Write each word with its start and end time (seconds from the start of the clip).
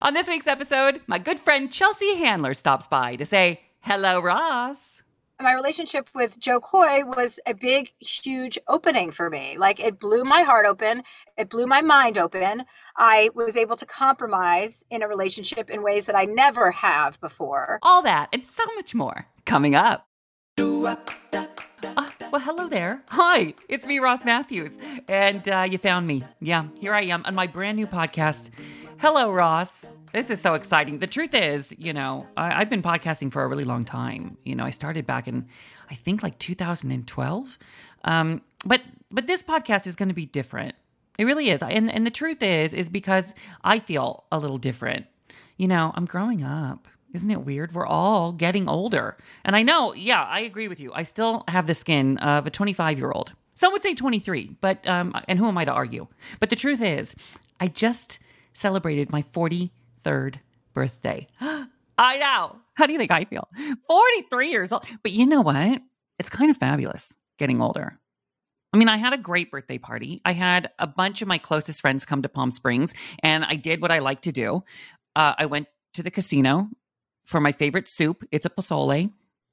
On 0.00 0.14
this 0.14 0.28
week's 0.28 0.46
episode, 0.46 1.00
my 1.08 1.18
good 1.18 1.40
friend 1.40 1.72
Chelsea 1.72 2.14
Handler 2.14 2.54
stops 2.54 2.86
by 2.86 3.16
to 3.16 3.24
say, 3.24 3.62
Hello, 3.80 4.20
Ross. 4.20 5.02
My 5.42 5.52
relationship 5.52 6.08
with 6.14 6.38
Jo 6.38 6.60
Koy 6.60 7.04
was 7.04 7.40
a 7.48 7.52
big, 7.52 7.90
huge 7.98 8.60
opening 8.68 9.10
for 9.10 9.28
me. 9.28 9.56
Like 9.58 9.80
it 9.80 9.98
blew 9.98 10.22
my 10.22 10.42
heart 10.42 10.66
open, 10.66 11.02
it 11.36 11.48
blew 11.48 11.66
my 11.66 11.82
mind 11.82 12.16
open. 12.16 12.64
I 12.96 13.30
was 13.34 13.56
able 13.56 13.74
to 13.74 13.86
compromise 13.86 14.84
in 14.88 15.02
a 15.02 15.08
relationship 15.08 15.68
in 15.68 15.82
ways 15.82 16.06
that 16.06 16.14
I 16.14 16.26
never 16.26 16.70
have 16.70 17.20
before. 17.20 17.80
All 17.82 18.02
that 18.02 18.28
and 18.32 18.44
so 18.44 18.62
much 18.76 18.94
more 18.94 19.26
coming 19.46 19.74
up. 19.74 20.06
Uh, 20.60 20.96
well, 22.30 22.40
hello 22.40 22.68
there. 22.68 23.02
Hi, 23.08 23.54
it's 23.68 23.86
me, 23.86 23.98
Ross 23.98 24.24
Mathews. 24.24 24.76
And 25.08 25.48
uh, 25.48 25.66
you 25.68 25.78
found 25.78 26.06
me. 26.06 26.22
Yeah, 26.40 26.68
here 26.76 26.94
I 26.94 27.02
am 27.02 27.24
on 27.24 27.34
my 27.34 27.48
brand 27.48 27.76
new 27.76 27.86
podcast. 27.88 28.50
Hello, 29.00 29.30
Ross. 29.30 29.88
This 30.12 30.28
is 30.28 30.40
so 30.40 30.54
exciting. 30.54 30.98
The 30.98 31.06
truth 31.06 31.32
is, 31.32 31.72
you 31.78 31.92
know, 31.92 32.26
I, 32.36 32.58
have 32.58 32.68
been 32.68 32.82
podcasting 32.82 33.30
for 33.30 33.44
a 33.44 33.46
really 33.46 33.62
long 33.62 33.84
time. 33.84 34.36
You 34.44 34.56
know, 34.56 34.64
I 34.64 34.70
started 34.70 35.06
back 35.06 35.28
in, 35.28 35.46
I 35.88 35.94
think, 35.94 36.20
like 36.20 36.36
2012. 36.40 37.58
Um, 38.02 38.42
but 38.66 38.82
but 39.12 39.28
this 39.28 39.44
podcast 39.44 39.86
is 39.86 39.94
going 39.94 40.08
to 40.08 40.16
be 40.16 40.26
different. 40.26 40.74
It 41.16 41.26
really 41.26 41.48
is. 41.48 41.62
And 41.62 41.92
and 41.92 42.04
the 42.04 42.10
truth 42.10 42.42
is, 42.42 42.74
is 42.74 42.88
because 42.88 43.36
I 43.62 43.78
feel 43.78 44.24
a 44.32 44.38
little 44.40 44.58
different. 44.58 45.06
You 45.58 45.68
know, 45.68 45.92
I'm 45.94 46.04
growing 46.04 46.42
up. 46.42 46.88
Isn't 47.14 47.30
it 47.30 47.42
weird? 47.42 47.76
We're 47.76 47.86
all 47.86 48.32
getting 48.32 48.68
older. 48.68 49.16
And 49.44 49.54
I 49.54 49.62
know, 49.62 49.94
yeah, 49.94 50.24
I 50.24 50.40
agree 50.40 50.66
with 50.66 50.80
you. 50.80 50.92
I 50.92 51.04
still 51.04 51.44
have 51.46 51.68
the 51.68 51.74
skin 51.74 52.18
of 52.18 52.48
a 52.48 52.50
25 52.50 52.98
year 52.98 53.12
old. 53.12 53.32
Some 53.54 53.72
would 53.72 53.84
say 53.84 53.94
23, 53.94 54.56
but 54.60 54.84
um, 54.88 55.14
and 55.28 55.38
who 55.38 55.46
am 55.46 55.56
I 55.56 55.64
to 55.66 55.72
argue? 55.72 56.08
But 56.40 56.50
the 56.50 56.56
truth 56.56 56.82
is, 56.82 57.14
I 57.60 57.68
just 57.68 58.18
celebrated 58.58 59.10
my 59.10 59.22
43rd 59.22 60.36
birthday. 60.74 61.26
I 61.40 62.18
know. 62.18 62.56
How 62.74 62.86
do 62.86 62.92
you 62.92 62.98
think 62.98 63.10
I 63.10 63.24
feel? 63.24 63.48
43 63.88 64.50
years 64.50 64.72
old. 64.72 64.84
But 65.02 65.12
you 65.12 65.26
know 65.26 65.40
what? 65.40 65.80
It's 66.18 66.30
kind 66.30 66.50
of 66.50 66.56
fabulous 66.56 67.12
getting 67.38 67.60
older. 67.60 67.98
I 68.72 68.76
mean, 68.76 68.88
I 68.88 68.98
had 68.98 69.12
a 69.12 69.18
great 69.18 69.50
birthday 69.50 69.78
party. 69.78 70.20
I 70.24 70.32
had 70.32 70.70
a 70.78 70.86
bunch 70.86 71.22
of 71.22 71.28
my 71.28 71.38
closest 71.38 71.80
friends 71.80 72.04
come 72.04 72.22
to 72.22 72.28
Palm 72.28 72.50
Springs, 72.50 72.92
and 73.22 73.44
I 73.44 73.54
did 73.56 73.80
what 73.80 73.90
I 73.90 74.00
like 74.00 74.22
to 74.22 74.32
do. 74.32 74.62
Uh, 75.16 75.34
I 75.38 75.46
went 75.46 75.68
to 75.94 76.02
the 76.02 76.10
casino 76.10 76.68
for 77.24 77.40
my 77.40 77.52
favorite 77.52 77.88
soup. 77.88 78.24
It's 78.30 78.46
a 78.46 78.50
pozole. 78.50 79.10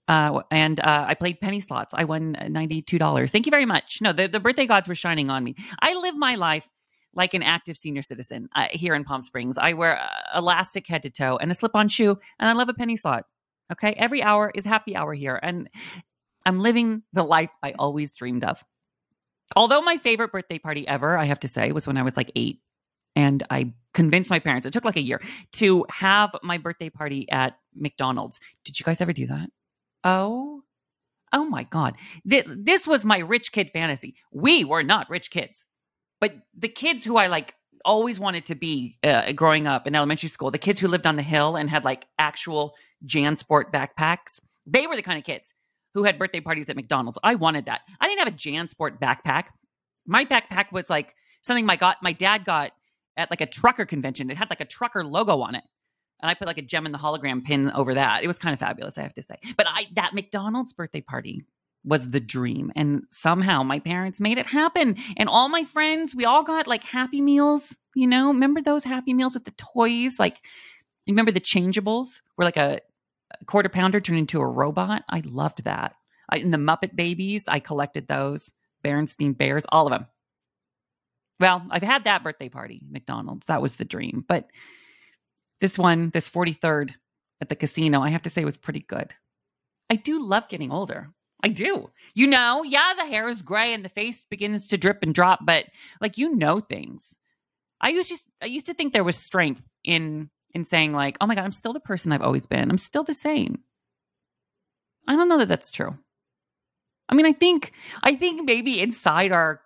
Uh, 0.07 0.41
and 0.51 0.79
uh, 0.79 1.05
I 1.07 1.16
played 1.16 1.39
penny 1.39 1.59
slots. 1.61 1.94
I 1.95 2.03
won 2.03 2.35
$92. 2.35 3.31
Thank 3.31 3.47
you 3.47 3.49
very 3.49 3.66
much. 3.66 4.01
No, 4.01 4.11
the, 4.13 4.27
the 4.27 4.39
birthday 4.39 4.67
gods 4.67 4.88
were 4.88 4.95
shining 4.95 5.31
on 5.31 5.44
me. 5.44 5.55
I 5.81 5.95
live 5.95 6.16
my 6.16 6.35
life 6.35 6.67
like 7.16 7.33
an 7.33 7.44
active 7.44 7.77
senior 7.77 8.02
citizen 8.02 8.49
uh, 8.55 8.67
here 8.71 8.94
in 8.94 9.03
Palm 9.03 9.21
Springs. 9.21 9.58
I 9.58 9.73
wear 9.73 9.97
uh, 9.99 10.38
elastic 10.38 10.85
head 10.88 11.03
to 11.03 11.09
toe 11.09 11.38
and 11.38 11.49
a 11.49 11.53
slip 11.53 11.75
on 11.75 11.88
shoe, 11.88 12.17
and 12.39 12.49
I 12.49 12.53
love 12.53 12.69
a 12.69 12.73
penny 12.73 12.95
slot. 12.95 13.25
Okay. 13.72 13.94
Every 13.97 14.22
hour 14.22 14.52
is 14.53 14.66
happy 14.66 14.95
hour 14.95 15.13
here. 15.13 15.39
And 15.41 15.69
I'm 16.45 16.59
living 16.59 17.03
the 17.13 17.23
life 17.23 17.49
I 17.63 17.73
always 17.80 18.16
dreamed 18.16 18.44
of. 18.44 18.63
Although 19.55 19.81
my 19.81 19.97
favorite 19.97 20.31
birthday 20.31 20.59
party 20.59 20.88
ever, 20.88 21.17
I 21.17 21.25
have 21.25 21.39
to 21.41 21.47
say, 21.47 21.72
was 21.72 21.88
when 21.88 21.97
I 21.97 22.03
was 22.03 22.17
like 22.17 22.31
eight. 22.35 22.61
And 23.16 23.44
I 23.50 23.73
convinced 23.94 24.29
my 24.29 24.39
parents, 24.39 24.67
it 24.67 24.73
took 24.73 24.85
like 24.85 24.97
a 24.97 25.02
year 25.02 25.22
to 25.53 25.85
have 25.89 26.35
my 26.44 26.57
birthday 26.57 26.89
party 26.89 27.29
at 27.31 27.57
McDonald's. 27.73 28.39
Did 28.66 28.77
you 28.79 28.83
guys 28.83 29.00
ever 29.02 29.13
do 29.13 29.27
that? 29.27 29.50
Oh, 30.03 30.61
oh 31.31 31.45
my 31.45 31.63
God. 31.63 31.95
This 32.25 32.85
was 32.85 33.05
my 33.05 33.19
rich 33.19 33.52
kid 33.52 33.72
fantasy. 33.72 34.16
We 34.31 34.66
were 34.66 34.83
not 34.83 35.09
rich 35.09 35.31
kids. 35.31 35.66
But 36.21 36.35
the 36.58 36.69
kids 36.69 37.03
who 37.03 37.17
I 37.17 37.27
like 37.27 37.55
always 37.83 38.19
wanted 38.19 38.45
to 38.47 38.55
be 38.55 38.97
uh, 39.03 39.31
growing 39.33 39.67
up 39.67 39.88
in 39.88 39.95
elementary 39.95 40.30
school, 40.30 40.52
the 40.52 40.57
kids 40.57 40.80
who 40.80 40.88
lived 40.88 41.05
on 41.05 41.16
the 41.16 41.23
hill 41.23 41.55
and 41.55 41.69
had 41.69 41.85
like 41.85 42.05
actual 42.17 42.75
JanSport 43.05 43.72
backpacks, 43.72 44.39
they 44.66 44.88
were 44.88 44.95
the 44.95 45.03
kind 45.03 45.17
of 45.17 45.23
kids 45.23 45.53
who 45.94 46.03
had 46.03 46.19
birthday 46.19 46.41
parties 46.41 46.67
at 46.69 46.75
McDonald's. 46.75 47.19
I 47.23 47.35
wanted 47.35 47.66
that. 47.66 47.81
I 48.02 48.07
didn't 48.07 48.19
have 48.19 48.27
a 48.27 48.31
JanSport 48.31 49.00
backpack. 49.00 49.45
My 50.06 50.25
backpack 50.25 50.72
was 50.72 50.89
like 50.89 51.16
something 51.41 51.66
my 51.66 51.75
got 51.75 51.97
my 52.01 52.12
dad 52.12 52.44
got 52.44 52.72
at 53.18 53.29
like 53.29 53.41
a 53.41 53.45
trucker 53.45 53.85
convention. 53.85 54.29
It 54.29 54.38
had 54.38 54.50
like 54.50 54.62
a 54.62 54.66
trucker 54.66 55.03
logo 55.03 55.39
on 55.41 55.56
it. 55.56 55.63
And 56.22 56.29
I 56.29 56.34
put 56.34 56.47
like 56.47 56.57
a 56.57 56.62
gem 56.62 56.85
in 56.85 56.91
the 56.91 56.97
hologram 56.97 57.44
pin 57.44 57.72
over 57.72 57.94
that. 57.94 58.23
It 58.23 58.28
was 58.28 58.39
kind 58.39 58.53
of 58.53 58.59
fabulous, 58.59 58.97
I 58.97 59.01
have 59.01 59.13
to 59.13 59.22
say. 59.22 59.35
But 59.57 59.68
I 59.69 59.88
that 59.94 60.13
McDonald's 60.13 60.73
birthday 60.73 61.01
party 61.01 61.44
was 61.85 62.09
the 62.09 62.19
dream. 62.19 62.72
And 62.75 63.03
somehow 63.12 63.63
my 63.63 63.79
parents 63.79 64.19
made 64.19 64.38
it 64.38 64.47
happen. 64.47 64.97
And 65.18 65.29
all 65.29 65.50
my 65.50 65.63
friends, 65.63 66.16
we 66.16 66.25
all 66.25 66.44
got 66.44 66.68
like 66.68 66.84
happy 66.84 67.22
meals, 67.22 67.75
you 67.96 68.07
know? 68.07 68.28
Remember 68.28 68.62
those 68.62 68.84
happy 68.84 69.13
meals 69.13 69.35
with 69.35 69.46
the 69.46 69.51
toys? 69.51 70.19
Like, 70.19 70.40
you 71.06 71.13
remember 71.13 71.31
the 71.31 71.40
changeables 71.40 72.22
where 72.35 72.45
like 72.45 72.57
a, 72.57 72.81
a 73.40 73.45
quarter 73.45 73.69
pounder 73.69 74.01
turned 74.01 74.19
into 74.19 74.41
a 74.41 74.47
robot? 74.47 75.03
I 75.09 75.22
loved 75.25 75.63
that. 75.66 75.94
I, 76.29 76.38
and 76.38 76.53
the 76.53 76.57
Muppet 76.57 76.95
Babies, 76.95 77.45
I 77.47 77.59
collected 77.59 78.07
those. 78.07 78.51
Berenstain 78.84 79.35
Bears, 79.35 79.66
all 79.69 79.88
of 79.88 79.91
them. 79.91 80.07
Well, 81.40 81.66
I've 81.69 81.84
had 81.84 82.06
that 82.06 82.24
birthday 82.24 82.50
party, 82.50 82.81
McDonald's. 82.90 83.47
That 83.47 83.62
was 83.62 83.75
the 83.75 83.85
dream. 83.85 84.24
But 84.28 84.47
this 85.59 85.78
one, 85.78 86.12
this 86.12 86.29
43rd 86.29 86.91
at 87.41 87.50
the 87.50 87.56
casino, 87.56 88.01
I 88.01 88.09
have 88.09 88.22
to 88.24 88.29
say 88.29 88.45
was 88.45 88.57
pretty 88.57 88.81
good. 88.81 89.13
I 89.90 89.95
do 89.95 90.25
love 90.25 90.47
getting 90.47 90.72
older. 90.72 91.09
I 91.45 91.50
do. 91.50 91.91
You 92.16 92.25
know, 92.25 92.63
yeah, 92.63 92.94
the 92.97 93.06
hair 93.06 93.29
is 93.29 93.44
gray 93.44 93.72
and 93.72 93.85
the 93.85 93.89
face 93.89 94.25
begins 94.31 94.67
to 94.69 94.79
drip 94.79 95.03
and 95.03 95.13
drop, 95.13 95.41
but 95.44 95.66
like 96.01 96.17
you 96.17 96.35
know 96.35 96.59
things. 96.59 97.13
I 97.79 97.89
used 97.89 98.09
to 98.09 98.17
I 98.41 98.47
used 98.47 98.66
to 98.66 98.73
think 98.73 98.94
there 98.94 99.03
was 99.03 99.16
strength 99.16 99.61
in 99.83 100.31
in 100.56 100.66
saying 100.66 100.94
like, 100.94 101.17
"Oh 101.22 101.28
my 101.28 101.35
god, 101.35 101.44
I'm 101.44 101.51
still 101.51 101.72
the 101.73 101.79
person 101.79 102.11
I've 102.11 102.23
always 102.23 102.47
been. 102.47 102.72
I'm 102.72 102.79
still 102.79 103.03
the 103.03 103.13
same." 103.13 103.59
I 105.07 105.16
don't 105.16 105.29
know 105.29 105.38
that 105.38 105.47
that's 105.47 105.69
true. 105.69 105.95
I 107.07 107.13
mean, 107.13 107.28
I 107.28 107.33
think 107.33 107.73
I 108.01 108.16
think 108.16 108.44
maybe 108.44 108.81
inside 108.81 109.31
our 109.31 109.62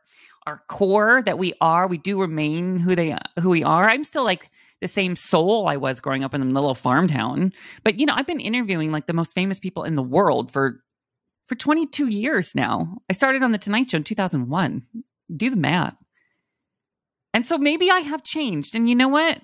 our 0.45 0.61
core 0.67 1.21
that 1.25 1.37
we 1.37 1.53
are, 1.61 1.87
we 1.87 1.97
do 1.97 2.19
remain 2.19 2.77
who 2.77 2.93
they 2.93 3.15
who 3.39 3.51
we 3.51 3.63
are. 3.63 3.89
I'm 3.89 4.03
still 4.03 4.25
like 4.25 4.49
the 4.81 4.89
same 4.89 5.15
soul 5.15 5.69
I 5.69 5.77
was 5.77 6.01
growing 6.01 6.25
up 6.25 6.33
in 6.33 6.41
the 6.41 6.47
little 6.47 6.75
farm 6.75 7.07
town. 7.07 7.53
But 7.85 8.01
you 8.01 8.05
know, 8.05 8.15
I've 8.17 8.27
been 8.27 8.41
interviewing 8.41 8.91
like 8.91 9.07
the 9.07 9.13
most 9.13 9.33
famous 9.33 9.61
people 9.61 9.85
in 9.85 9.95
the 9.95 10.03
world 10.03 10.51
for 10.51 10.83
for 11.49 11.55
22 11.55 12.07
years 12.07 12.53
now. 12.53 12.99
I 13.09 13.13
started 13.13 13.43
on 13.43 13.51
the 13.51 13.57
Tonight 13.57 13.89
Show 13.89 13.97
in 13.97 14.03
2001. 14.03 14.83
Do 15.35 15.49
the 15.49 15.55
math. 15.55 15.95
And 17.33 17.45
so 17.45 17.57
maybe 17.57 17.89
I 17.89 17.99
have 17.99 18.23
changed. 18.23 18.75
And 18.75 18.87
you 18.87 18.95
know 18.95 19.07
what? 19.07 19.41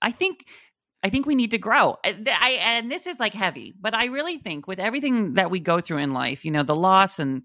I 0.00 0.12
think 0.12 0.46
I 1.02 1.10
think 1.10 1.26
we 1.26 1.34
need 1.34 1.52
to 1.52 1.58
grow. 1.58 1.96
Uh, 2.04 2.12
I, 2.26 2.58
and 2.60 2.90
this 2.90 3.06
is 3.06 3.20
like 3.20 3.34
heavy, 3.34 3.74
but 3.80 3.94
I 3.94 4.06
really 4.06 4.38
think 4.38 4.66
with 4.66 4.80
everything 4.80 5.34
that 5.34 5.50
we 5.50 5.60
go 5.60 5.80
through 5.80 5.98
in 5.98 6.12
life, 6.12 6.44
you 6.44 6.50
know, 6.50 6.64
the 6.64 6.74
loss 6.74 7.20
and 7.20 7.42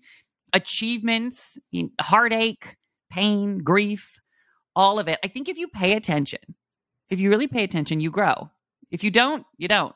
achievements, 0.54 1.58
heartache, 2.02 2.78
pain, 3.12 3.60
grief, 3.60 4.20
all 4.76 4.98
of 4.98 5.08
it. 5.08 5.20
I 5.24 5.28
think 5.28 5.50
if 5.50 5.58
you 5.58 5.68
pay 5.68 5.94
attention, 5.94 6.40
if 7.10 7.20
you 7.20 7.30
really 7.30 7.48
pay 7.48 7.64
attention, 7.64 8.00
you 8.00 8.10
grow. 8.10 8.50
If 8.90 9.04
you 9.04 9.12
don't, 9.12 9.46
you 9.58 9.68
don't. 9.68 9.96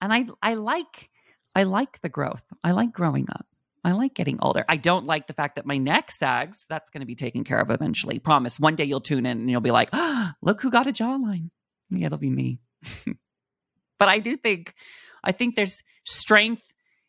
And 0.00 0.12
I 0.12 0.26
I 0.42 0.54
like 0.54 1.08
I 1.54 1.64
like 1.64 2.00
the 2.00 2.08
growth. 2.08 2.44
I 2.62 2.72
like 2.72 2.92
growing 2.92 3.28
up. 3.30 3.46
I 3.84 3.92
like 3.92 4.14
getting 4.14 4.38
older. 4.40 4.64
I 4.68 4.76
don't 4.76 5.04
like 5.04 5.26
the 5.26 5.34
fact 5.34 5.56
that 5.56 5.66
my 5.66 5.76
neck 5.76 6.10
sags. 6.10 6.64
That's 6.68 6.88
going 6.90 7.00
to 7.00 7.06
be 7.06 7.14
taken 7.14 7.44
care 7.44 7.60
of 7.60 7.70
eventually. 7.70 8.18
Promise. 8.18 8.58
One 8.58 8.76
day 8.76 8.84
you'll 8.84 9.00
tune 9.00 9.26
in 9.26 9.38
and 9.38 9.50
you'll 9.50 9.60
be 9.60 9.70
like, 9.70 9.90
oh, 9.92 10.30
look 10.42 10.62
who 10.62 10.70
got 10.70 10.86
a 10.86 10.92
jawline. 10.92 11.50
Yeah, 11.90 12.06
it'll 12.06 12.18
be 12.18 12.30
me. 12.30 12.60
but 13.98 14.08
I 14.08 14.18
do 14.18 14.36
think, 14.36 14.74
I 15.22 15.32
think 15.32 15.54
there's 15.54 15.82
strength 16.04 16.62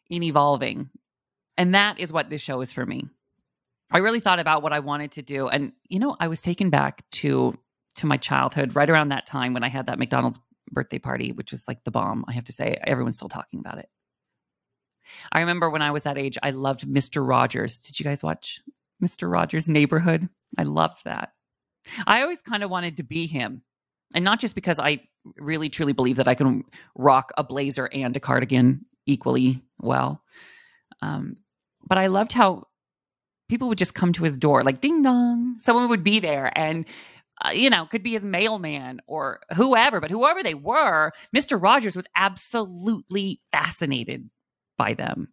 in 0.10 0.22
evolving. 0.22 0.90
And 1.58 1.74
that 1.74 2.00
is 2.00 2.12
what 2.12 2.30
this 2.30 2.42
show 2.42 2.60
is 2.60 2.74
for 2.74 2.86
me. 2.86 3.08
I 3.90 4.00
really 4.00 4.20
thought 4.20 4.40
about 4.40 4.62
what 4.62 4.74
I 4.74 4.80
wanted 4.80 5.14
to 5.14 5.22
do. 5.22 5.48
And, 5.48 5.72
you 5.88 6.00
know, 6.00 6.18
I 6.20 6.28
was 6.28 6.42
taken 6.42 6.70
back 6.70 7.10
to 7.12 7.58
to 7.96 8.06
my 8.06 8.18
childhood 8.18 8.76
right 8.76 8.90
around 8.90 9.10
that 9.10 9.26
time 9.26 9.54
when 9.54 9.64
I 9.64 9.70
had 9.70 9.88
that 9.88 9.98
McDonald's 9.98 10.40
birthday 10.70 11.00
party, 11.00 11.32
which 11.32 11.52
was 11.52 11.66
like 11.66 11.84
the 11.86 11.92
bomb. 11.92 12.26
I 12.28 12.34
have 12.34 12.44
to 12.46 12.52
say, 12.52 12.78
everyone's 12.86 13.16
still 13.16 13.30
talking 13.30 13.62
about 13.62 13.78
it. 13.78 13.88
I 15.32 15.40
remember 15.40 15.70
when 15.70 15.82
I 15.82 15.92
was 15.92 16.04
that 16.04 16.18
age, 16.18 16.38
I 16.42 16.52
loved 16.52 16.88
Mr. 16.88 17.28
Rogers. 17.28 17.78
Did 17.78 18.00
you 18.00 18.04
guys 18.04 18.24
watch 18.24 18.62
Mr. 19.04 19.32
Rogers' 19.32 19.70
Neighborhood? 19.70 20.30
I 20.58 20.64
loved 20.64 21.00
that. 21.06 21.34
I 22.08 22.22
always 22.22 22.42
kind 22.42 22.64
of 22.64 22.70
wanted 22.70 22.98
to 22.98 23.04
be 23.04 23.28
him. 23.28 23.62
And 24.14 24.24
not 24.24 24.40
just 24.40 24.56
because 24.56 24.80
I 24.80 25.02
really 25.38 25.70
truly 25.70 25.94
believe 25.94 26.18
that 26.18 26.28
I 26.28 26.36
can 26.36 26.64
rock 26.96 27.32
a 27.38 27.44
blazer 27.44 27.90
and 27.92 28.16
a 28.16 28.20
cardigan 28.20 28.86
equally 29.06 29.62
well. 29.80 30.22
Um, 31.02 31.38
but 31.86 31.98
I 31.98 32.08
loved 32.08 32.32
how 32.32 32.64
people 33.50 33.68
would 33.70 33.78
just 33.78 33.94
come 33.94 34.14
to 34.14 34.24
his 34.24 34.38
door, 34.38 34.64
like 34.64 34.82
ding 34.82 35.02
dong. 35.02 35.58
Someone 35.60 35.90
would 35.90 36.04
be 36.04 36.20
there 36.20 36.52
and 36.56 36.86
uh, 37.44 37.50
you 37.50 37.70
know, 37.70 37.86
could 37.86 38.04
be 38.04 38.14
his 38.14 38.24
mailman 38.24 39.02
or 39.08 39.42
whoever, 39.56 40.00
but 40.00 40.10
whoever 40.10 40.42
they 40.42 40.54
were, 40.54 41.12
Mr. 41.36 41.62
Rogers 41.62 41.96
was 41.96 42.08
absolutely 42.16 43.42
fascinated 43.52 44.30
by 44.78 44.94
them. 44.94 45.30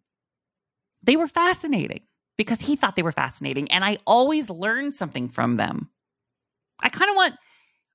They 1.03 1.15
were 1.15 1.27
fascinating 1.27 2.01
because 2.37 2.61
he 2.61 2.75
thought 2.75 2.95
they 2.95 3.03
were 3.03 3.11
fascinating. 3.11 3.71
And 3.71 3.83
I 3.83 3.97
always 4.07 4.49
learned 4.49 4.95
something 4.95 5.29
from 5.29 5.57
them. 5.57 5.89
I 6.81 6.89
kind 6.89 7.09
of 7.09 7.15
want, 7.15 7.35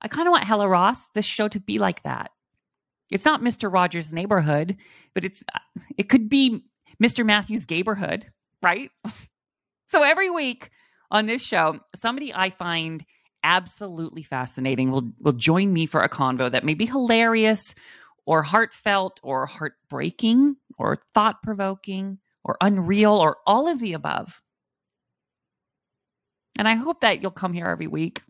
I 0.00 0.08
kind 0.08 0.28
of 0.28 0.32
want 0.32 0.44
Hello 0.44 0.66
Ross, 0.66 1.08
this 1.14 1.24
show 1.24 1.48
to 1.48 1.60
be 1.60 1.78
like 1.78 2.02
that. 2.04 2.30
It's 3.10 3.24
not 3.24 3.40
Mr. 3.40 3.72
Rogers' 3.72 4.12
neighborhood, 4.12 4.76
but 5.14 5.24
it's 5.24 5.42
it 5.96 6.08
could 6.08 6.28
be 6.28 6.64
Mr. 7.02 7.24
Mathews' 7.24 7.68
neighborhood, 7.68 8.26
right? 8.62 8.90
so 9.88 10.02
every 10.02 10.30
week 10.30 10.70
on 11.10 11.26
this 11.26 11.42
show, 11.42 11.80
somebody 11.96 12.34
I 12.34 12.50
find 12.50 13.04
absolutely 13.42 14.22
fascinating 14.22 14.90
will 14.90 15.12
will 15.20 15.32
join 15.32 15.72
me 15.72 15.86
for 15.86 16.02
a 16.02 16.08
convo 16.08 16.50
that 16.50 16.64
may 16.64 16.74
be 16.74 16.86
hilarious 16.86 17.74
or 18.26 18.42
heartfelt 18.42 19.20
or 19.22 19.46
heartbreaking 19.46 20.56
or 20.78 20.98
thought 21.14 21.42
provoking 21.42 22.18
or 22.44 22.56
unreal 22.60 23.12
or 23.12 23.38
all 23.46 23.68
of 23.68 23.80
the 23.80 23.92
above. 23.92 24.40
And 26.58 26.66
I 26.66 26.74
hope 26.74 27.00
that 27.00 27.22
you'll 27.22 27.30
come 27.30 27.52
here 27.52 27.66
every 27.66 27.86
week, 27.86 28.22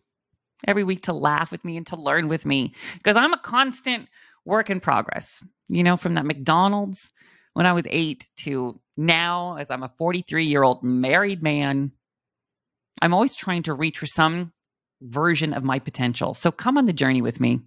every 0.67 0.85
week 0.85 1.05
to 1.05 1.13
laugh 1.13 1.51
with 1.51 1.65
me 1.65 1.77
and 1.77 1.87
to 1.89 1.97
learn 1.97 2.29
with 2.29 2.45
me 2.45 2.75
because 2.95 3.17
I'm 3.17 3.33
a 3.33 3.39
constant 3.39 4.09
work 4.45 4.71
in 4.71 4.81
progress. 4.81 5.43
You 5.69 5.83
know, 5.83 5.97
from 5.97 6.15
that 6.15 6.27
McDonald's 6.27 7.13
when 7.55 7.67
I 7.67 7.73
was 7.73 7.87
eight 7.91 8.29
to 8.45 8.81
now, 8.97 9.57
as 9.57 9.71
I'm 9.71 9.83
a 9.83 9.93
43 9.99 10.45
year 10.45 10.63
old 10.63 10.83
married 10.85 11.43
man, 11.43 11.93
I'm 13.03 13.15
always 13.15 13.35
trying 13.35 13.65
to 13.65 13.75
reach 13.75 13.99
for 13.99 14.07
some 14.07 14.53
version 15.01 15.53
of 15.53 15.65
my 15.65 15.79
potential. 15.79 16.35
So 16.35 16.53
come 16.53 16.79
on 16.79 16.87
the 16.87 16.93
journey 16.93 17.23
with 17.23 17.41
me. 17.41 17.61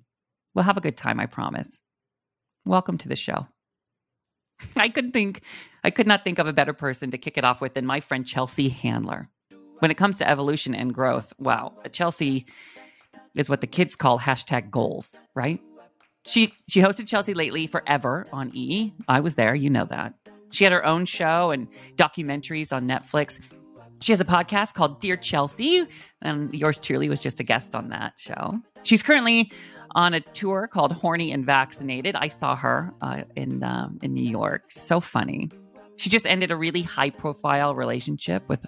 We'll 0.54 0.64
have 0.66 0.78
a 0.78 0.82
good 0.82 0.98
time, 0.98 1.20
I 1.20 1.26
promise. 1.26 1.82
Welcome 2.66 2.98
to 3.00 3.10
the 3.10 3.16
show. 3.16 3.48
I 4.76 4.90
could 4.90 5.14
think, 5.14 5.42
I 5.84 5.90
could 5.92 6.08
not 6.08 6.24
think 6.24 6.40
of 6.40 6.48
a 6.48 6.54
better 6.54 6.74
person 6.74 7.12
to 7.12 7.18
kick 7.18 7.38
it 7.38 7.44
off 7.44 7.62
with 7.62 7.74
than 7.74 7.86
my 7.86 8.00
friend 8.00 8.26
Chelsea 8.26 8.70
Handler. 8.70 9.30
When 9.80 9.92
it 9.92 9.98
comes 9.98 10.18
to 10.20 10.30
evolution 10.30 10.76
and 10.76 10.94
growth, 10.94 11.34
wow, 11.40 11.74
Chelsea 11.92 12.46
is 13.36 13.50
what 13.50 13.62
the 13.62 13.68
kids 13.68 13.96
call 13.96 14.20
hashtag 14.20 14.70
goals, 14.70 15.20
right? 15.34 15.60
She 16.26 16.54
she 16.68 16.82
hosted 16.82 17.08
Chelsea 17.08 17.34
lately 17.34 17.66
forever 17.66 18.28
on 18.32 18.52
E. 18.54 18.94
I 19.08 19.22
was 19.22 19.36
there, 19.36 19.56
you 19.56 19.72
know 19.72 19.86
that. 19.86 20.14
She 20.52 20.64
had 20.64 20.74
her 20.74 20.86
own 20.86 21.06
show 21.06 21.50
and 21.50 21.68
documentaries 21.96 22.72
on 22.72 22.88
Netflix. 22.88 23.40
She 24.02 24.12
has 24.12 24.20
a 24.20 24.26
podcast 24.26 24.74
called 24.74 25.00
Dear 25.00 25.16
Chelsea, 25.16 25.88
and 26.22 26.54
yours 26.54 26.80
truly 26.80 27.10
was 27.10 27.22
just 27.22 27.40
a 27.40 27.44
guest 27.44 27.76
on 27.76 27.90
that 27.90 28.14
show. 28.18 28.60
She's 28.84 29.02
currently 29.02 29.52
on 29.96 30.14
a 30.14 30.20
tour 30.20 30.68
called 30.68 30.92
Horny 30.92 31.32
and 31.32 31.46
Vaccinated. 31.46 32.16
I 32.16 32.28
saw 32.28 32.56
her 32.56 32.94
uh, 33.02 33.24
in 33.36 33.64
um, 33.64 34.00
in 34.02 34.14
New 34.14 34.30
York. 34.30 34.64
So 34.70 35.00
funny. 35.00 35.50
She 35.98 36.10
just 36.10 36.26
ended 36.26 36.50
a 36.50 36.56
really 36.56 36.82
high 36.82 37.12
profile 37.12 37.76
relationship 37.76 38.48
with 38.50 38.66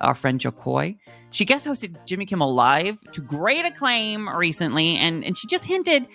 our 0.00 0.14
friend 0.14 0.40
Jo 0.40 0.50
Koy. 0.50 0.96
She 1.30 1.44
guest 1.44 1.64
hosted 1.64 1.96
Jimmy 2.06 2.26
Kimmel 2.26 2.54
Live 2.54 3.00
to 3.12 3.20
great 3.20 3.64
acclaim 3.64 4.28
recently, 4.28 4.96
and, 4.96 5.24
and 5.24 5.38
she 5.38 5.46
just 5.46 5.64
hinted 5.64 6.08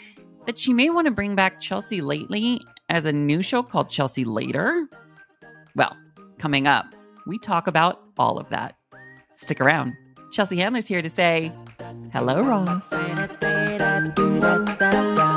that 0.45 0.59
she 0.59 0.73
may 0.73 0.89
want 0.89 1.05
to 1.05 1.11
bring 1.11 1.35
back 1.35 1.61
Chelsea 1.61 2.01
Lately 2.01 2.61
as 2.89 3.05
a 3.05 3.13
new 3.13 3.41
show 3.41 3.63
called 3.63 3.89
Chelsea 3.89 4.25
Later. 4.25 4.87
Well, 5.75 5.95
coming 6.37 6.67
up, 6.67 6.85
we 7.25 7.39
talk 7.39 7.67
about 7.67 8.01
all 8.17 8.37
of 8.37 8.49
that. 8.49 8.75
Stick 9.35 9.61
around. 9.61 9.93
Chelsea 10.31 10.57
Handler's 10.57 10.87
here 10.87 11.01
to 11.01 11.09
say, 11.09 11.51
Hello, 12.11 12.41
Ross 12.41 13.46
da 13.99 14.23
da 14.41 14.57
da 14.79 14.91
da. 15.15 15.36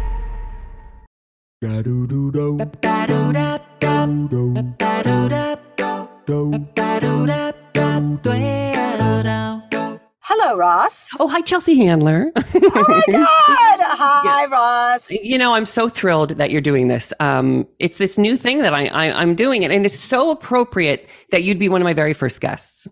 Hello, 10.23 10.55
Ross. 10.55 11.07
Oh, 11.19 11.27
hi, 11.27 11.41
Chelsea 11.41 11.75
Handler. 11.77 12.31
Oh 12.35 12.85
my 12.87 13.01
God. 13.11 13.25
Hi, 13.27 14.45
Ross. 14.47 15.11
you 15.11 15.37
know, 15.37 15.53
I'm 15.53 15.67
so 15.67 15.87
thrilled 15.87 16.31
that 16.31 16.49
you're 16.49 16.61
doing 16.61 16.87
this. 16.87 17.13
Um, 17.19 17.67
it's 17.77 17.97
this 17.97 18.17
new 18.17 18.35
thing 18.37 18.59
that 18.59 18.73
I, 18.73 18.87
I, 18.87 19.11
I'm 19.21 19.35
doing, 19.35 19.61
it, 19.61 19.69
and 19.69 19.85
it's 19.85 19.99
so 19.99 20.31
appropriate 20.31 21.07
that 21.29 21.43
you'd 21.43 21.59
be 21.59 21.69
one 21.69 21.79
of 21.79 21.85
my 21.85 21.93
very 21.93 22.13
first 22.13 22.41
guests. 22.41 22.87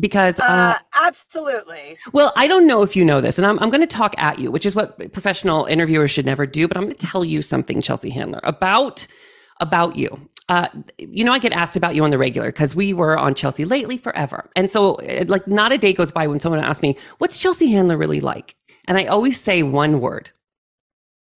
Because, 0.00 0.40
uh, 0.40 0.44
Uh, 0.44 0.78
absolutely. 1.04 1.96
well, 2.12 2.32
I 2.36 2.48
don't 2.48 2.66
know 2.66 2.82
if 2.82 2.96
you 2.96 3.04
know 3.04 3.20
this, 3.20 3.38
and 3.38 3.46
I'm, 3.46 3.58
I'm 3.60 3.70
going 3.70 3.80
to 3.80 3.86
talk 3.86 4.14
at 4.18 4.38
you, 4.38 4.50
which 4.50 4.66
is 4.66 4.74
what 4.74 5.12
professional 5.12 5.66
interviewers 5.66 6.10
should 6.10 6.26
never 6.26 6.46
do. 6.46 6.66
But 6.66 6.76
I'm 6.76 6.84
going 6.84 6.96
to 6.96 7.06
tell 7.06 7.24
you 7.24 7.42
something, 7.42 7.80
Chelsea 7.80 8.10
Handler, 8.10 8.40
about 8.42 9.06
about 9.60 9.96
you. 9.96 10.28
Uh, 10.48 10.68
you 10.98 11.24
know, 11.24 11.32
I 11.32 11.38
get 11.38 11.52
asked 11.52 11.76
about 11.76 11.94
you 11.94 12.04
on 12.04 12.10
the 12.10 12.18
regular 12.18 12.48
because 12.48 12.74
we 12.74 12.92
were 12.92 13.16
on 13.16 13.34
Chelsea 13.34 13.64
lately 13.64 13.96
forever. 13.96 14.50
And 14.56 14.70
so, 14.70 14.96
uh, 14.96 15.24
like, 15.28 15.46
not 15.48 15.72
a 15.72 15.78
day 15.78 15.92
goes 15.94 16.10
by 16.12 16.26
when 16.26 16.40
someone 16.40 16.60
asks 16.62 16.82
me, 16.82 16.98
What's 17.18 17.38
Chelsea 17.38 17.68
Handler 17.70 17.96
really 17.96 18.20
like? 18.20 18.56
And 18.86 18.98
I 18.98 19.04
always 19.04 19.40
say 19.40 19.62
one 19.62 20.00
word. 20.00 20.30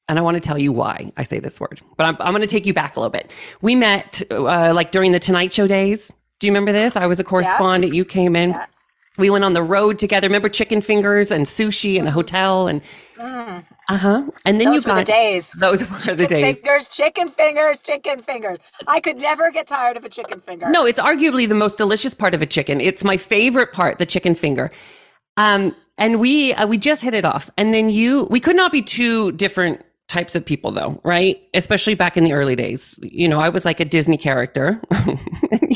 And 0.09 0.19
I 0.19 0.23
want 0.23 0.35
to 0.37 0.41
tell 0.41 0.59
you 0.59 0.73
why 0.73 1.13
I 1.17 1.23
say 1.23 1.39
this 1.39 1.61
word. 1.61 1.81
But 1.97 2.07
I'm, 2.07 2.17
I'm 2.21 2.33
going 2.33 2.41
to 2.41 2.47
take 2.47 2.67
you 2.67 2.75
back 2.75 2.97
a 2.97 3.01
little 3.01 3.11
bit. 3.11 3.31
We 3.63 3.75
met 3.75 4.23
uh, 4.31 4.73
like 4.75 4.91
during 4.91 5.13
the 5.13 5.19
Tonight 5.19 5.53
Show 5.53 5.67
days. 5.67 6.11
Do 6.41 6.47
you 6.47 6.53
remember 6.53 6.73
this? 6.73 6.97
I 6.97 7.07
was 7.07 7.19
a 7.21 7.25
correspondent. 7.25 7.95
You 7.95 8.05
came 8.05 8.37
in. 8.37 8.51
Yeah. 8.51 8.67
We 9.17 9.31
went 9.31 9.45
on 9.45 9.53
the 9.53 9.63
road 9.63 9.99
together. 9.99 10.29
Remember 10.29 10.49
chicken 10.49 10.81
fingers 10.81 11.33
and 11.33 11.45
sushi 11.47 11.99
and 11.99 12.07
a 12.07 12.11
hotel 12.13 12.69
and 12.69 12.81
Mm. 13.19 13.65
uh 13.89 13.97
huh. 13.97 14.23
And 14.45 14.61
then 14.61 14.69
Those 14.71 14.85
you 14.85 14.93
got 14.93 14.99
the 14.99 15.05
days. 15.05 15.51
Those 15.55 15.81
were 15.81 15.97
the 15.97 16.01
Chicken 16.01 16.27
days. 16.29 16.61
Fingers, 16.61 16.87
chicken 16.87 17.29
fingers, 17.29 17.81
chicken 17.81 18.21
fingers. 18.21 18.59
I 18.87 19.01
could 19.01 19.17
never 19.17 19.51
get 19.51 19.67
tired 19.67 19.97
of 19.97 20.05
a 20.05 20.09
chicken 20.09 20.41
finger. 20.41 20.71
No, 20.71 20.87
it's 20.87 21.01
arguably 21.01 21.49
the 21.49 21.57
most 21.57 21.79
delicious 21.79 22.15
part 22.15 22.33
of 22.33 22.43
a 22.43 22.47
chicken. 22.47 22.81
It's 22.81 23.03
my 23.03 23.17
favorite 23.17 23.73
part, 23.73 23.99
the 23.99 24.07
chicken 24.07 24.37
finger. 24.37 24.71
Um, 25.37 25.75
and 25.97 26.21
we 26.21 26.53
uh, 26.55 26.69
we 26.69 26.79
just 26.79 27.03
hit 27.03 27.13
it 27.15 27.25
off. 27.25 27.51
And 27.59 27.75
then 27.75 27.91
you, 27.91 28.29
we 28.31 28.39
could 28.39 28.55
not 28.55 28.71
be 28.71 28.83
two 28.83 29.33
different 29.33 29.83
types 30.09 30.35
of 30.35 30.45
people, 30.45 30.73
though, 30.73 31.01
right? 31.05 31.41
Especially 31.55 31.95
back 31.95 32.17
in 32.17 32.25
the 32.25 32.33
early 32.33 32.57
days. 32.57 32.99
You 33.03 33.29
know, 33.29 33.41
I 33.41 33.51
was 33.51 33.65
like 33.65 33.79
a 33.81 33.85
Disney 33.85 34.17
character. 34.17 34.81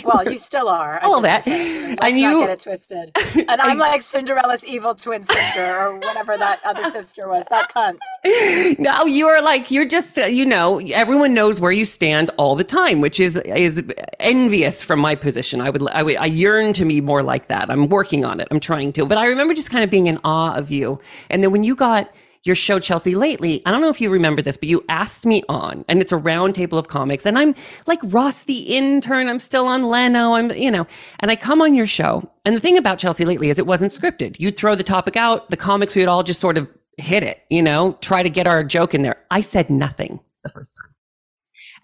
Well, 0.05 0.29
you 0.29 0.39
still 0.39 0.69
are. 0.69 0.99
I 1.01 1.07
All 1.07 1.21
just 1.21 1.23
that. 1.23 1.45
can't- 1.45 1.91
Let's 2.01 2.07
And 2.07 2.19
you- 2.19 2.41
get 2.41 2.51
it 2.51 2.61
twisted. 2.61 3.13
And 3.49 3.61
I'm 3.61 3.79
like 3.91 4.03
Cinderella's 4.03 4.65
evil 4.67 4.95
twin 4.97 5.23
sister, 5.23 5.65
or 5.79 5.97
whatever 5.99 6.37
that 6.37 6.61
other 6.65 6.85
sister 6.87 7.29
was. 7.29 7.45
That 7.51 7.71
cunt. 7.73 7.99
no, 8.81 9.05
you 9.05 9.27
are 9.27 9.41
like 9.43 9.71
you're 9.71 9.87
just 9.87 10.17
you 10.17 10.45
know 10.45 10.81
everyone 10.93 11.35
knows 11.35 11.61
where 11.61 11.71
you 11.71 11.85
stand 11.85 12.31
all 12.37 12.57
the 12.57 12.65
time, 12.65 13.01
which 13.01 13.21
is 13.21 13.37
is 13.37 13.85
envious 14.19 14.83
from 14.83 14.99
my 14.99 15.15
position. 15.15 15.61
I 15.61 15.71
would 15.71 15.89
I 15.93 16.03
would 16.03 16.17
I 16.17 16.27
yearn 16.27 16.73
to 16.75 16.85
be 16.85 17.01
more 17.01 17.23
like 17.23 17.47
that. 17.49 17.71
I'm 17.71 17.89
working 17.89 18.25
on 18.25 18.41
it. 18.41 18.49
I'm 18.51 18.61
trying 18.61 18.93
to, 18.95 19.07
but 19.07 19.19
I 19.19 19.27
remember 19.27 19.55
just 19.55 19.71
kind 19.71 19.85
of 19.85 19.91
being 19.91 20.09
in 20.09 20.19
awe 20.25 20.55
of 20.55 20.71
you. 20.71 21.01
And 21.31 21.45
then 21.45 21.53
when 21.53 21.63
you 21.65 21.77
got 21.77 22.13
your 22.45 22.57
show 22.57 22.79
Chelsea 22.79 23.15
lately, 23.15 23.63
I 23.65 23.71
don't 23.71 23.81
know 23.81 23.89
if 23.89 24.01
you 24.01 24.11
remember 24.11 24.43
this, 24.43 24.57
but 24.57 24.69
you 24.69 24.85
asked 24.89 25.27
me 25.27 25.43
on, 25.49 25.85
and 25.89 26.01
it's 26.01 26.13
a 26.13 26.17
round 26.17 26.55
table 26.55 26.79
of 26.79 26.89
comics, 26.89 27.25
and 27.25 27.39
I'm 27.39 27.55
like 27.87 28.01
Ross 28.05 28.43
the 28.45 28.77
intern. 28.77 29.29
I'm 29.29 29.39
still 29.39 29.67
on 29.67 29.85
Leno. 29.85 30.35
I'm 30.35 30.51
you 30.53 30.71
know, 30.71 30.87
and 31.21 31.31
I 31.31 31.37
come 31.37 31.63
on 31.63 31.75
your 31.75 31.87
show, 31.87 32.29
and 32.45 32.57
the 32.57 32.61
thing 32.61 32.77
about 32.77 32.99
Chelsea 32.99 33.25
lately 33.25 33.51
is 33.51 33.59
it 33.59 33.67
wasn't 33.67 33.93
scripted. 33.93 34.39
You'd 34.39 34.57
throw 34.57 34.75
the 34.75 34.83
topic 34.83 35.17
out, 35.17 35.51
the 35.51 35.57
comics 35.57 35.95
we 35.95 36.03
would 36.03 36.09
all 36.09 36.23
just 36.23 36.41
sort 36.41 36.59
of 36.59 36.69
hit 36.99 37.23
it, 37.23 37.43
you 37.51 37.63
know, 37.63 37.97
try 38.01 38.23
to 38.23 38.31
get 38.31 38.47
our 38.47 38.63
joke 38.65 38.95
in 38.95 39.03
there. 39.03 39.17
I 39.31 39.41
said 39.41 39.71
nothing 39.71 40.21
the 40.43 40.51
first 40.51 40.77
time. 40.77 40.93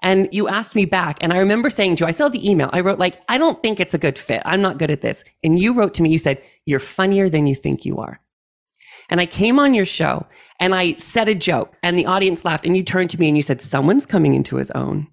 And 0.02 0.28
you 0.30 0.48
asked 0.48 0.76
me 0.76 0.84
back, 0.84 1.18
and 1.20 1.32
I 1.32 1.38
remember 1.38 1.70
saying 1.70 1.96
to 1.96 2.04
you, 2.04 2.08
I 2.08 2.12
saw 2.12 2.28
the 2.28 2.48
email. 2.48 2.70
I 2.72 2.80
wrote, 2.80 3.00
like, 3.00 3.20
I 3.28 3.36
don't 3.36 3.60
think 3.60 3.80
it's 3.80 3.94
a 3.94 3.98
good 3.98 4.18
fit. 4.18 4.42
I'm 4.44 4.62
not 4.62 4.78
good 4.78 4.92
at 4.92 5.00
this. 5.00 5.24
And 5.42 5.58
you 5.58 5.74
wrote 5.74 5.94
to 5.94 6.02
me, 6.02 6.10
you 6.10 6.18
said, 6.18 6.40
You're 6.66 6.78
funnier 6.78 7.28
than 7.28 7.46
you 7.46 7.56
think 7.56 7.84
you 7.84 7.98
are. 7.98 8.20
And 9.08 9.20
I 9.20 9.26
came 9.26 9.58
on 9.58 9.74
your 9.74 9.86
show 9.86 10.26
and 10.60 10.74
I 10.74 10.94
said 10.94 11.28
a 11.28 11.34
joke, 11.34 11.74
and 11.82 11.96
the 11.96 12.06
audience 12.06 12.44
laughed. 12.44 12.66
And 12.66 12.76
you 12.76 12.82
turned 12.82 13.10
to 13.10 13.20
me 13.20 13.28
and 13.28 13.36
you 13.36 13.42
said, 13.42 13.62
Someone's 13.62 14.04
coming 14.04 14.34
into 14.34 14.56
his 14.56 14.70
own. 14.72 15.06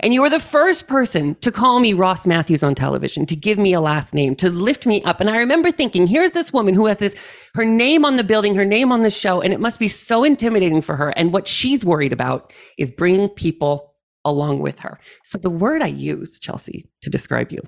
And 0.00 0.14
you 0.14 0.22
were 0.22 0.30
the 0.30 0.40
first 0.40 0.86
person 0.86 1.34
to 1.36 1.52
call 1.52 1.80
me 1.80 1.92
Ross 1.92 2.26
Mathews 2.26 2.62
on 2.62 2.74
television, 2.74 3.26
to 3.26 3.36
give 3.36 3.58
me 3.58 3.74
a 3.74 3.80
last 3.80 4.14
name, 4.14 4.34
to 4.36 4.48
lift 4.48 4.86
me 4.86 5.02
up. 5.02 5.20
And 5.20 5.28
I 5.28 5.36
remember 5.36 5.70
thinking, 5.70 6.06
here's 6.06 6.32
this 6.32 6.50
woman 6.50 6.74
who 6.74 6.86
has 6.86 6.98
this, 6.98 7.14
her 7.54 7.64
name 7.64 8.04
on 8.04 8.16
the 8.16 8.24
building, 8.24 8.54
her 8.54 8.64
name 8.64 8.90
on 8.90 9.02
the 9.02 9.10
show, 9.10 9.42
and 9.42 9.52
it 9.52 9.60
must 9.60 9.78
be 9.78 9.88
so 9.88 10.24
intimidating 10.24 10.80
for 10.80 10.96
her. 10.96 11.10
And 11.10 11.32
what 11.32 11.46
she's 11.46 11.84
worried 11.84 12.14
about 12.14 12.54
is 12.78 12.90
bringing 12.90 13.28
people 13.28 13.94
along 14.24 14.60
with 14.60 14.78
her. 14.78 14.98
So 15.24 15.36
the 15.36 15.50
word 15.50 15.82
I 15.82 15.88
use, 15.88 16.40
Chelsea, 16.40 16.88
to 17.02 17.10
describe 17.10 17.52
you 17.52 17.60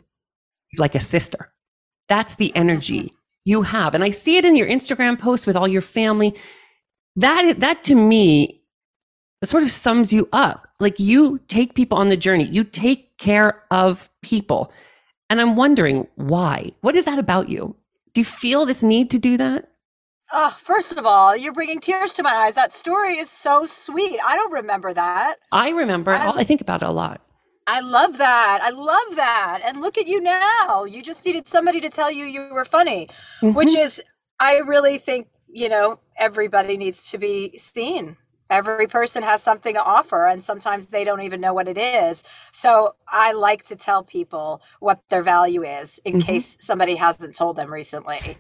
is 0.73 0.79
like 0.79 0.95
a 0.95 1.01
sister. 1.01 1.53
That's 2.09 2.37
the 2.37 2.57
energy 2.57 3.13
you 3.49 3.63
have. 3.63 3.95
And 3.95 4.05
I 4.05 4.11
see 4.11 4.37
it 4.37 4.45
in 4.45 4.57
your 4.57 4.69
Instagram 4.69 5.19
posts 5.19 5.47
with 5.47 5.57
all 5.57 5.67
your 5.67 5.81
family. 5.81 6.35
That 7.17 7.61
that 7.61 7.83
to 7.85 7.95
me 7.95 8.63
sort 9.43 9.63
of 9.63 9.71
sums 9.71 10.13
you 10.13 10.29
up. 10.33 10.69
Like 10.81 11.01
you 11.01 11.41
take 11.49 11.75
people 11.75 11.97
on 11.97 12.11
the 12.11 12.17
journey. 12.17 12.45
You 12.45 12.63
take 12.63 13.17
care 13.17 13.63
of 13.71 14.11
people. 14.23 14.71
And 15.31 15.41
I'm 15.41 15.57
wondering 15.57 16.07
why. 16.17 16.73
What 16.83 16.95
is 16.95 17.07
that 17.07 17.19
about 17.19 17.49
you? 17.49 17.75
Do 18.13 18.21
you 18.21 18.25
feel 18.27 18.67
this 18.67 18.83
need 18.83 19.11
to 19.11 19.19
do 19.19 19.39
that? 19.39 19.71
Oh, 20.31 20.51
first 20.51 20.99
of 20.99 21.07
all, 21.07 21.35
you're 21.35 21.55
bringing 21.55 21.81
tears 21.81 22.13
to 22.15 22.23
my 22.23 22.33
eyes. 22.33 22.55
That 22.55 22.73
story 22.73 23.17
is 23.17 23.31
so 23.31 23.65
sweet. 23.65 24.21
I 24.27 24.37
don't 24.37 24.53
remember 24.53 24.93
that. 24.93 25.37
I 25.53 25.71
remember. 25.71 26.13
I, 26.13 26.41
I 26.41 26.45
think 26.45 26.61
about 26.61 26.83
it 26.83 26.89
a 26.89 26.93
lot. 26.93 27.23
I 27.69 27.81
love 27.81 28.17
that. 28.17 28.61
I 28.63 28.71
love 28.71 29.17
that. 29.17 29.61
And 29.63 29.83
look 29.83 29.99
at 29.99 30.09
you 30.09 30.23
now. 30.23 30.85
You 30.85 31.03
just 31.03 31.27
needed 31.27 31.47
somebody 31.47 31.81
to 31.83 31.91
tell 31.91 32.11
you 32.11 32.25
you 32.25 32.49
were 32.51 32.65
funny, 32.65 33.09
mm-hmm. 33.43 33.53
which 33.53 33.77
is, 33.77 34.03
I 34.41 34.57
really 34.57 34.97
think, 34.97 35.29
you 35.53 35.69
know, 35.69 36.01
everybody 36.17 36.79
needs 36.79 37.11
to 37.11 37.19
be 37.19 37.59
seen. 37.59 38.17
Every 38.49 38.87
person 38.87 39.23
has 39.23 39.43
something 39.43 39.75
to 39.75 39.83
offer, 39.83 40.25
and 40.25 40.43
sometimes 40.43 40.87
they 40.87 41.05
don't 41.05 41.21
even 41.21 41.43
know 41.43 41.53
what 41.53 41.69
it 41.69 41.77
is. 41.77 42.25
So 42.53 42.95
I 43.07 43.33
like 43.33 43.67
to 43.67 43.77
tell 43.77 44.03
people 44.03 44.63
what 44.81 45.03
their 45.11 45.23
value 45.23 45.63
is 45.63 46.01
in 46.07 46.15
mm-hmm. 46.15 46.21
case 46.23 46.57
somebody 46.59 46.97
hasn't 46.97 47.35
told 47.35 47.57
them 47.57 47.71
recently. 47.71 48.39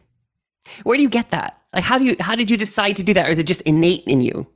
Where 0.84 0.96
do 0.96 1.02
you 1.02 1.10
get 1.10 1.30
that? 1.32 1.60
Like, 1.74 1.84
how 1.84 1.98
do 1.98 2.06
you, 2.06 2.16
how 2.18 2.34
did 2.34 2.50
you 2.50 2.56
decide 2.56 2.96
to 2.96 3.02
do 3.02 3.12
that? 3.12 3.26
Or 3.26 3.30
is 3.30 3.38
it 3.38 3.46
just 3.46 3.60
innate 3.62 4.04
in 4.06 4.22
you? 4.22 4.46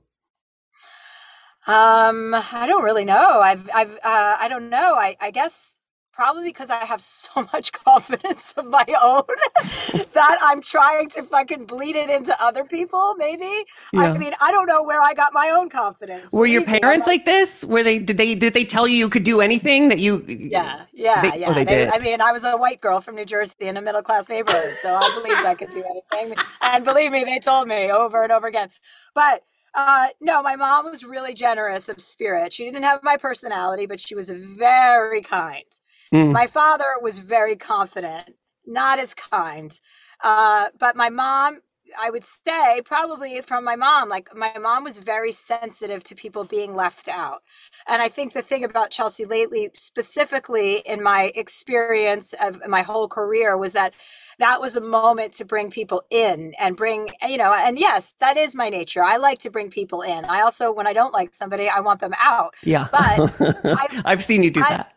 Um, 1.67 2.35
I 2.35 2.65
don't 2.67 2.83
really 2.83 3.05
know. 3.05 3.41
I've, 3.41 3.69
I've, 3.75 3.95
uh, 3.97 4.37
I 4.41 4.49
don't 4.49 4.69
know. 4.69 4.97
I, 4.97 5.17
I 5.21 5.31
guess 5.31 5.79
probably 6.13 6.45
because 6.45 6.71
I 6.71 6.85
have 6.85 7.01
so 7.01 7.49
much 7.53 7.73
confidence 7.73 8.53
of 8.57 8.67
my 8.67 8.85
own 9.03 9.23
that 10.13 10.39
I'm 10.43 10.61
trying 10.61 11.09
to 11.11 11.23
fucking 11.23 11.65
bleed 11.65 11.97
it 11.97 12.11
into 12.11 12.35
other 12.41 12.65
people. 12.65 13.15
Maybe. 13.17 13.65
Yeah. 13.93 14.13
I 14.13 14.19
mean, 14.19 14.33
I 14.41 14.51
don't 14.53 14.67
know 14.67 14.83
where 14.83 15.01
I 15.01 15.15
got 15.15 15.33
my 15.33 15.53
own 15.57 15.69
confidence. 15.69 16.33
Were 16.33 16.47
your 16.47 16.65
parents 16.65 17.07
like, 17.07 17.21
like, 17.21 17.25
this? 17.25 17.65
Were 17.65 17.83
they? 17.83 17.99
Did 17.99 18.17
they? 18.19 18.35
Did 18.35 18.55
they 18.55 18.65
tell 18.65 18.87
you 18.87 18.97
you 18.97 19.09
could 19.09 19.25
do 19.25 19.41
anything 19.41 19.89
that 19.89 19.99
you? 19.99 20.25
Yeah, 20.27 20.83
yeah, 20.93 21.23
they, 21.23 21.41
yeah. 21.41 21.51
Oh, 21.51 21.55
they, 21.55 21.65
they 21.65 21.85
did. 21.85 21.89
I 21.93 21.99
mean, 21.99 22.21
I 22.21 22.33
was 22.33 22.45
a 22.45 22.57
white 22.57 22.81
girl 22.81 23.01
from 23.01 23.17
New 23.17 23.25
Jersey 23.25 23.67
in 23.67 23.77
a 23.77 23.83
middle 23.83 24.03
class 24.03 24.29
neighborhood, 24.29 24.77
so 24.77 24.95
I 24.95 25.13
believed 25.15 25.45
I 25.45 25.55
could 25.55 25.71
do 25.71 25.85
anything. 25.85 26.37
And 26.61 26.85
believe 26.85 27.13
me, 27.13 27.25
they 27.25 27.39
told 27.39 27.69
me 27.69 27.91
over 27.91 28.23
and 28.23 28.33
over 28.33 28.47
again. 28.47 28.69
But 29.15 29.43
uh, 29.75 30.09
no, 30.21 30.43
my 30.43 30.57
mom 30.57 30.85
was 30.87 31.05
really 31.05 31.35
generous 31.35 31.89
of 31.89 32.01
spirit. 32.01 32.53
She 32.53 32.65
didn't 32.65 32.83
have 32.83 33.03
my 33.03 33.17
personality, 33.17 33.87
but 33.87 34.01
she 34.01 34.15
was 34.15 34.31
very 34.31 35.23
kind. 35.23 35.65
Mm. 36.13 36.33
My 36.33 36.47
father 36.47 36.85
was 37.01 37.19
very 37.19 37.57
confident, 37.57 38.35
not 38.67 38.99
as 38.99 39.15
kind. 39.15 39.79
Uh, 40.23 40.67
but 40.79 40.95
my 40.95 41.09
mom, 41.09 41.61
I 41.99 42.11
would 42.11 42.25
say, 42.25 42.83
probably 42.85 43.41
from 43.41 43.65
my 43.65 43.77
mom, 43.77 44.11
like 44.11 44.35
my 44.37 44.57
mom 44.59 44.85
was 44.85 44.99
very 44.99 45.33
sensitive 45.33 46.05
to 46.05 46.15
people 46.15 46.45
being 46.45 46.75
left 46.75 47.09
out. 47.09 47.43
And 47.89 48.03
I 48.03 48.09
think 48.09 48.35
the 48.35 48.43
thing 48.43 48.65
about 48.65 48.91
Chelsea 48.91 49.25
lately, 49.25 49.71
specifically 49.73 50.79
in 50.87 51.03
my 51.03 51.33
experience 51.35 52.35
of 52.41 52.67
my 52.69 52.83
whole 52.83 53.09
career, 53.09 53.57
was 53.57 53.73
that 53.73 53.95
that 54.43 54.61
was 54.61 54.75
a 54.75 54.81
moment 54.81 55.33
to 55.35 55.45
bring 55.45 55.71
people 55.71 56.03
in 56.11 56.53
and 56.59 56.77
bring, 56.77 57.09
you 57.29 57.39
know, 57.39 57.55
and 57.55 57.79
yes, 57.79 58.15
that 58.19 58.37
is 58.37 58.57
my 58.57 58.69
nature. 58.69 59.03
I 59.03 59.17
like 59.17 59.39
to 59.41 59.51
bring 59.51 59.71
people 59.71 60.03
in. 60.03 60.25
I 60.25 60.41
also, 60.41 60.73
when 60.73 60.85
I 60.85 60.93
don't 60.93 61.13
like 61.13 61.33
somebody, 61.33 61.69
I 61.69 61.79
want 61.79 62.01
them 62.01 62.13
out. 62.19 62.55
Yeah. 62.65 62.89
But 62.91 63.65
I've, 63.65 64.03
I've 64.05 64.25
seen 64.25 64.43
you 64.43 64.51
do 64.51 64.61
I, 64.61 64.69
that. 64.69 64.97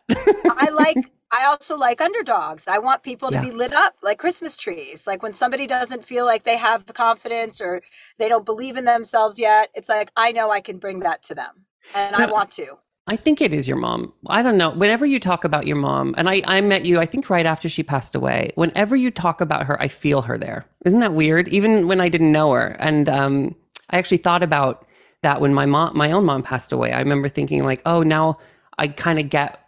I 0.58 0.70
like, 0.70 1.12
I 1.30 1.44
also 1.44 1.76
like 1.76 2.00
underdogs. 2.00 2.66
I 2.66 2.78
want 2.78 3.04
people 3.04 3.28
to 3.28 3.36
yeah. 3.36 3.42
be 3.42 3.52
lit 3.52 3.72
up 3.72 3.94
like 4.02 4.18
Christmas 4.18 4.56
trees. 4.56 5.06
Like 5.06 5.22
when 5.22 5.32
somebody 5.32 5.68
doesn't 5.68 6.04
feel 6.04 6.24
like 6.24 6.42
they 6.42 6.56
have 6.56 6.86
the 6.86 6.92
confidence 6.92 7.60
or 7.60 7.82
they 8.18 8.28
don't 8.28 8.44
believe 8.44 8.76
in 8.76 8.84
themselves 8.84 9.38
yet, 9.38 9.70
it's 9.74 9.88
like, 9.88 10.10
I 10.16 10.32
know 10.32 10.50
I 10.50 10.60
can 10.60 10.78
bring 10.78 11.00
that 11.00 11.22
to 11.24 11.36
them 11.36 11.66
and 11.94 12.16
I 12.16 12.26
want 12.26 12.50
to. 12.52 12.78
I 13.08 13.14
think 13.14 13.40
it 13.40 13.52
is 13.52 13.68
your 13.68 13.76
mom. 13.76 14.12
I 14.26 14.42
don't 14.42 14.58
know. 14.58 14.70
Whenever 14.70 15.06
you 15.06 15.20
talk 15.20 15.44
about 15.44 15.66
your 15.66 15.76
mom, 15.76 16.14
and 16.18 16.28
I, 16.28 16.42
I 16.44 16.60
met 16.60 16.84
you, 16.84 16.98
I 16.98 17.06
think 17.06 17.30
right 17.30 17.46
after 17.46 17.68
she 17.68 17.84
passed 17.84 18.16
away, 18.16 18.50
whenever 18.56 18.96
you 18.96 19.12
talk 19.12 19.40
about 19.40 19.66
her, 19.66 19.80
I 19.80 19.86
feel 19.86 20.22
her 20.22 20.36
there. 20.36 20.66
Isn't 20.84 21.00
that 21.00 21.12
weird? 21.12 21.46
Even 21.48 21.86
when 21.86 22.00
I 22.00 22.08
didn't 22.08 22.32
know 22.32 22.52
her. 22.52 22.76
And 22.80 23.08
um, 23.08 23.54
I 23.90 23.98
actually 23.98 24.18
thought 24.18 24.42
about 24.42 24.86
that 25.22 25.40
when 25.40 25.54
my 25.54 25.66
mom, 25.66 25.96
my 25.96 26.10
own 26.10 26.24
mom 26.24 26.42
passed 26.42 26.72
away. 26.72 26.92
I 26.92 26.98
remember 26.98 27.28
thinking, 27.28 27.62
like, 27.64 27.80
oh, 27.86 28.02
now 28.02 28.38
I 28.76 28.88
kind 28.88 29.20
of 29.20 29.30
get 29.30 29.60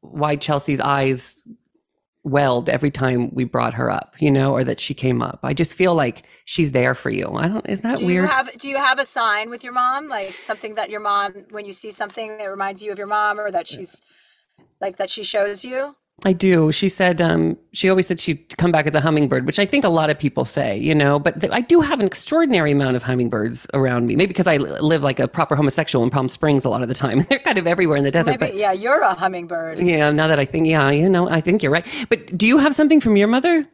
why 0.00 0.36
Chelsea's 0.36 0.80
eyes 0.80 1.42
welled 2.24 2.70
every 2.70 2.90
time 2.90 3.32
we 3.34 3.44
brought 3.44 3.74
her 3.74 3.90
up, 3.90 4.14
you 4.18 4.30
know, 4.30 4.52
or 4.52 4.64
that 4.64 4.80
she 4.80 4.94
came 4.94 5.22
up. 5.22 5.40
I 5.42 5.52
just 5.52 5.74
feel 5.74 5.94
like 5.94 6.24
she's 6.46 6.72
there 6.72 6.94
for 6.94 7.10
you. 7.10 7.28
I 7.34 7.48
don't. 7.48 7.68
Is 7.68 7.82
that 7.82 7.98
do 7.98 8.06
weird? 8.06 8.24
You 8.24 8.30
have, 8.30 8.58
do 8.58 8.68
you 8.68 8.78
have 8.78 8.98
a 8.98 9.04
sign 9.04 9.50
with 9.50 9.62
your 9.62 9.74
mom, 9.74 10.08
like 10.08 10.32
something 10.32 10.74
that 10.76 10.90
your 10.90 11.00
mom, 11.00 11.44
when 11.50 11.64
you 11.66 11.72
see 11.72 11.90
something 11.90 12.38
that 12.38 12.46
reminds 12.46 12.82
you 12.82 12.90
of 12.90 12.98
your 12.98 13.06
mom, 13.06 13.38
or 13.38 13.50
that 13.50 13.66
uh, 13.66 13.76
she's 13.76 14.02
like 14.80 14.96
that 14.96 15.10
she 15.10 15.22
shows 15.22 15.64
you? 15.64 15.96
I 16.24 16.32
do. 16.32 16.70
She 16.70 16.88
said 16.88 17.20
um, 17.20 17.56
she 17.72 17.90
always 17.90 18.06
said 18.06 18.20
she'd 18.20 18.56
come 18.56 18.70
back 18.70 18.86
as 18.86 18.94
a 18.94 19.00
hummingbird, 19.00 19.46
which 19.46 19.58
I 19.58 19.66
think 19.66 19.84
a 19.84 19.88
lot 19.88 20.10
of 20.10 20.18
people 20.18 20.44
say, 20.44 20.78
you 20.78 20.94
know. 20.94 21.18
But 21.18 21.40
th- 21.40 21.52
I 21.52 21.60
do 21.60 21.80
have 21.80 21.98
an 21.98 22.06
extraordinary 22.06 22.70
amount 22.70 22.96
of 22.96 23.02
hummingbirds 23.02 23.66
around 23.74 24.06
me. 24.06 24.14
Maybe 24.14 24.28
because 24.28 24.46
I 24.46 24.56
live 24.56 25.02
like 25.02 25.18
a 25.18 25.26
proper 25.26 25.56
homosexual 25.56 26.04
in 26.04 26.10
Palm 26.10 26.28
Springs 26.28 26.64
a 26.64 26.68
lot 26.68 26.82
of 26.82 26.88
the 26.88 26.94
time. 26.94 27.20
They're 27.28 27.40
kind 27.40 27.58
of 27.58 27.66
everywhere 27.66 27.96
in 27.96 28.04
the 28.04 28.12
desert. 28.12 28.38
Maybe, 28.38 28.52
but 28.52 28.54
yeah, 28.54 28.72
you're 28.72 29.02
a 29.02 29.14
hummingbird. 29.14 29.80
Yeah. 29.80 30.10
Now 30.12 30.28
that 30.28 30.38
I 30.38 30.44
think, 30.44 30.68
yeah, 30.68 30.90
you 30.90 31.08
know, 31.08 31.28
I 31.28 31.40
think 31.40 31.62
you're 31.62 31.72
right. 31.72 31.86
But 32.08 32.36
do 32.38 32.46
you 32.46 32.58
have 32.58 32.74
something 32.74 33.00
from 33.00 33.16
your 33.16 33.28
mother? 33.28 33.66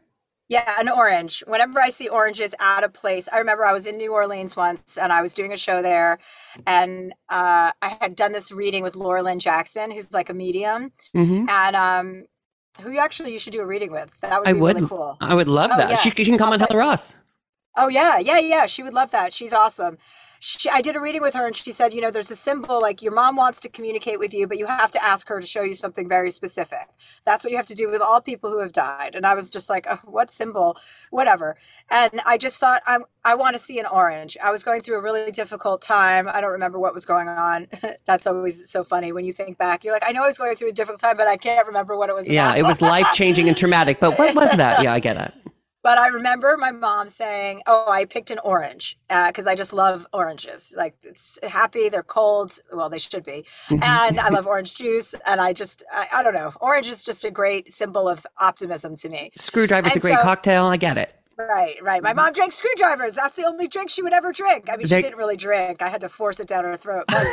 Yeah, 0.50 0.68
an 0.80 0.88
orange. 0.88 1.44
Whenever 1.46 1.80
I 1.80 1.90
see 1.90 2.08
oranges 2.08 2.56
out 2.58 2.82
of 2.82 2.92
place, 2.92 3.28
I 3.32 3.38
remember 3.38 3.64
I 3.64 3.72
was 3.72 3.86
in 3.86 3.96
New 3.96 4.12
Orleans 4.12 4.56
once 4.56 4.98
and 4.98 5.12
I 5.12 5.22
was 5.22 5.32
doing 5.32 5.52
a 5.52 5.56
show 5.56 5.80
there, 5.80 6.18
and 6.66 7.12
uh, 7.28 7.70
I 7.80 7.96
had 8.00 8.16
done 8.16 8.32
this 8.32 8.50
reading 8.50 8.82
with 8.82 8.96
Laura 8.96 9.22
Lynne 9.22 9.38
Jackson, 9.38 9.92
who's 9.92 10.12
like 10.12 10.28
a 10.28 10.34
medium, 10.34 10.90
mm-hmm. 11.16 11.48
and 11.48 11.76
um, 11.76 12.24
who 12.80 12.90
you 12.90 12.98
actually 12.98 13.32
you 13.32 13.38
should 13.38 13.52
do 13.52 13.60
a 13.60 13.66
reading 13.66 13.90
with. 13.90 14.18
That 14.20 14.40
would 14.40 14.48
I 14.48 14.52
be 14.52 14.60
would, 14.60 14.76
really 14.76 14.88
cool. 14.88 15.16
I 15.20 15.34
would 15.34 15.48
love 15.48 15.70
oh, 15.72 15.76
that. 15.76 15.90
Yeah. 15.90 15.96
She, 15.96 16.10
she, 16.10 16.24
can 16.24 16.38
come 16.38 16.52
on 16.52 16.60
Hello 16.60 16.78
Ross. 16.78 17.14
Oh 17.76 17.88
yeah, 17.88 18.18
yeah, 18.18 18.38
yeah. 18.38 18.66
She 18.66 18.82
would 18.82 18.94
love 18.94 19.10
that. 19.12 19.32
She's 19.32 19.52
awesome. 19.52 19.98
She, 20.42 20.70
I 20.70 20.80
did 20.80 20.96
a 20.96 21.00
reading 21.00 21.20
with 21.20 21.34
her, 21.34 21.46
and 21.46 21.54
she 21.54 21.70
said, 21.70 21.92
you 21.92 22.00
know, 22.00 22.10
there's 22.10 22.30
a 22.30 22.36
symbol 22.36 22.80
like 22.80 23.02
your 23.02 23.12
mom 23.12 23.36
wants 23.36 23.60
to 23.60 23.68
communicate 23.68 24.18
with 24.18 24.32
you, 24.32 24.46
but 24.46 24.56
you 24.56 24.66
have 24.66 24.90
to 24.92 25.04
ask 25.04 25.28
her 25.28 25.38
to 25.38 25.46
show 25.46 25.60
you 25.60 25.74
something 25.74 26.08
very 26.08 26.30
specific. 26.30 26.88
That's 27.26 27.44
what 27.44 27.50
you 27.50 27.58
have 27.58 27.66
to 27.66 27.74
do 27.74 27.90
with 27.90 28.00
all 28.00 28.22
people 28.22 28.48
who 28.48 28.60
have 28.60 28.72
died. 28.72 29.14
And 29.14 29.26
I 29.26 29.34
was 29.34 29.50
just 29.50 29.68
like, 29.68 29.86
oh, 29.88 29.98
what 30.04 30.30
symbol? 30.30 30.78
Whatever. 31.10 31.56
And 31.90 32.22
I 32.24 32.38
just 32.38 32.58
thought, 32.58 32.80
I'm, 32.86 33.04
I 33.22 33.34
want 33.34 33.54
to 33.54 33.58
see 33.58 33.78
an 33.78 33.84
orange. 33.84 34.38
I 34.42 34.50
was 34.50 34.62
going 34.62 34.80
through 34.80 34.98
a 34.98 35.02
really 35.02 35.30
difficult 35.30 35.82
time. 35.82 36.26
I 36.26 36.40
don't 36.40 36.52
remember 36.52 36.78
what 36.78 36.94
was 36.94 37.04
going 37.04 37.28
on. 37.28 37.66
That's 38.06 38.26
always 38.26 38.70
so 38.70 38.82
funny 38.82 39.12
when 39.12 39.26
you 39.26 39.34
think 39.34 39.58
back. 39.58 39.84
You're 39.84 39.92
like, 39.92 40.08
I 40.08 40.12
know 40.12 40.24
I 40.24 40.26
was 40.26 40.38
going 40.38 40.56
through 40.56 40.70
a 40.70 40.72
difficult 40.72 41.02
time, 41.02 41.18
but 41.18 41.28
I 41.28 41.36
can't 41.36 41.66
remember 41.66 41.98
what 41.98 42.08
it 42.08 42.14
was. 42.14 42.30
Yeah, 42.30 42.48
about. 42.48 42.58
it 42.58 42.62
was 42.62 42.80
life 42.80 43.08
changing 43.12 43.46
and 43.48 43.56
traumatic. 43.56 44.00
But 44.00 44.18
what 44.18 44.34
was 44.34 44.56
that? 44.56 44.70
Yeah, 44.80 44.94
I 44.94 45.00
get 45.00 45.16
it. 45.18 45.52
But 45.82 45.98
I 45.98 46.08
remember 46.08 46.56
my 46.58 46.72
mom 46.72 47.08
saying, 47.08 47.62
"Oh, 47.66 47.90
I 47.90 48.04
picked 48.04 48.30
an 48.30 48.38
orange 48.44 48.98
because 49.08 49.46
uh, 49.46 49.50
I 49.50 49.54
just 49.54 49.72
love 49.72 50.06
oranges. 50.12 50.74
Like 50.76 50.94
it's 51.02 51.38
happy, 51.42 51.88
they're 51.88 52.02
cold. 52.02 52.58
Well, 52.72 52.90
they 52.90 52.98
should 52.98 53.24
be, 53.24 53.44
mm-hmm. 53.68 53.82
and 53.82 54.18
I 54.20 54.28
love 54.28 54.46
orange 54.46 54.74
juice. 54.74 55.14
And 55.26 55.40
I 55.40 55.52
just, 55.52 55.82
I, 55.92 56.06
I, 56.14 56.22
don't 56.22 56.34
know, 56.34 56.52
orange 56.60 56.88
is 56.88 57.04
just 57.04 57.24
a 57.24 57.30
great 57.30 57.72
symbol 57.72 58.08
of 58.08 58.26
optimism 58.38 58.96
to 58.96 59.08
me. 59.08 59.30
Screwdriver's 59.36 59.92
and 59.92 59.98
a 59.98 60.00
great 60.00 60.18
so, 60.18 60.22
cocktail. 60.22 60.64
I 60.64 60.76
get 60.76 60.98
it. 60.98 61.14
Right, 61.48 61.82
right. 61.82 62.02
My 62.02 62.12
mom 62.12 62.32
drank 62.32 62.52
screwdrivers. 62.52 63.14
That's 63.14 63.36
the 63.36 63.44
only 63.44 63.68
drink 63.68 63.90
she 63.90 64.02
would 64.02 64.12
ever 64.12 64.32
drink. 64.32 64.68
I 64.68 64.76
mean, 64.76 64.86
they, 64.86 64.96
she 64.96 65.02
didn't 65.02 65.18
really 65.18 65.36
drink. 65.36 65.82
I 65.82 65.88
had 65.88 66.00
to 66.02 66.08
force 66.08 66.40
it 66.40 66.48
down 66.48 66.64
her 66.64 66.76
throat. 66.76 67.04
But, 67.08 67.26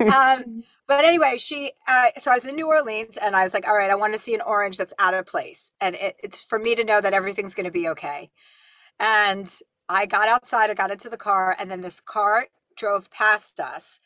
um, 0.12 0.62
but 0.86 1.04
anyway, 1.04 1.36
she. 1.38 1.72
Uh, 1.88 2.08
so 2.18 2.30
I 2.30 2.34
was 2.34 2.46
in 2.46 2.56
New 2.56 2.68
Orleans, 2.68 3.16
and 3.16 3.34
I 3.34 3.42
was 3.42 3.54
like, 3.54 3.66
"All 3.66 3.76
right, 3.76 3.90
I 3.90 3.94
want 3.94 4.12
to 4.14 4.18
see 4.18 4.34
an 4.34 4.40
orange 4.40 4.76
that's 4.76 4.94
out 4.98 5.14
of 5.14 5.26
place, 5.26 5.72
and 5.80 5.94
it, 5.96 6.16
it's 6.22 6.42
for 6.42 6.58
me 6.58 6.74
to 6.74 6.84
know 6.84 7.00
that 7.00 7.12
everything's 7.12 7.54
going 7.54 7.64
to 7.64 7.72
be 7.72 7.88
okay." 7.88 8.30
And 8.98 9.52
I 9.88 10.06
got 10.06 10.28
outside, 10.28 10.70
I 10.70 10.74
got 10.74 10.90
into 10.90 11.08
the 11.08 11.16
car, 11.16 11.56
and 11.58 11.70
then 11.70 11.80
this 11.80 12.00
car 12.00 12.46
drove 12.76 13.10
past 13.10 13.60
us 13.60 14.00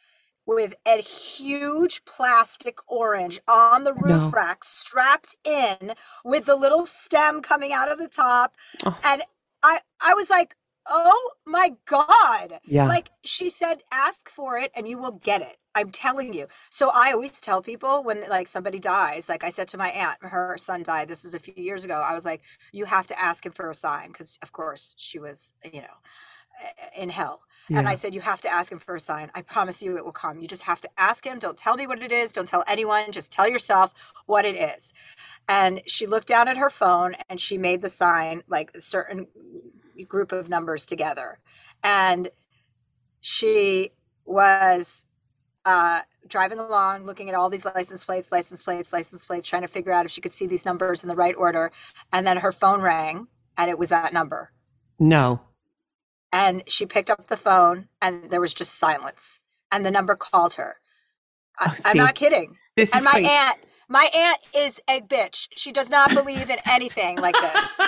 with 0.47 0.75
a 0.87 1.01
huge 1.01 2.05
plastic 2.05 2.79
orange 2.89 3.41
on 3.47 3.85
the 3.85 3.93
roof 3.93 4.23
no. 4.23 4.31
rack, 4.31 4.65
strapped 4.65 5.37
in 5.45 5.93
with 6.25 6.47
the 6.47 6.57
little 6.57 6.87
stem 6.87 7.41
coming 7.41 7.73
out 7.73 7.91
of 7.91 7.99
the 7.99 8.09
top, 8.09 8.55
oh. 8.85 8.99
and 9.05 9.23
I 9.63 9.81
I 10.05 10.15
was 10.15 10.31
like, 10.31 10.57
oh 10.89 11.33
my 11.47 11.73
god 11.87 12.55
yeah 12.67 12.87
like 12.89 13.11
she 13.25 13.51
said 13.51 13.83
ask 13.93 14.29
for 14.31 14.59
it 14.59 14.71
and 14.77 14.89
you 14.89 14.99
will 14.99 15.13
get 15.13 15.43
it 15.43 15.59
I'm 15.75 15.91
telling 15.91 16.35
you. 16.35 16.49
So 16.71 16.91
I 16.95 17.13
always 17.13 17.41
tell 17.41 17.63
people 17.63 18.03
when 18.03 18.29
like 18.29 18.49
somebody 18.49 18.79
dies, 18.81 19.29
like 19.29 19.45
I 19.45 19.51
said 19.51 19.69
to 19.69 19.79
my 19.79 19.91
aunt, 19.91 20.19
her 20.23 20.57
son 20.59 20.83
died. 20.83 21.09
This 21.09 21.25
was 21.25 21.35
a 21.35 21.39
few 21.39 21.55
years 21.57 21.85
ago. 21.85 22.03
I 22.07 22.15
was 22.15 22.27
like, 22.27 22.43
you 22.73 22.87
have 22.87 23.07
to 23.09 23.21
ask 23.21 23.47
him 23.47 23.53
for 23.53 23.71
a 23.71 23.75
sign 23.75 24.09
because, 24.09 24.39
of 24.43 24.53
course, 24.53 24.95
she 24.99 25.19
was, 25.19 25.55
you 25.73 25.83
know, 25.83 25.97
in 26.97 27.11
hell. 27.11 27.43
And 27.69 27.89
I 27.89 27.95
said, 27.95 28.15
You 28.15 28.21
have 28.21 28.41
to 28.41 28.53
ask 28.53 28.73
him 28.73 28.79
for 28.79 28.97
a 28.97 29.01
sign. 29.01 29.31
I 29.35 29.43
promise 29.43 29.83
you 29.83 29.97
it 29.97 30.05
will 30.05 30.13
come. 30.13 30.41
You 30.41 30.49
just 30.49 30.63
have 30.63 30.81
to 30.81 30.89
ask 30.99 31.25
him. 31.25 31.39
Don't 31.39 31.57
tell 31.57 31.77
me 31.77 31.87
what 31.87 32.03
it 32.03 32.11
is. 32.11 32.33
Don't 32.33 32.49
tell 32.49 32.65
anyone. 32.67 33.13
Just 33.13 33.31
tell 33.31 33.49
yourself 33.49 34.13
what 34.27 34.45
it 34.45 34.57
is. 34.57 34.93
And 35.49 35.83
she 35.87 36.07
looked 36.07 36.27
down 36.27 36.49
at 36.49 36.57
her 36.57 36.71
phone 36.71 37.15
and 37.29 37.41
she 37.41 37.59
made 37.59 37.81
the 37.81 37.89
sign, 37.89 38.43
like 38.49 38.73
a 38.75 38.81
certain 38.81 39.29
group 40.09 40.33
of 40.33 40.49
numbers 40.49 40.87
together. 40.87 41.39
And 41.83 42.31
she 43.21 43.91
was 44.25 45.07
uh, 45.65 46.01
driving 46.27 46.59
along, 46.59 47.05
looking 47.05 47.29
at 47.29 47.35
all 47.35 47.51
these 47.51 47.65
license 47.65 48.05
plates, 48.05 48.33
license 48.33 48.63
plates, 48.63 48.93
license 48.93 49.27
plates, 49.27 49.47
trying 49.47 49.63
to 49.63 49.69
figure 49.69 49.93
out 49.93 50.07
if 50.07 50.11
she 50.11 50.21
could 50.21 50.33
see 50.33 50.47
these 50.47 50.65
numbers 50.65 51.03
in 51.03 51.09
the 51.09 51.17
right 51.17 51.35
order. 51.37 51.71
And 52.13 52.27
then 52.27 52.39
her 52.39 52.53
phone 52.53 52.81
rang 52.81 53.29
and 53.57 53.71
it 53.71 53.79
was 53.79 53.91
that 53.91 54.13
number. 54.13 54.53
No. 54.99 55.43
And 56.33 56.63
she 56.67 56.87
picked 56.87 57.11
up 57.11 57.27
the 57.27 57.37
phone 57.37 57.89
and 58.01 58.31
there 58.31 58.41
was 58.41 58.55
just 58.55 58.79
silence. 58.79 59.41
And 59.73 59.85
the 59.85 59.91
number 59.91 60.17
called 60.17 60.55
her. 60.55 60.77
I, 61.59 61.67
Oh, 61.69 61.75
I'm 61.85 61.93
see, 61.93 61.99
not 61.99 62.15
kidding. 62.15 62.57
This 62.77 62.91
And 62.95 63.05
my 63.05 63.21
aunt, 63.21 63.59
my 63.91 64.09
aunt 64.15 64.39
is 64.57 64.81
a 64.89 65.01
bitch. 65.03 65.49
She 65.57 65.73
does 65.73 65.91
not 65.91 66.15
believe 66.15 66.51
in 66.51 66.59
anything 66.71 67.21
like 67.21 67.41
this. 67.41 67.81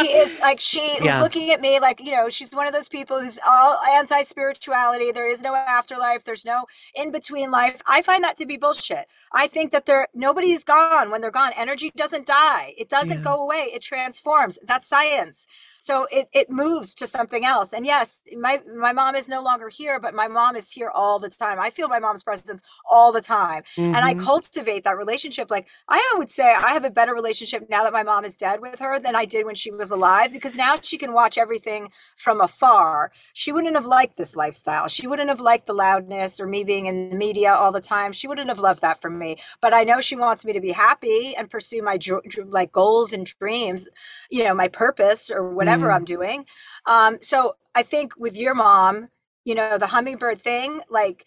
She 0.00 0.08
is 0.08 0.40
like 0.40 0.60
she 0.60 0.96
Yeah. 1.02 1.18
was 1.18 1.22
looking 1.24 1.50
at 1.52 1.60
me 1.60 1.78
like 1.80 2.00
you 2.00 2.12
know 2.12 2.30
she's 2.30 2.52
one 2.52 2.66
of 2.66 2.72
those 2.72 2.88
people 2.88 3.20
who's 3.20 3.38
all 3.48 3.78
anti 3.92 4.22
spirituality. 4.22 5.12
There 5.12 5.28
is 5.28 5.42
no 5.42 5.54
afterlife. 5.54 6.24
There's 6.24 6.46
no 6.46 6.66
in 6.94 7.12
between 7.12 7.50
life. 7.50 7.82
I 7.86 8.02
find 8.02 8.24
that 8.24 8.36
to 8.38 8.46
be 8.46 8.56
bullshit. 8.56 9.06
I 9.32 9.46
think 9.48 9.72
that 9.72 9.86
there 9.86 10.08
nobody's 10.14 10.64
gone 10.64 11.10
when 11.10 11.20
they're 11.20 11.30
gone. 11.30 11.52
Energy 11.56 11.92
doesn't 11.96 12.26
die. 12.26 12.74
It 12.78 12.88
doesn't 12.88 13.18
Yeah. 13.18 13.24
go 13.24 13.42
away. 13.42 13.70
It 13.74 13.82
transforms. 13.82 14.58
That's 14.66 14.86
science. 14.86 15.46
So 15.80 16.06
it, 16.12 16.28
it 16.32 16.50
moves 16.50 16.94
to 16.96 17.06
something 17.06 17.44
else. 17.44 17.72
And 17.74 17.86
yes, 17.86 18.22
my 18.38 18.62
my 18.76 18.92
mom 18.92 19.14
is 19.14 19.28
no 19.28 19.42
longer 19.42 19.68
here, 19.68 20.00
but 20.00 20.14
my 20.14 20.28
mom 20.28 20.56
is 20.56 20.72
here 20.72 20.90
all 20.90 21.18
the 21.18 21.28
time. 21.28 21.60
I 21.60 21.70
feel 21.70 21.88
my 21.88 21.98
mom's 22.00 22.22
presence 22.22 22.62
all 22.90 23.12
the 23.12 23.20
time. 23.20 23.62
And 23.76 23.96
I 23.96 24.14
Mhm. 24.14 24.20
cultivate 24.24 24.84
that 24.84 24.96
relationship. 24.96 25.49
Like 25.50 25.68
I 25.88 26.14
would 26.16 26.30
say 26.30 26.54
I 26.54 26.72
have 26.72 26.84
a 26.84 26.90
better 26.90 27.14
relationship 27.14 27.68
now 27.68 27.82
that 27.84 27.92
my 27.92 28.02
mom 28.02 28.24
is 28.24 28.36
dead 28.36 28.60
with 28.60 28.78
her 28.80 28.98
than 28.98 29.16
I 29.16 29.24
did 29.24 29.46
when 29.46 29.54
she 29.54 29.70
was 29.70 29.90
alive 29.90 30.32
because 30.32 30.56
now 30.56 30.76
she 30.80 30.98
can 30.98 31.12
watch 31.12 31.36
everything 31.38 31.90
from 32.16 32.40
afar. 32.40 33.12
She 33.32 33.52
wouldn't 33.52 33.76
have 33.76 33.86
liked 33.86 34.16
this 34.16 34.36
lifestyle. 34.36 34.88
She 34.88 35.06
wouldn't 35.06 35.28
have 35.28 35.40
liked 35.40 35.66
the 35.66 35.72
loudness 35.74 36.40
or 36.40 36.46
me 36.46 36.64
being 36.64 36.86
in 36.86 37.10
the 37.10 37.16
media 37.16 37.52
all 37.52 37.72
the 37.72 37.80
time. 37.80 38.12
She 38.12 38.28
wouldn't 38.28 38.48
have 38.48 38.58
loved 38.60 38.80
that 38.82 39.00
from 39.00 39.18
me. 39.18 39.36
But 39.60 39.74
I 39.74 39.84
know 39.84 40.00
she 40.00 40.16
wants 40.16 40.44
me 40.44 40.52
to 40.52 40.60
be 40.60 40.72
happy 40.72 41.34
and 41.36 41.50
pursue 41.50 41.82
my 41.82 41.96
dr- 41.96 42.24
dr- 42.28 42.48
like 42.48 42.72
goals 42.72 43.12
and 43.12 43.26
dreams, 43.26 43.88
you 44.30 44.44
know, 44.44 44.54
my 44.54 44.68
purpose 44.68 45.30
or 45.30 45.48
whatever 45.52 45.88
Mm. 45.88 45.94
I'm 45.96 46.04
doing. 46.04 46.46
Um, 46.86 47.18
so 47.20 47.56
I 47.74 47.82
think 47.82 48.14
with 48.18 48.36
your 48.36 48.54
mom, 48.54 49.08
you 49.44 49.54
know, 49.54 49.78
the 49.78 49.88
hummingbird 49.88 50.38
thing, 50.38 50.80
like 50.90 51.24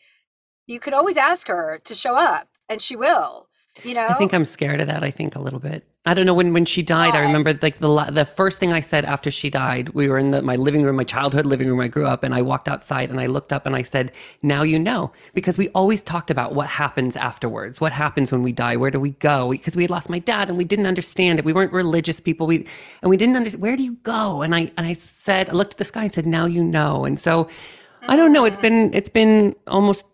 you 0.68 0.80
could 0.80 0.94
always 0.94 1.18
ask 1.18 1.48
her 1.48 1.80
to 1.84 1.94
show 1.96 2.15
up 2.18 2.48
and 2.70 2.82
she 2.82 2.96
will, 2.96 3.48
you 3.84 3.94
know? 3.94 4.08
I 4.08 4.13
think 4.13 4.34
I'm 4.34 4.46
scared 4.46 4.82
of 4.82 4.88
that. 4.88 5.03
I 5.03 5.10
think 5.10 5.36
a 5.36 5.39
little 5.39 5.60
bit. 5.60 5.86
I 6.06 6.13
don't 6.13 6.25
know 6.25 6.34
when 6.34 6.51
when 6.51 6.65
she 6.65 6.84
died. 6.84 7.15
I 7.15 7.20
remember 7.20 7.58
like 7.62 7.80
the 7.80 8.03
the 8.12 8.25
first 8.25 8.60
thing 8.60 8.74
I 8.74 8.82
said 8.82 9.06
after 9.06 9.32
she 9.32 9.50
died. 9.50 9.89
We 9.89 10.10
were 10.10 10.18
in 10.18 10.32
the, 10.32 10.42
my 10.42 10.58
living 10.58 10.84
room, 10.84 10.98
my 10.98 11.06
childhood 11.06 11.46
living 11.46 11.70
room. 11.70 11.80
I 11.80 11.88
grew 11.88 12.06
up, 12.06 12.24
and 12.24 12.36
I 12.36 12.42
walked 12.42 12.68
outside 12.68 13.10
and 13.10 13.22
I 13.22 13.27
looked 13.27 13.53
up 13.53 13.65
and 13.65 13.74
I 13.74 13.84
said, 13.84 14.12
"Now 14.42 14.63
you 14.63 14.77
know," 14.77 15.13
because 15.34 15.58
we 15.58 15.70
always 15.70 16.03
talked 16.03 16.30
about 16.30 16.53
what 16.53 16.68
happens 16.68 17.15
afterwards. 17.15 17.80
What 17.80 17.94
happens 17.94 18.34
when 18.34 18.44
we 18.44 18.51
die? 18.51 18.75
Where 18.75 18.92
do 18.92 19.00
we 19.00 19.12
go? 19.12 19.51
Because 19.51 19.77
we 19.77 19.84
had 19.84 19.89
lost 19.89 20.10
my 20.10 20.20
dad 20.20 20.50
and 20.50 20.58
we 20.58 20.65
didn't 20.65 20.88
understand 20.88 21.39
it. 21.39 21.46
We 21.46 21.53
weren't 21.53 21.72
religious 21.72 22.20
people. 22.20 22.48
We 22.48 22.68
and 23.01 23.10
we 23.10 23.15
didn't 23.15 23.38
understand 23.38 23.62
where 23.62 23.77
do 23.77 23.84
you 23.84 23.94
go. 24.03 24.42
And 24.42 24.53
I 24.53 24.72
and 24.75 24.86
I 24.86 24.94
said, 24.94 25.50
I 25.50 25.53
looked 25.53 25.75
at 25.75 25.77
the 25.77 25.86
sky 25.86 26.03
and 26.03 26.13
said, 26.13 26.27
"Now 26.27 26.46
you 26.46 26.63
know." 26.63 27.06
And 27.06 27.18
so 27.18 27.48
I 28.10 28.18
don't 28.18 28.34
know. 28.34 28.44
It's 28.44 28.58
mm. 28.58 28.62
been 28.62 28.94
it's 28.94 29.10
been 29.10 29.56
almost 29.68 30.06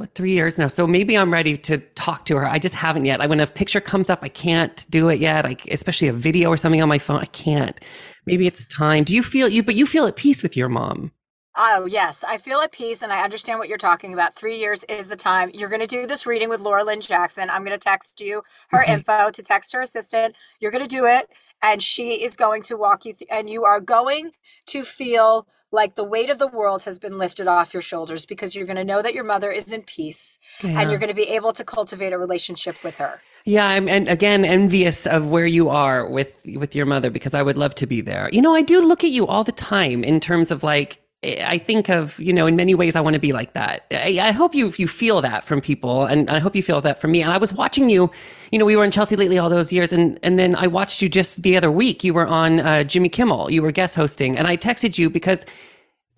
what 0.00 0.14
three 0.16 0.32
years 0.32 0.58
now. 0.58 0.68
So 0.68 0.86
maybe 0.86 1.18
I'm 1.18 1.32
ready 1.32 1.56
to 1.58 1.78
talk 1.96 2.26
to 2.26 2.36
her. 2.36 2.48
I 2.48 2.58
just 2.58 2.74
haven't 2.74 3.06
yet. 3.06 3.22
I 3.22 3.28
when 3.28 3.40
a 3.40 3.48
picture 3.48 3.80
comes 3.80 4.10
up, 4.10 4.20
I 4.22 4.28
can't 4.30 4.86
do 4.90 5.08
it 5.10 5.20
yet. 5.20 5.46
I, 5.46 5.56
especially 5.70 6.08
a 6.08 6.14
video 6.14 6.50
or 6.50 6.58
something 6.58 6.82
on 6.82 6.90
my 6.90 6.98
phone, 6.98 7.20
I 7.20 7.26
can't. 7.26 7.80
Maybe 8.26 8.46
it's 8.48 8.66
time. 8.66 9.04
Do 9.04 9.14
you 9.16 9.22
feel 9.24 9.48
you? 9.48 9.62
But 9.64 9.76
you 9.76 9.86
feel 9.86 10.06
at 10.06 10.16
peace 10.16 10.42
with 10.42 10.56
your 10.56 10.70
mom. 10.70 11.12
Oh, 11.56 11.86
yes. 11.86 12.24
I 12.26 12.38
feel 12.38 12.60
at 12.60 12.72
peace 12.72 13.02
and 13.02 13.12
I 13.12 13.22
understand 13.22 13.58
what 13.58 13.68
you're 13.68 13.78
talking 13.78 14.14
about. 14.14 14.34
Three 14.34 14.58
years 14.58 14.84
is 14.84 15.08
the 15.08 15.16
time. 15.16 15.50
You're 15.52 15.68
going 15.68 15.82
to 15.82 15.86
do 15.86 16.06
this 16.06 16.26
reading 16.26 16.48
with 16.48 16.60
Laura 16.60 16.84
Lynne 16.84 17.02
Jackson. 17.02 17.50
I'm 17.50 17.62
going 17.64 17.78
to 17.78 17.84
text 17.84 18.20
you 18.22 18.42
her 18.70 18.82
Okay. 18.82 18.92
info 18.92 19.30
to 19.30 19.42
text 19.42 19.74
her 19.74 19.82
assistant. 19.82 20.36
You're 20.60 20.70
going 20.70 20.84
to 20.84 20.88
do 20.88 21.06
it 21.06 21.28
and 21.62 21.82
she 21.82 22.24
is 22.24 22.36
going 22.36 22.62
to 22.62 22.76
walk 22.78 23.04
you 23.04 23.12
through, 23.14 23.26
and 23.30 23.50
you 23.50 23.64
are 23.64 23.80
going 23.80 24.32
to 24.68 24.84
feel 24.84 25.46
like 25.72 25.94
the 25.94 26.04
weight 26.04 26.30
of 26.30 26.38
the 26.38 26.46
world 26.46 26.82
has 26.82 26.98
been 26.98 27.18
lifted 27.18 27.46
off 27.46 27.72
your 27.72 27.80
shoulders 27.80 28.26
because 28.26 28.54
you're 28.54 28.66
going 28.66 28.76
to 28.76 28.84
know 28.84 29.02
that 29.02 29.14
your 29.14 29.24
mother 29.24 29.50
is 29.50 29.72
in 29.72 29.82
peace 29.82 30.38
Yeah. 30.62 30.80
and 30.80 30.90
you're 30.90 30.98
going 30.98 31.10
to 31.10 31.14
be 31.14 31.28
able 31.30 31.52
to 31.52 31.64
cultivate 31.64 32.12
a 32.12 32.18
relationship 32.18 32.82
with 32.82 32.96
her. 32.98 33.20
Yeah, 33.44 33.66
I'm 33.66 33.88
and 33.88 34.08
again 34.08 34.44
envious 34.44 35.06
of 35.06 35.28
where 35.28 35.46
you 35.46 35.68
are 35.70 36.06
with 36.08 36.34
with 36.56 36.74
your 36.76 36.86
mother 36.86 37.10
because 37.10 37.32
I 37.34 37.42
would 37.42 37.56
love 37.56 37.74
to 37.76 37.86
be 37.86 38.00
there. 38.02 38.28
You 38.32 38.42
know, 38.42 38.54
I 38.54 38.62
do 38.62 38.80
look 38.80 39.02
at 39.04 39.10
you 39.10 39.26
all 39.26 39.44
the 39.44 39.52
time 39.52 40.04
in 40.04 40.20
terms 40.20 40.50
of 40.50 40.62
like 40.62 41.00
I 41.22 41.58
think 41.58 41.90
of 41.90 42.18
you 42.18 42.32
know 42.32 42.46
in 42.46 42.56
many 42.56 42.74
ways 42.74 42.96
I 42.96 43.00
want 43.02 43.14
to 43.14 43.20
be 43.20 43.32
like 43.32 43.52
that. 43.52 43.84
I, 43.90 44.18
I 44.20 44.30
hope 44.30 44.54
you 44.54 44.72
you 44.76 44.88
feel 44.88 45.20
that 45.20 45.44
from 45.44 45.60
people, 45.60 46.04
and 46.04 46.30
I 46.30 46.38
hope 46.38 46.56
you 46.56 46.62
feel 46.62 46.80
that 46.80 47.00
from 47.00 47.12
me. 47.12 47.22
And 47.22 47.30
I 47.32 47.38
was 47.38 47.52
watching 47.52 47.90
you. 47.90 48.10
You 48.52 48.58
know, 48.58 48.64
we 48.64 48.74
were 48.74 48.84
in 48.84 48.90
Chelsea 48.90 49.16
lately 49.16 49.38
all 49.38 49.50
those 49.50 49.70
years, 49.72 49.92
and 49.92 50.18
and 50.22 50.38
then 50.38 50.56
I 50.56 50.66
watched 50.66 51.02
you 51.02 51.08
just 51.08 51.42
the 51.42 51.56
other 51.56 51.70
week. 51.70 52.02
You 52.02 52.14
were 52.14 52.26
on 52.26 52.60
uh, 52.60 52.84
Jimmy 52.84 53.10
Kimmel. 53.10 53.50
You 53.50 53.62
were 53.62 53.70
guest 53.70 53.96
hosting, 53.96 54.38
and 54.38 54.46
I 54.46 54.56
texted 54.56 54.98
you 54.98 55.10
because 55.10 55.44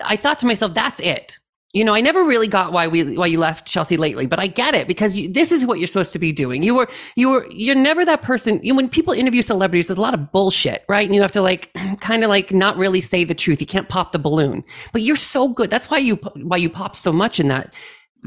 I 0.04 0.16
thought 0.16 0.38
to 0.40 0.46
myself, 0.46 0.74
that's 0.74 1.00
it. 1.00 1.38
You 1.72 1.84
know, 1.84 1.94
I 1.94 2.02
never 2.02 2.22
really 2.24 2.48
got 2.48 2.70
why 2.70 2.86
we 2.86 3.16
why 3.16 3.26
you 3.26 3.38
left 3.38 3.66
Chelsea 3.66 3.96
lately, 3.96 4.26
but 4.26 4.38
I 4.38 4.46
get 4.46 4.74
it 4.74 4.86
because 4.86 5.16
you, 5.16 5.32
this 5.32 5.50
is 5.50 5.64
what 5.64 5.78
you're 5.78 5.88
supposed 5.88 6.12
to 6.12 6.18
be 6.18 6.30
doing. 6.30 6.62
You 6.62 6.74
were 6.74 6.88
you 7.16 7.30
were 7.30 7.46
you're 7.50 7.74
never 7.74 8.04
that 8.04 8.20
person. 8.20 8.60
You 8.62 8.74
when 8.74 8.90
people 8.90 9.14
interview 9.14 9.40
celebrities, 9.40 9.86
there's 9.86 9.96
a 9.96 10.02
lot 10.02 10.12
of 10.12 10.32
bullshit, 10.32 10.84
right? 10.86 11.06
And 11.06 11.14
you 11.14 11.22
have 11.22 11.32
to 11.32 11.40
like 11.40 11.72
kind 12.00 12.24
of 12.24 12.28
like 12.28 12.52
not 12.52 12.76
really 12.76 13.00
say 13.00 13.24
the 13.24 13.34
truth. 13.34 13.60
You 13.60 13.66
can't 13.66 13.88
pop 13.88 14.12
the 14.12 14.18
balloon, 14.18 14.64
but 14.92 15.00
you're 15.00 15.16
so 15.16 15.48
good. 15.48 15.70
That's 15.70 15.90
why 15.90 15.98
you 15.98 16.16
why 16.16 16.58
you 16.58 16.68
pop 16.68 16.94
so 16.94 17.10
much 17.10 17.40
in 17.40 17.48
that 17.48 17.72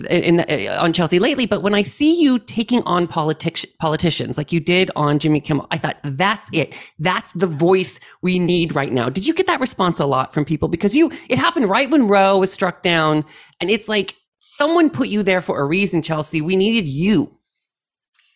in 0.10 0.38
the, 0.38 0.70
uh, 0.70 0.84
on 0.84 0.94
Chelsea 0.94 1.20
lately. 1.20 1.46
But 1.46 1.62
when 1.62 1.74
I 1.74 1.84
see 1.84 2.20
you 2.20 2.40
taking 2.40 2.82
on 2.84 3.08
politics 3.08 3.66
politicians 3.80 4.38
like 4.38 4.52
you 4.52 4.60
did 4.60 4.92
on 4.96 5.20
Jimmy 5.20 5.40
Kimmel, 5.40 5.68
I 5.72 5.78
thought 5.78 5.98
that's 6.04 6.50
it. 6.52 6.74
That's 7.00 7.32
the 7.34 7.48
voice 7.48 8.00
we 8.22 8.40
need 8.40 8.76
right 8.76 8.92
now. 8.92 9.10
Did 9.10 9.28
you 9.28 9.34
get 9.34 9.48
that 9.48 9.60
response 9.60 10.00
a 10.00 10.06
lot 10.06 10.34
from 10.34 10.46
people? 10.46 10.68
Because 10.68 10.96
you 10.96 11.12
it 11.30 11.38
happened 11.38 11.70
right 11.70 11.90
when 11.90 12.08
Roe 12.08 12.40
was 12.40 12.52
struck 12.52 12.84
down, 12.84 13.26
and 13.62 13.70
it's 13.70 13.88
like 13.88 14.16
someone 14.40 14.90
put 14.90 15.08
you 15.08 15.24
there 15.24 15.42
for 15.42 15.60
a 15.60 15.66
reason, 15.66 16.02
Chelsea. 16.02 16.42
We 16.42 16.56
needed 16.56 16.88
you. 16.88 17.38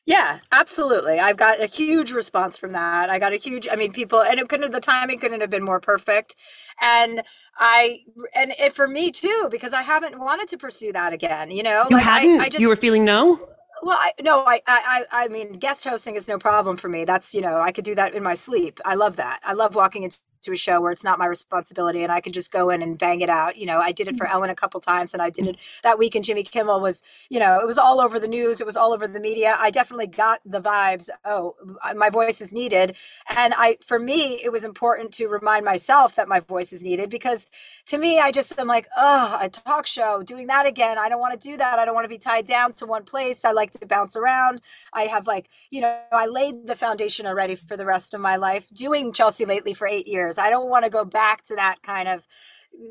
Yeah, 0.10 0.40
absolutely. 0.52 1.20
I've 1.20 1.38
got 1.38 1.62
a 1.62 1.68
huge 1.68 2.12
response 2.12 2.58
from 2.58 2.74
that. 2.74 3.12
I 3.12 3.20
got 3.20 3.34
a 3.34 3.38
huge, 3.38 3.68
I 3.72 3.78
mean, 3.78 3.94
people, 3.94 4.22
and 4.24 4.40
it 4.40 4.50
couldn't 4.50 4.64
have, 4.64 4.74
the 4.74 4.82
timing 4.82 5.20
couldn't 5.20 5.42
have 5.42 5.52
been 5.52 5.64
more 5.64 5.80
perfect. 5.80 6.36
And 6.82 7.24
I, 7.58 8.00
and 8.36 8.54
it 8.60 8.74
for 8.74 8.88
me 8.88 9.12
too, 9.12 9.50
because 9.52 9.74
I 9.74 9.84
haven't 9.84 10.20
wanted 10.20 10.50
to 10.50 10.58
pursue 10.58 10.94
that 10.94 11.14
again, 11.14 11.52
you 11.52 11.64
know? 11.64 11.86
You 11.92 11.98
Like, 11.98 12.08
I- 12.08 12.22
hadn't. 12.22 12.42
I, 12.42 12.50
just, 12.50 12.62
you 12.62 12.70
were 12.70 12.76
feeling 12.76 13.06
no. 13.06 13.50
well, 13.84 14.00
I, 14.02 14.12
no, 14.22 14.40
I, 14.46 14.62
I, 14.68 15.06
I 15.12 15.26
I 15.26 15.28
mean, 15.30 15.54
guest 15.54 15.86
hosting 15.86 16.16
is 16.18 16.28
no 16.28 16.40
problem 16.40 16.78
for 16.78 16.90
me. 16.90 17.06
That's, 17.06 17.36
you 17.36 17.42
know, 17.42 17.62
I 17.62 17.72
could 17.72 17.86
do 17.86 17.96
that 17.96 18.16
in 18.16 18.24
my 18.24 18.36
sleep. 18.36 18.80
I 18.86 18.96
love 18.96 19.16
that. 19.18 19.40
I 19.46 19.54
love 19.54 19.76
walking 19.76 20.04
into 20.04 20.18
a 20.48 20.56
show 20.56 20.82
where 20.82 20.92
it's 20.92 21.04
not 21.04 21.20
my 21.20 21.26
responsibility 21.26 22.04
and 22.04 22.12
I 22.12 22.22
can 22.22 22.34
just 22.34 22.52
go 22.52 22.70
in 22.70 22.82
and 22.82 22.98
bang 22.98 23.22
it 23.22 23.30
out. 23.30 23.58
You 23.58 23.66
know, 23.66 23.80
I 23.80 23.92
did 23.92 24.08
it 24.08 24.18
for 24.18 24.26
mm-hmm. 24.26 24.34
Ellen 24.34 24.50
a 24.50 24.56
couple 24.56 24.80
times 24.80 25.14
and 25.14 25.22
I 25.22 25.30
did 25.30 25.48
it 25.48 25.58
that 25.84 26.00
week 26.00 26.16
and 26.16 26.24
Jimmy 26.24 26.44
Kimmel 26.44 26.80
was, 26.80 27.04
you 27.30 27.40
know, 27.40 27.60
it 27.60 27.68
was 27.68 27.78
all 27.78 28.00
over 28.00 28.20
the 28.20 28.28
news. 28.28 28.62
It 28.62 28.66
was 28.66 28.78
all 28.78 28.94
over 28.94 29.08
the 29.08 29.20
media. 29.20 29.56
I 29.60 29.70
definitely 29.70 30.08
got 30.08 30.40
the 30.46 30.62
vibes. 30.62 31.10
Oh, 31.26 31.54
uh, 31.84 31.94
my 31.94 32.10
voice 32.10 32.42
is 32.42 32.52
needed. 32.52 32.96
And 33.36 33.54
I, 33.58 33.78
for 33.86 34.00
me, 34.00 34.40
it 34.44 34.52
was 34.52 34.64
important 34.64 35.14
to 35.14 35.28
remind 35.28 35.66
myself 35.66 36.16
that 36.16 36.28
my 36.28 36.40
voice 36.40 36.74
is 36.74 36.84
needed 36.84 37.10
because 37.10 37.48
to 37.88 37.98
me, 37.98 38.20
I 38.20 38.32
just 38.32 38.58
am 38.60 38.68
like, 38.68 38.88
oh, 38.98 39.38
a 39.42 39.50
talk 39.50 39.88
show, 39.88 40.24
doing 40.24 40.48
that 40.48 40.66
again. 40.66 40.98
I 40.98 41.10
don't 41.10 41.20
want 41.20 41.40
to 41.40 41.50
do 41.50 41.58
that. 41.58 41.80
I 41.80 41.86
don't 41.86 41.96
want 41.96 42.06
to 42.06 42.10
be 42.10 42.18
tied 42.18 42.46
down 42.46 42.74
to 42.74 42.86
one 42.86 43.04
place. 43.04 43.46
I 43.46 43.52
like 43.52 43.72
to 43.72 43.86
bounce 43.86 44.16
around. 44.16 44.62
I 44.94 45.04
have 45.04 45.28
like, 45.28 45.50
you 45.70 45.82
know, 45.82 46.00
I 46.12 46.26
laid 46.26 46.68
the 46.68 46.76
foundation 46.76 47.26
already 47.26 47.56
for 47.56 47.78
the 47.78 47.86
rest 47.86 48.14
of 48.14 48.22
my 48.22 48.36
life 48.36 48.70
doing 48.74 49.14
Chelsea 49.14 49.46
lately 49.46 49.74
for 49.74 49.88
eight 49.88 50.08
years. 50.08 50.29
I 50.38 50.50
don't 50.50 50.70
want 50.70 50.86
to 50.86 50.92
go 50.92 51.06
back 51.06 51.44
to 51.46 51.56
that 51.56 51.82
kind 51.82 52.08
of 52.08 52.28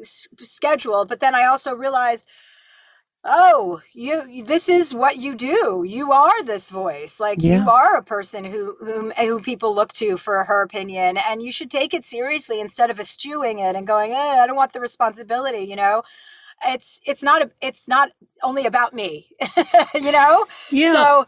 s- 0.00 0.28
schedule. 0.38 1.04
But 1.04 1.20
then 1.20 1.34
I 1.34 1.44
also 1.46 1.72
realized, 1.74 2.26
oh 3.24 3.80
you 3.94 4.44
this 4.44 4.68
is 4.68 4.94
what 4.94 5.16
you 5.18 5.36
do 5.36 5.84
you 5.86 6.12
are 6.12 6.42
this 6.44 6.70
voice 6.70 7.20
like 7.20 7.44
Yeah. 7.44 7.64
you 7.64 7.70
are 7.70 7.96
a 7.96 8.02
person 8.02 8.44
who 8.46 8.76
whom 8.80 9.12
who 9.12 9.40
people 9.40 9.74
look 9.74 9.92
to 9.94 10.16
for 10.18 10.44
her 10.44 10.62
opinion 10.62 11.18
and 11.18 11.42
you 11.42 11.52
should 11.52 11.70
take 11.70 11.94
it 11.94 12.04
seriously 12.04 12.60
instead 12.60 12.90
of 12.90 13.00
eschewing 13.00 13.60
it 13.60 13.76
and 13.76 13.86
going 13.86 14.12
eh, 14.12 14.16
i 14.42 14.46
don't 14.48 14.56
want 14.56 14.72
the 14.74 14.80
responsibility 14.80 15.60
you 15.60 15.76
know 15.76 16.02
it's 16.66 17.00
it's 17.06 17.22
not 17.22 17.42
a, 17.42 17.50
it's 17.62 17.88
not 17.88 18.10
only 18.44 18.66
about 18.66 18.94
me 18.94 19.28
you 19.94 20.12
know 20.12 20.46
Yeah. 20.70 20.92
so 20.94 21.26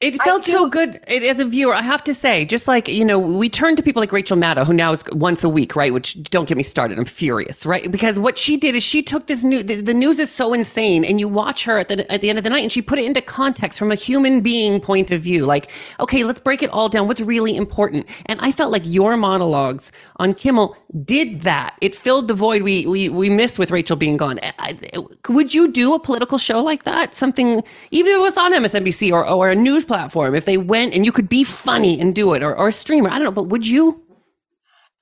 It 0.00 0.16
felt 0.22 0.46
so 0.46 0.66
good 0.66 0.98
it, 1.08 1.22
as 1.22 1.40
a 1.40 1.44
viewer. 1.44 1.74
I 1.74 1.82
have 1.82 2.02
to 2.04 2.14
say, 2.14 2.46
just 2.46 2.66
like 2.66 2.88
you 2.88 3.04
know, 3.04 3.18
we 3.18 3.50
turn 3.50 3.76
to 3.76 3.82
people 3.82 4.00
like 4.00 4.12
Rachel 4.12 4.34
Maddow, 4.34 4.66
who 4.66 4.72
now 4.72 4.92
is 4.92 5.04
once 5.12 5.44
a 5.44 5.48
week, 5.48 5.76
right? 5.76 5.92
Which 5.92 6.22
don't 6.22 6.48
get 6.48 6.56
me 6.56 6.62
started. 6.62 6.98
I'm 6.98 7.04
furious, 7.04 7.66
right? 7.66 7.92
Because 7.92 8.18
what 8.18 8.38
she 8.38 8.56
did 8.56 8.74
is 8.74 8.82
she 8.82 9.02
took 9.02 9.26
this 9.26 9.44
news. 9.44 9.64
The, 9.64 9.82
the, 9.82 9.92
news 9.92 10.18
is 10.18 10.30
so 10.30 10.54
insane, 10.54 11.04
and 11.04 11.20
you 11.20 11.28
watch 11.28 11.64
her 11.64 11.76
at 11.76 11.88
the 11.88 12.10
at 12.10 12.22
the 12.22 12.30
end 12.30 12.38
of 12.38 12.44
the 12.44 12.50
night, 12.50 12.62
and 12.62 12.72
she 12.72 12.80
put 12.80 12.98
it 12.98 13.04
into 13.04 13.20
context 13.20 13.78
from 13.78 13.92
a 13.92 13.94
human 13.94 14.40
being 14.40 14.80
point 14.80 15.10
of 15.10 15.20
view. 15.20 15.44
Like, 15.44 15.70
okay, 16.00 16.24
let's 16.24 16.40
break 16.40 16.62
it 16.62 16.70
all 16.70 16.88
down. 16.88 17.06
What's 17.06 17.20
really 17.20 17.54
important? 17.54 18.06
And 18.24 18.40
I 18.40 18.52
felt 18.52 18.72
like 18.72 18.82
your 18.86 19.18
monologues 19.18 19.92
on 20.16 20.32
Kimmel 20.32 20.78
did 21.04 21.42
that. 21.42 21.76
It 21.82 21.94
filled 21.94 22.28
the 22.28 22.34
void 22.34 22.62
we 22.62 22.86
we 22.86 23.10
we 23.10 23.28
missed 23.28 23.58
with 23.58 23.70
Rachel 23.70 23.96
being 23.96 24.16
gone. 24.16 24.38
I, 24.58 24.78
would 25.28 25.52
you 25.52 25.70
do 25.70 25.92
a 25.92 25.98
political 26.00 26.38
show 26.38 26.62
like 26.62 26.84
that? 26.84 27.14
Something 27.14 27.62
even 27.90 28.12
if 28.12 28.16
it 28.16 28.22
was 28.22 28.38
on 28.38 28.54
MSNBC 28.54 29.12
or 29.12 29.28
or 29.28 29.50
a 29.50 29.54
news 29.54 29.84
platform, 29.90 30.36
if 30.36 30.44
they 30.44 30.56
went 30.56 30.94
and 30.94 31.04
you 31.04 31.10
could 31.10 31.28
be 31.28 31.42
funny 31.42 31.98
and 32.00 32.14
do 32.14 32.32
it, 32.34 32.44
or, 32.44 32.54
or 32.54 32.68
a 32.68 32.72
streamer, 32.72 33.10
I 33.10 33.18
don't 33.18 33.24
know, 33.24 33.32
but 33.32 33.48
would 33.48 33.66
you? 33.66 34.00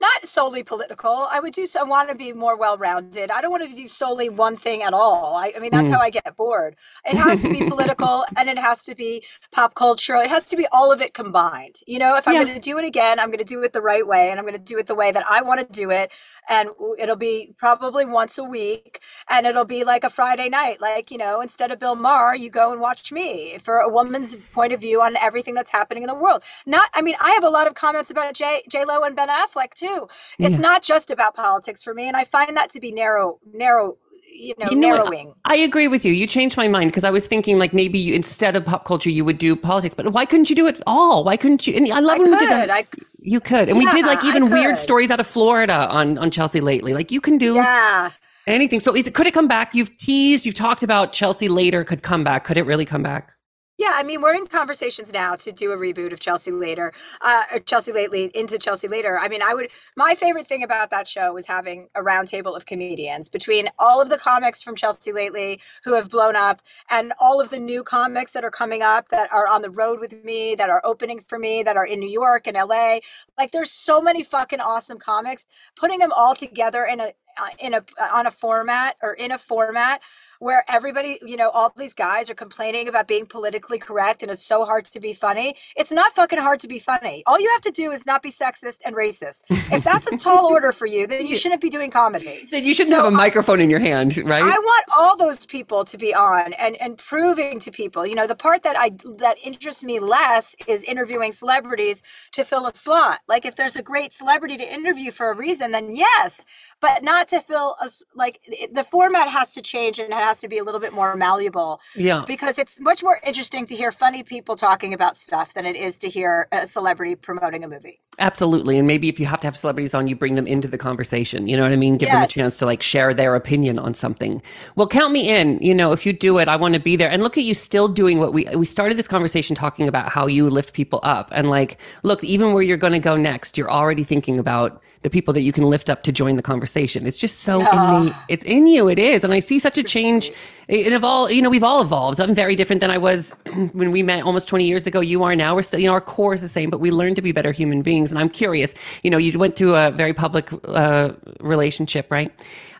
Not 0.01 0.23
solely 0.23 0.63
political. 0.63 1.27
I 1.29 1.39
would 1.39 1.53
do. 1.53 1.65
I 1.79 1.83
want 1.83 2.09
to 2.09 2.15
be 2.15 2.31
more 2.31 2.57
well-rounded. 2.57 3.31
I 3.31 3.41
don't 3.41 3.51
want 3.51 3.69
to 3.69 3.75
do 3.75 3.87
solely 3.87 4.29
one 4.29 4.55
thing 4.55 4.81
at 4.81 4.93
all. 4.93 5.35
I, 5.35 5.53
I 5.55 5.59
mean, 5.59 5.71
that's 5.71 5.89
mm. 5.89 5.93
how 5.93 5.99
I 5.99 6.09
get 6.09 6.35
bored. 6.37 6.75
It 7.05 7.17
has 7.17 7.43
to 7.43 7.49
be 7.49 7.67
political, 7.67 8.23
and 8.37 8.47
it 8.47 8.57
has 8.57 8.85
to 8.85 8.95
be 8.95 9.23
pop 9.51 9.75
culture. 9.75 10.15
It 10.15 10.29
has 10.29 10.45
to 10.45 10.57
be 10.57 10.65
all 10.71 10.91
of 10.91 11.01
it 11.01 11.13
combined. 11.13 11.81
You 11.85 11.99
know, 11.99 12.15
if 12.15 12.27
I'm 12.27 12.35
yeah. 12.35 12.43
going 12.45 12.55
to 12.55 12.61
do 12.61 12.77
it 12.77 12.85
again, 12.85 13.19
I'm 13.19 13.27
going 13.27 13.39
to 13.39 13.43
do 13.43 13.61
it 13.63 13.73
the 13.73 13.81
right 13.81 14.05
way, 14.07 14.29
and 14.29 14.39
I'm 14.39 14.45
going 14.45 14.57
to 14.57 14.63
do 14.63 14.77
it 14.77 14.87
the 14.87 14.95
way 14.95 15.11
that 15.11 15.23
I 15.29 15.41
want 15.41 15.59
to 15.59 15.71
do 15.71 15.91
it. 15.91 16.11
And 16.47 16.69
it'll 16.97 17.17
be 17.17 17.53
probably 17.57 18.05
once 18.05 18.37
a 18.37 18.43
week, 18.43 19.01
and 19.29 19.45
it'll 19.45 19.65
be 19.65 19.83
like 19.83 20.05
a 20.05 20.09
Friday 20.09 20.47
night. 20.47 20.79
Like 20.79 21.11
you 21.11 21.17
know, 21.17 21.41
instead 21.41 21.71
of 21.71 21.79
Bill 21.79 21.95
Maher, 21.95 22.35
you 22.35 22.49
go 22.49 22.71
and 22.71 22.79
watch 22.79 23.11
me 23.11 23.57
for 23.57 23.79
a 23.79 23.89
woman's 23.89 24.35
point 24.53 24.71
of 24.71 24.79
view 24.79 25.01
on 25.01 25.17
everything 25.17 25.55
that's 25.55 25.71
happening 25.71 26.03
in 26.03 26.07
the 26.07 26.15
world. 26.15 26.41
Not. 26.65 26.89
I 26.93 27.01
mean, 27.01 27.15
I 27.19 27.31
have 27.31 27.43
a 27.43 27.49
lot 27.49 27.67
of 27.67 27.73
comments 27.73 28.09
about 28.09 28.33
J 28.33 28.61
J 28.69 28.85
Lo 28.85 29.01
and 29.03 29.13
Ben 29.13 29.27
Affleck 29.27 29.73
too 29.73 29.88
too. 29.89 30.07
It's 30.39 30.55
yeah. 30.55 30.61
not 30.61 30.83
just 30.83 31.11
about 31.11 31.35
politics 31.35 31.83
for 31.83 31.93
me, 31.93 32.07
and 32.07 32.15
I 32.15 32.23
find 32.23 32.55
that 32.57 32.69
to 32.71 32.79
be 32.79 32.91
narrow, 32.91 33.39
narrow, 33.53 33.95
you 34.31 34.55
know, 34.57 34.69
you 34.69 34.75
know 34.75 34.95
narrowing. 34.95 35.33
I 35.45 35.55
agree 35.57 35.87
with 35.87 36.05
you. 36.05 36.13
You 36.13 36.27
changed 36.27 36.57
my 36.57 36.67
mind 36.67 36.91
because 36.91 37.03
I 37.03 37.09
was 37.09 37.27
thinking 37.27 37.59
like 37.59 37.73
maybe 37.73 37.99
you, 37.99 38.13
instead 38.13 38.55
of 38.55 38.65
pop 38.65 38.85
culture, 38.85 39.09
you 39.09 39.25
would 39.25 39.37
do 39.37 39.55
politics. 39.55 39.95
But 39.95 40.11
why 40.13 40.25
couldn't 40.25 40.49
you 40.49 40.55
do 40.55 40.67
it 40.67 40.81
all? 40.87 41.23
Why 41.23 41.37
couldn't 41.37 41.67
you? 41.67 41.75
And 41.75 41.91
I 41.91 41.99
love 41.99 42.15
I 42.15 42.19
when 42.19 42.31
could. 42.31 42.41
you 42.41 42.47
did 42.47 42.49
that. 42.49 42.69
I, 42.69 42.85
you 43.19 43.39
could, 43.39 43.69
and 43.69 43.81
yeah, 43.81 43.85
we 43.85 43.91
did 43.91 44.05
like 44.05 44.23
even 44.23 44.49
weird 44.49 44.77
stories 44.77 45.11
out 45.11 45.19
of 45.19 45.27
Florida 45.27 45.89
on 45.89 46.17
on 46.17 46.31
Chelsea 46.31 46.61
lately. 46.61 46.93
Like 46.93 47.11
you 47.11 47.21
can 47.21 47.37
do. 47.37 47.55
Yeah 47.55 48.11
anything. 48.47 48.79
So 48.79 48.95
is 48.95 49.07
it, 49.07 49.13
could 49.13 49.27
it 49.27 49.33
come 49.33 49.47
back? 49.47 49.75
You've 49.75 49.95
teased, 49.97 50.45
you've 50.45 50.55
talked 50.55 50.83
about 50.83 51.13
Chelsea 51.13 51.47
later 51.47 51.83
could 51.83 52.01
come 52.01 52.23
back. 52.23 52.45
Could 52.45 52.57
it 52.57 52.63
really 52.63 52.85
come 52.85 53.03
back? 53.03 53.31
Yeah, 53.79 53.93
I 53.95 54.03
mean, 54.03 54.19
we're 54.19 54.35
in 54.35 54.45
conversations 54.45 55.13
now 55.13 55.35
to 55.35 55.53
do 55.53 55.71
a 55.71 55.77
reboot 55.77 56.11
of 56.11 56.19
Chelsea 56.19 56.51
later, 56.51 56.91
uh, 57.21 57.59
Chelsea 57.65 57.93
lately 57.93 58.29
into 58.35 58.59
Chelsea 58.59 58.89
later. 58.89 59.17
I 59.17 59.29
mean, 59.29 59.41
I 59.41 59.53
would. 59.53 59.69
My 59.95 60.15
favorite 60.15 60.47
thing 60.47 60.63
about 60.63 60.89
that 60.89 61.07
show 61.07 61.33
was 61.33 61.47
having 61.47 61.87
a 61.95 62.01
roundtable 62.01 62.57
of 62.57 62.65
comedians 62.65 63.29
between 63.29 63.69
all 63.79 64.01
of 64.01 64.09
the 64.09 64.17
comics 64.17 64.61
from 64.61 64.75
Chelsea 64.75 65.13
lately 65.13 65.61
who 65.85 65.95
have 65.95 66.09
blown 66.09 66.35
up, 66.35 66.61
and 66.91 67.13
all 67.21 67.39
of 67.39 67.51
the 67.51 67.57
new 67.57 67.81
comics 67.81 68.33
that 68.33 68.43
are 68.43 68.51
coming 68.51 68.81
up 68.81 69.07
that 69.11 69.31
are 69.31 69.47
on 69.47 69.61
the 69.61 69.69
road 69.69 70.01
with 70.01 70.25
me, 70.25 70.55
that 70.55 70.69
are 70.69 70.81
opening 70.83 71.21
for 71.21 71.39
me, 71.39 71.63
that 71.63 71.77
are 71.77 71.85
in 71.85 72.01
New 72.01 72.11
York 72.11 72.47
and 72.47 72.57
LA. 72.57 72.99
Like, 73.37 73.51
there's 73.51 73.71
so 73.71 74.01
many 74.01 74.23
fucking 74.25 74.59
awesome 74.59 74.97
comics. 74.99 75.45
Putting 75.77 75.99
them 75.99 76.11
all 76.13 76.35
together 76.35 76.83
in 76.83 76.99
a 76.99 77.13
Uh, 77.39 77.47
in 77.59 77.73
a 77.73 77.83
on 78.11 78.27
a 78.27 78.31
format 78.31 78.95
or 79.01 79.13
in 79.13 79.31
a 79.31 79.37
format 79.37 80.01
where 80.39 80.63
everybody, 80.67 81.19
you 81.21 81.37
know, 81.37 81.49
all 81.49 81.73
these 81.77 81.93
guys 81.93 82.29
are 82.29 82.33
complaining 82.33 82.87
about 82.87 83.07
being 83.07 83.25
politically 83.25 83.77
correct 83.77 84.23
and 84.23 84.31
it's 84.31 84.43
so 84.43 84.65
hard 84.65 84.85
to 84.85 84.99
be 84.99 85.13
funny. 85.13 85.55
It's 85.75 85.91
not 85.91 86.13
fucking 86.13 86.39
hard 86.39 86.59
to 86.61 86.67
be 86.67 86.79
funny. 86.79 87.23
All 87.27 87.39
you 87.39 87.49
have 87.51 87.61
to 87.61 87.71
do 87.71 87.91
is 87.91 88.05
not 88.05 88.21
be 88.21 88.29
sexist 88.29 88.79
and 88.85 88.95
racist. 88.95 89.43
If 89.71 89.83
that's 89.83 90.11
a 90.11 90.17
tall 90.17 90.45
order 90.51 90.71
for 90.71 90.85
you, 90.85 91.07
then 91.07 91.27
you 91.27 91.35
shouldn't 91.35 91.61
be 91.61 91.69
doing 91.69 91.91
comedy. 91.91 92.47
Then 92.51 92.63
you 92.63 92.73
shouldn't 92.73 92.95
so 92.95 93.03
have 93.03 93.13
a 93.13 93.15
microphone 93.15 93.59
in 93.59 93.69
your 93.69 93.79
hand, 93.79 94.17
right? 94.17 94.43
I 94.43 94.59
want 94.59 94.85
all 94.97 95.17
those 95.17 95.45
people 95.45 95.85
to 95.85 95.97
be 95.97 96.13
on 96.13 96.53
and 96.53 96.75
and 96.81 96.97
proving 96.97 97.59
to 97.59 97.71
people. 97.71 98.05
You 98.05 98.15
know, 98.15 98.27
the 98.27 98.35
part 98.35 98.63
that 98.63 98.77
I 98.77 98.91
that 99.17 99.37
interests 99.45 99.83
me 99.83 99.99
less 99.99 100.55
is 100.67 100.83
interviewing 100.83 101.31
celebrities 101.31 102.01
to 102.31 102.43
fill 102.43 102.65
a 102.65 102.73
slot. 102.73 103.19
Like 103.27 103.45
if 103.45 103.55
there's 103.55 103.75
a 103.75 103.83
great 103.83 104.13
celebrity 104.13 104.57
to 104.57 104.73
interview 104.73 105.11
for 105.11 105.31
a 105.31 105.35
reason, 105.35 105.71
then 105.71 105.95
yes, 105.95 106.45
but 106.81 107.03
not 107.03 107.27
to 107.29 107.41
feel 107.41 107.75
a 107.81 107.89
like 108.15 108.39
the 108.71 108.83
format 108.83 109.29
has 109.29 109.53
to 109.53 109.61
change 109.61 109.99
and 109.99 110.09
it 110.09 110.13
has 110.13 110.39
to 110.41 110.47
be 110.47 110.57
a 110.57 110.63
little 110.63 110.79
bit 110.79 110.93
more 110.93 111.15
malleable. 111.15 111.81
Yeah. 111.95 112.23
Because 112.25 112.59
it's 112.59 112.79
much 112.79 113.03
more 113.03 113.19
interesting 113.25 113.65
to 113.67 113.75
hear 113.75 113.91
funny 113.91 114.23
people 114.23 114.55
talking 114.55 114.93
about 114.93 115.17
stuff 115.17 115.53
than 115.53 115.65
it 115.65 115.75
is 115.75 115.99
to 115.99 116.09
hear 116.09 116.47
a 116.51 116.67
celebrity 116.67 117.15
promoting 117.15 117.63
a 117.63 117.67
movie. 117.67 117.99
Absolutely. 118.19 118.77
And 118.77 118.85
maybe 118.85 119.07
if 119.07 119.19
you 119.19 119.25
have 119.25 119.39
to 119.41 119.47
have 119.47 119.55
celebrities 119.55 119.93
on, 119.93 120.07
you 120.07 120.15
bring 120.15 120.35
them 120.35 120.45
into 120.45 120.67
the 120.67 120.77
conversation. 120.77 121.47
You 121.47 121.55
know 121.55 121.63
what 121.63 121.71
I 121.71 121.77
mean? 121.77 121.97
Give 121.97 122.07
yes. 122.07 122.15
them 122.15 122.23
a 122.23 122.27
chance 122.27 122.59
to 122.59 122.65
like 122.65 122.81
share 122.81 123.13
their 123.13 123.33
opinion 123.35 123.79
on 123.79 123.93
something. 123.93 124.41
Well, 124.75 124.87
count 124.87 125.13
me 125.13 125.29
in. 125.29 125.57
You 125.61 125.73
know, 125.73 125.93
if 125.93 126.05
you 126.05 126.11
do 126.11 126.37
it, 126.37 126.49
I 126.49 126.57
want 126.57 126.73
to 126.73 126.81
be 126.81 126.95
there. 126.95 127.09
And 127.09 127.23
look 127.23 127.37
at 127.37 127.43
you 127.43 127.55
still 127.55 127.87
doing 127.87 128.19
what 128.19 128.33
we 128.33 128.45
we 128.55 128.65
started 128.65 128.97
this 128.97 129.07
conversation 129.07 129.55
talking 129.55 129.87
about 129.87 130.09
how 130.09 130.27
you 130.27 130.49
lift 130.49 130.73
people 130.73 130.99
up. 131.03 131.29
And 131.31 131.49
like, 131.49 131.77
look, 132.03 132.23
even 132.23 132.53
where 132.53 132.63
you're 132.63 132.77
going 132.77 132.93
to 132.93 132.99
go 132.99 133.15
next, 133.15 133.57
you're 133.57 133.71
already 133.71 134.03
thinking 134.03 134.37
about 134.37 134.81
the 135.01 135.09
people 135.09 135.33
that 135.33 135.41
you 135.41 135.53
can 135.53 135.63
lift 135.63 135.89
up 135.89 136.03
to 136.03 136.11
join 136.11 136.35
the 136.35 136.41
conversation. 136.41 136.68
It's 136.71 137.17
just 137.17 137.39
so 137.39 137.59
yeah. 137.59 137.99
in 137.99 138.05
me. 138.05 138.13
It's 138.27 138.45
in 138.45 138.67
you. 138.67 138.87
It 138.87 138.99
is. 138.99 139.23
And 139.23 139.33
I 139.33 139.39
see 139.39 139.59
such 139.59 139.77
a 139.77 139.83
change. 139.83 140.31
It 140.67 140.93
evolved, 140.93 141.33
you 141.33 141.41
know, 141.41 141.49
we've 141.49 141.63
all 141.63 141.81
evolved. 141.81 142.19
I'm 142.19 142.35
very 142.35 142.55
different 142.55 142.79
than 142.79 142.91
I 142.91 142.97
was 142.97 143.35
when 143.73 143.91
we 143.91 144.03
met 144.03 144.23
almost 144.23 144.47
20 144.47 144.65
years 144.65 144.85
ago. 144.85 144.99
You 144.99 145.23
are 145.23 145.35
now. 145.35 145.55
We're 145.55 145.63
still, 145.63 145.79
you 145.79 145.87
know, 145.87 145.93
our 145.93 146.01
core 146.01 146.33
is 146.33 146.41
the 146.41 146.49
same, 146.49 146.69
but 146.69 146.79
we 146.79 146.91
learned 146.91 147.15
to 147.15 147.21
be 147.21 147.31
better 147.31 147.51
human 147.51 147.81
beings. 147.81 148.11
And 148.11 148.19
I'm 148.19 148.29
curious, 148.29 148.75
you 149.03 149.09
know, 149.09 149.17
you 149.17 149.37
went 149.39 149.55
through 149.55 149.75
a 149.75 149.91
very 149.91 150.13
public 150.13 150.49
uh, 150.65 151.13
relationship, 151.39 152.11
right? 152.11 152.31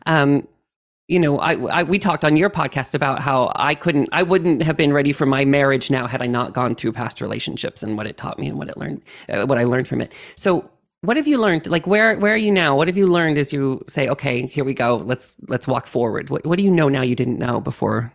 Um, 0.06 0.47
you 1.08 1.19
know, 1.19 1.39
I, 1.39 1.56
I, 1.80 1.84
we 1.84 1.97
talked 1.97 2.23
on 2.23 2.38
your 2.38 2.52
podcast 2.52 2.93
about 2.93 3.19
how 3.19 3.52
I 3.56 3.73
couldn't, 3.73 4.10
I 4.12 4.21
wouldn't 4.21 4.62
have 4.62 4.78
been 4.78 4.93
ready 4.93 5.12
for 5.12 5.25
my 5.25 5.43
marriage 5.43 5.89
now 5.89 6.06
had 6.06 6.21
I 6.21 6.28
not 6.28 6.54
gone 6.54 6.75
through 6.75 6.91
past 6.93 7.19
relationships 7.19 7.82
and 7.82 7.97
what 7.97 8.06
it 8.06 8.15
taught 8.15 8.38
me 8.38 8.47
and 8.47 8.60
what 8.60 8.69
it 8.69 8.78
learned, 8.78 9.02
uh, 9.28 9.47
what 9.47 9.58
I 9.58 9.63
learned 9.63 9.88
from 9.88 10.02
it. 10.02 10.13
So 10.36 10.69
what 11.01 11.17
have 11.17 11.27
you 11.27 11.38
learned? 11.38 11.67
Like 11.67 11.88
where 11.88 12.17
where 12.17 12.33
are 12.33 12.38
you 12.38 12.51
now? 12.51 12.75
What 12.75 12.88
have 12.88 12.97
you 12.97 13.07
learned 13.07 13.38
as 13.38 13.53
you 13.53 13.81
say 13.88 14.07
okay 14.09 14.45
here 14.45 14.63
we 14.63 14.73
go. 14.73 14.97
Let's 14.97 15.35
let's 15.47 15.67
walk 15.67 15.88
forward. 15.88 16.29
What, 16.29 16.45
what 16.45 16.57
do 16.57 16.65
you 16.65 16.71
know 16.71 16.89
now 16.89 17.01
you 17.01 17.15
didn't 17.15 17.39
know 17.39 17.62
before 17.62 18.12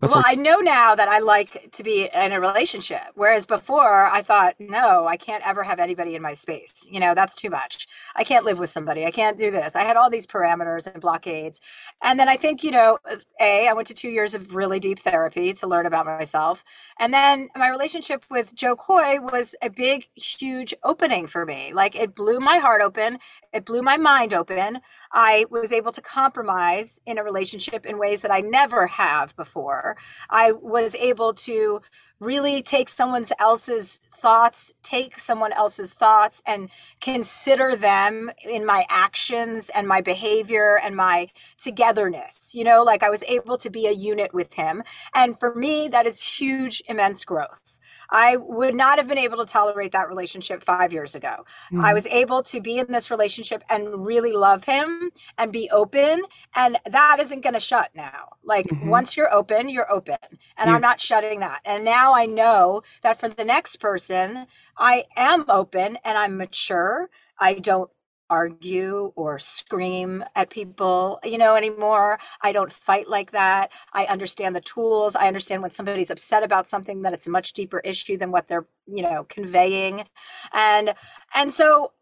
before- 0.00 0.16
well, 0.16 0.24
I 0.26 0.34
know 0.34 0.58
now 0.60 0.94
that 0.94 1.08
I 1.08 1.18
like 1.18 1.70
to 1.72 1.82
be 1.82 2.08
in 2.12 2.32
a 2.32 2.40
relationship. 2.40 3.12
Whereas 3.14 3.46
before, 3.46 4.06
I 4.06 4.22
thought, 4.22 4.54
no, 4.58 5.06
I 5.06 5.16
can't 5.16 5.46
ever 5.46 5.62
have 5.62 5.78
anybody 5.78 6.14
in 6.14 6.22
my 6.22 6.32
space. 6.32 6.88
You 6.90 7.00
know, 7.00 7.14
that's 7.14 7.34
too 7.34 7.50
much. 7.50 7.86
I 8.16 8.24
can't 8.24 8.44
live 8.44 8.58
with 8.58 8.70
somebody. 8.70 9.04
I 9.04 9.10
can't 9.10 9.36
do 9.38 9.50
this. 9.50 9.76
I 9.76 9.82
had 9.82 9.96
all 9.96 10.10
these 10.10 10.26
parameters 10.26 10.90
and 10.90 11.00
blockades. 11.00 11.60
And 12.02 12.18
then 12.18 12.28
I 12.28 12.36
think, 12.36 12.62
you 12.64 12.70
know, 12.70 12.98
A, 13.40 13.68
I 13.68 13.72
went 13.72 13.88
to 13.88 13.94
two 13.94 14.08
years 14.08 14.34
of 14.34 14.54
really 14.54 14.80
deep 14.80 14.98
therapy 15.00 15.52
to 15.52 15.66
learn 15.66 15.86
about 15.86 16.06
myself. 16.06 16.64
And 16.98 17.12
then 17.12 17.48
my 17.54 17.68
relationship 17.68 18.24
with 18.30 18.54
Jo 18.54 18.76
Koy 18.76 19.20
was 19.20 19.54
a 19.62 19.68
big, 19.68 20.06
huge 20.16 20.74
opening 20.82 21.26
for 21.26 21.44
me. 21.44 21.72
Like 21.74 21.94
it 21.94 22.14
blew 22.14 22.40
my 22.40 22.58
heart 22.58 22.82
open, 22.82 23.18
it 23.52 23.64
blew 23.64 23.82
my 23.82 23.96
mind 23.96 24.32
open. 24.32 24.80
I 25.12 25.44
was 25.50 25.72
able 25.72 25.92
to 25.92 26.00
compromise 26.00 27.00
in 27.06 27.18
a 27.18 27.24
relationship 27.24 27.84
in 27.86 27.98
ways 27.98 28.22
that 28.22 28.30
I 28.30 28.40
never 28.40 28.86
have 28.86 29.36
before. 29.36 29.89
I 30.28 30.52
was 30.52 30.94
able 30.94 31.32
to 31.34 31.80
really 32.20 32.62
take 32.62 32.88
someone 32.88 33.24
else's 33.38 33.96
thoughts, 33.98 34.72
take 34.82 35.18
someone 35.18 35.52
else's 35.52 35.94
thoughts 35.94 36.42
and 36.46 36.68
consider 37.00 37.74
them 37.74 38.30
in 38.46 38.66
my 38.66 38.84
actions 38.90 39.70
and 39.74 39.88
my 39.88 40.02
behavior 40.02 40.78
and 40.84 40.94
my 40.94 41.28
togetherness. 41.56 42.54
You 42.54 42.64
know, 42.64 42.82
like 42.82 43.02
I 43.02 43.08
was 43.08 43.22
able 43.24 43.56
to 43.56 43.70
be 43.70 43.86
a 43.86 43.92
unit 43.92 44.34
with 44.34 44.54
him. 44.54 44.82
And 45.14 45.38
for 45.38 45.54
me, 45.54 45.88
that 45.88 46.06
is 46.06 46.22
huge, 46.38 46.82
immense 46.88 47.24
growth. 47.24 47.80
I 48.10 48.36
would 48.36 48.74
not 48.74 48.98
have 48.98 49.08
been 49.08 49.18
able 49.18 49.38
to 49.38 49.46
tolerate 49.46 49.92
that 49.92 50.08
relationship 50.08 50.62
five 50.62 50.92
years 50.92 51.14
ago. 51.14 51.44
Mm-hmm. 51.72 51.84
I 51.84 51.94
was 51.94 52.06
able 52.08 52.42
to 52.44 52.60
be 52.60 52.78
in 52.78 52.92
this 52.92 53.10
relationship 53.10 53.62
and 53.70 54.06
really 54.06 54.32
love 54.32 54.64
him 54.64 55.10
and 55.38 55.52
be 55.52 55.70
open. 55.72 56.24
And 56.54 56.76
that 56.84 57.18
isn't 57.20 57.42
going 57.42 57.54
to 57.54 57.60
shut 57.60 57.90
now. 57.94 58.30
Like 58.50 58.66
mm-hmm. 58.66 58.88
once 58.88 59.16
you're 59.16 59.32
open, 59.32 59.68
you're 59.68 59.90
open. 59.90 60.18
And 60.58 60.68
yeah. 60.68 60.74
I'm 60.74 60.80
not 60.80 61.00
shutting 61.00 61.38
that. 61.38 61.60
And 61.64 61.84
now 61.84 62.12
I 62.12 62.26
know 62.26 62.82
that 63.02 63.20
for 63.20 63.28
the 63.28 63.44
next 63.44 63.76
person, 63.76 64.46
I 64.76 65.04
am 65.16 65.44
open 65.48 65.98
and 66.04 66.18
I'm 66.18 66.36
mature. 66.36 67.10
I 67.38 67.54
don't 67.54 67.90
argue 68.28 69.12
or 69.14 69.38
scream 69.38 70.24
at 70.34 70.50
people, 70.50 71.20
you 71.22 71.38
know, 71.38 71.54
anymore. 71.54 72.18
I 72.40 72.50
don't 72.50 72.72
fight 72.72 73.08
like 73.08 73.30
that. 73.30 73.70
I 73.92 74.04
understand 74.06 74.56
the 74.56 74.60
tools. 74.60 75.14
I 75.14 75.28
understand 75.28 75.62
when 75.62 75.70
somebody's 75.70 76.10
upset 76.10 76.42
about 76.42 76.68
something 76.68 77.02
that 77.02 77.12
it's 77.12 77.28
a 77.28 77.30
much 77.30 77.52
deeper 77.52 77.78
issue 77.80 78.16
than 78.16 78.32
what 78.32 78.48
they're, 78.48 78.66
you 78.86 79.02
know, 79.02 79.26
conveying. 79.28 80.04
And 80.52 80.94
and 81.34 81.52
so 81.52 81.92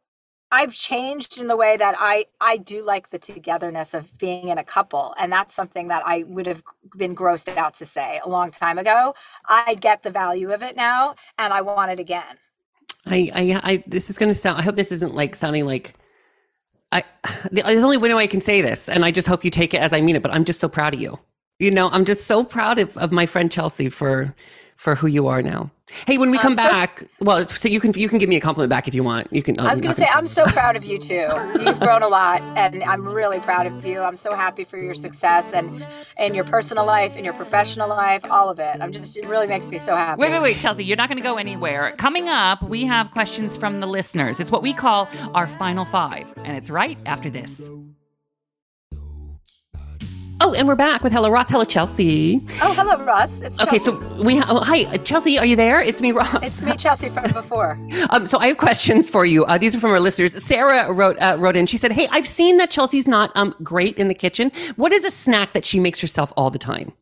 I've 0.50 0.74
changed 0.74 1.38
in 1.38 1.46
the 1.46 1.56
way 1.56 1.76
that 1.76 1.94
I 1.98 2.26
I 2.40 2.56
do 2.56 2.84
like 2.84 3.10
the 3.10 3.18
togetherness 3.18 3.92
of 3.92 4.18
being 4.18 4.48
in 4.48 4.56
a 4.56 4.64
couple, 4.64 5.14
and 5.20 5.30
that's 5.30 5.54
something 5.54 5.88
that 5.88 6.02
I 6.06 6.24
would 6.24 6.46
have 6.46 6.62
been 6.96 7.14
grossed 7.14 7.54
out 7.56 7.74
to 7.74 7.84
say 7.84 8.20
a 8.24 8.28
long 8.28 8.50
time 8.50 8.78
ago. 8.78 9.14
I 9.46 9.74
get 9.74 10.02
the 10.02 10.10
value 10.10 10.50
of 10.50 10.62
it 10.62 10.76
now, 10.76 11.16
and 11.38 11.52
I 11.52 11.60
want 11.60 11.90
it 11.90 12.00
again. 12.00 12.38
I, 13.04 13.30
I, 13.34 13.60
I 13.62 13.84
this 13.86 14.08
is 14.08 14.16
going 14.16 14.30
to 14.30 14.34
sound. 14.34 14.58
I 14.58 14.62
hope 14.62 14.76
this 14.76 14.92
isn't 14.92 15.14
like 15.14 15.34
sounding 15.34 15.66
like. 15.66 15.94
I 16.92 17.04
there's 17.52 17.84
only 17.84 17.98
one 17.98 18.14
way 18.14 18.24
I 18.24 18.26
can 18.26 18.40
say 18.40 18.62
this, 18.62 18.88
and 18.88 19.04
I 19.04 19.10
just 19.10 19.28
hope 19.28 19.44
you 19.44 19.50
take 19.50 19.74
it 19.74 19.82
as 19.82 19.92
I 19.92 20.00
mean 20.00 20.16
it. 20.16 20.22
But 20.22 20.32
I'm 20.32 20.44
just 20.44 20.60
so 20.60 20.68
proud 20.68 20.94
of 20.94 21.00
you. 21.00 21.18
You 21.58 21.70
know, 21.70 21.90
I'm 21.90 22.04
just 22.04 22.26
so 22.26 22.44
proud 22.44 22.78
of, 22.78 22.96
of 22.96 23.12
my 23.12 23.26
friend 23.26 23.52
Chelsea 23.52 23.90
for 23.90 24.34
for 24.76 24.94
who 24.94 25.08
you 25.08 25.26
are 25.26 25.42
now. 25.42 25.70
Hey, 26.06 26.18
when 26.18 26.30
we 26.30 26.36
um, 26.38 26.42
come 26.42 26.54
so, 26.54 26.62
back, 26.62 27.04
well, 27.20 27.46
so 27.48 27.68
you 27.68 27.80
can 27.80 27.92
you 27.94 28.08
can 28.08 28.18
give 28.18 28.28
me 28.28 28.36
a 28.36 28.40
compliment 28.40 28.70
back 28.70 28.88
if 28.88 28.94
you 28.94 29.02
want. 29.02 29.32
You 29.32 29.42
can. 29.42 29.58
I 29.58 29.64
um, 29.64 29.70
was 29.70 29.80
going 29.80 29.94
to 29.94 30.00
say 30.00 30.06
I'm 30.12 30.26
so 30.26 30.44
proud 30.44 30.76
of 30.76 30.84
you 30.84 30.98
too. 30.98 31.28
You've 31.60 31.80
grown 31.80 32.02
a 32.02 32.08
lot, 32.08 32.42
and 32.56 32.82
I'm 32.84 33.06
really 33.06 33.40
proud 33.40 33.66
of 33.66 33.84
you. 33.84 34.00
I'm 34.00 34.16
so 34.16 34.34
happy 34.34 34.64
for 34.64 34.78
your 34.78 34.94
success 34.94 35.54
and 35.54 35.84
in 36.18 36.34
your 36.34 36.44
personal 36.44 36.86
life, 36.86 37.16
in 37.16 37.24
your 37.24 37.34
professional 37.34 37.88
life, 37.88 38.24
all 38.30 38.48
of 38.48 38.58
it. 38.58 38.76
I'm 38.80 38.92
just 38.92 39.16
it 39.16 39.26
really 39.26 39.46
makes 39.46 39.70
me 39.70 39.78
so 39.78 39.96
happy. 39.96 40.20
Wait, 40.20 40.32
wait, 40.32 40.42
wait, 40.42 40.58
Chelsea, 40.58 40.84
you're 40.84 40.96
not 40.96 41.08
going 41.08 41.18
to 41.18 41.24
go 41.24 41.36
anywhere. 41.36 41.92
Coming 41.96 42.28
up, 42.28 42.62
we 42.62 42.84
have 42.84 43.10
questions 43.10 43.56
from 43.56 43.80
the 43.80 43.86
listeners. 43.86 44.40
It's 44.40 44.52
what 44.52 44.62
we 44.62 44.72
call 44.72 45.08
our 45.34 45.46
final 45.46 45.84
five, 45.84 46.32
and 46.44 46.56
it's 46.56 46.70
right 46.70 46.98
after 47.06 47.30
this. 47.30 47.70
Oh, 50.40 50.54
and 50.54 50.68
we're 50.68 50.76
back 50.76 51.02
with 51.02 51.12
Hello 51.12 51.30
Ross. 51.30 51.50
Hello 51.50 51.64
Chelsea. 51.64 52.40
Oh, 52.62 52.72
hello 52.72 53.04
Ross. 53.04 53.40
It's 53.40 53.58
Chelsea. 53.58 53.70
okay. 53.70 53.78
So 53.78 54.22
we 54.22 54.36
ha- 54.36 54.46
oh, 54.48 54.60
hi 54.62 54.84
Chelsea. 54.98 55.36
Are 55.38 55.44
you 55.44 55.56
there? 55.56 55.80
It's 55.80 56.00
me, 56.00 56.12
Ross. 56.12 56.36
It's 56.42 56.62
me, 56.62 56.76
Chelsea 56.76 57.08
from 57.08 57.24
before. 57.32 57.78
um, 58.10 58.26
so 58.26 58.38
I 58.38 58.48
have 58.48 58.56
questions 58.56 59.10
for 59.10 59.24
you. 59.26 59.44
Uh, 59.46 59.58
these 59.58 59.74
are 59.74 59.80
from 59.80 59.90
our 59.90 59.98
listeners. 60.00 60.40
Sarah 60.44 60.92
wrote 60.92 61.18
uh, 61.20 61.36
wrote 61.38 61.56
in. 61.56 61.66
She 61.66 61.76
said, 61.76 61.90
"Hey, 61.92 62.06
I've 62.12 62.28
seen 62.28 62.56
that 62.58 62.70
Chelsea's 62.70 63.08
not 63.08 63.32
um 63.34 63.54
great 63.64 63.98
in 63.98 64.06
the 64.08 64.14
kitchen. 64.14 64.52
What 64.76 64.92
is 64.92 65.04
a 65.04 65.10
snack 65.10 65.54
that 65.54 65.64
she 65.64 65.80
makes 65.80 66.00
herself 66.00 66.32
all 66.36 66.50
the 66.50 66.58
time?" 66.58 66.92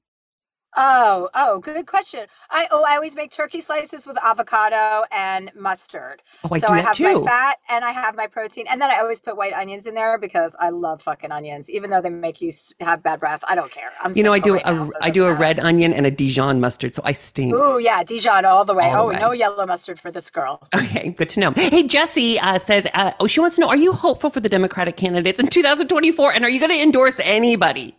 Oh, 0.79 1.31
oh, 1.35 1.59
good 1.61 1.87
question. 1.87 2.27
I 2.51 2.69
oh, 2.71 2.85
I 2.87 2.97
always 2.97 3.17
make 3.17 3.31
turkey 3.31 3.63
slices 3.63 4.07
with 4.07 4.19
avocado 4.23 5.05
and 5.11 5.51
mustard. 5.55 6.23
Oh, 6.45 6.51
I 6.53 6.59
so 6.59 6.67
do 6.67 6.75
I 6.75 6.79
have 6.81 6.95
too. 6.95 7.21
my 7.21 7.27
fat 7.27 7.59
and 7.71 7.83
I 7.83 7.93
have 7.93 8.15
my 8.15 8.27
protein, 8.27 8.67
and 8.71 8.81
then 8.81 8.91
I 8.91 8.99
always 8.99 9.21
put 9.21 9.39
white 9.39 9.55
onions 9.55 9.87
in 9.87 9.95
there 9.95 10.19
because 10.19 10.55
I 10.61 10.69
love 10.69 11.01
fucking 11.01 11.33
onions, 11.33 11.71
even 11.71 11.89
though 11.89 12.03
they 12.03 12.11
make 12.11 12.43
you 12.43 12.53
have 12.81 13.03
bad 13.03 13.21
breath. 13.21 13.43
I 13.49 13.55
don't 13.55 13.71
care. 13.71 13.91
I'm 14.03 14.13
you 14.15 14.23
know, 14.23 14.35
I 14.35 14.39
do 14.39 14.55
right 14.55 14.63
a 14.67 14.73
now, 14.73 14.85
so 14.85 14.93
I 15.01 15.11
do 15.11 15.25
a 15.25 15.33
red 15.33 15.59
onion 15.61 15.95
and 15.95 16.05
a 16.05 16.11
Dijon 16.11 16.61
mustard, 16.61 16.95
so 16.95 17.01
I 17.05 17.13
stink. 17.13 17.55
Ooh, 17.55 17.79
yeah, 17.79 18.05
Dijon 18.05 18.45
all 18.45 18.67
the 18.67 18.75
way. 18.75 18.91
All 18.91 19.09
oh, 19.09 19.13
the 19.13 19.19
no 19.19 19.33
yellow 19.33 19.65
mustard 19.67 19.99
for 19.99 20.11
this 20.11 20.29
girl. 20.29 20.63
Okay, 20.75 21.09
good 21.11 21.31
to 21.31 21.41
know. 21.41 21.53
Hey, 21.53 21.85
Jesse 21.85 22.39
uh, 22.39 22.59
says, 22.59 22.87
uh, 22.93 23.13
oh, 23.19 23.27
she 23.27 23.41
wants 23.41 23.57
to 23.57 23.63
know: 23.63 23.69
Are 23.69 23.77
you 23.77 23.93
hopeful 23.93 24.29
for 24.29 24.41
the 24.41 24.49
Democratic 24.49 24.97
candidates 24.99 25.41
in 25.41 25.47
2024, 25.47 26.33
and 26.33 26.45
are 26.45 26.51
you 26.51 26.61
going 26.61 26.71
to 26.71 26.83
endorse 26.83 27.19
anybody? 27.21 27.97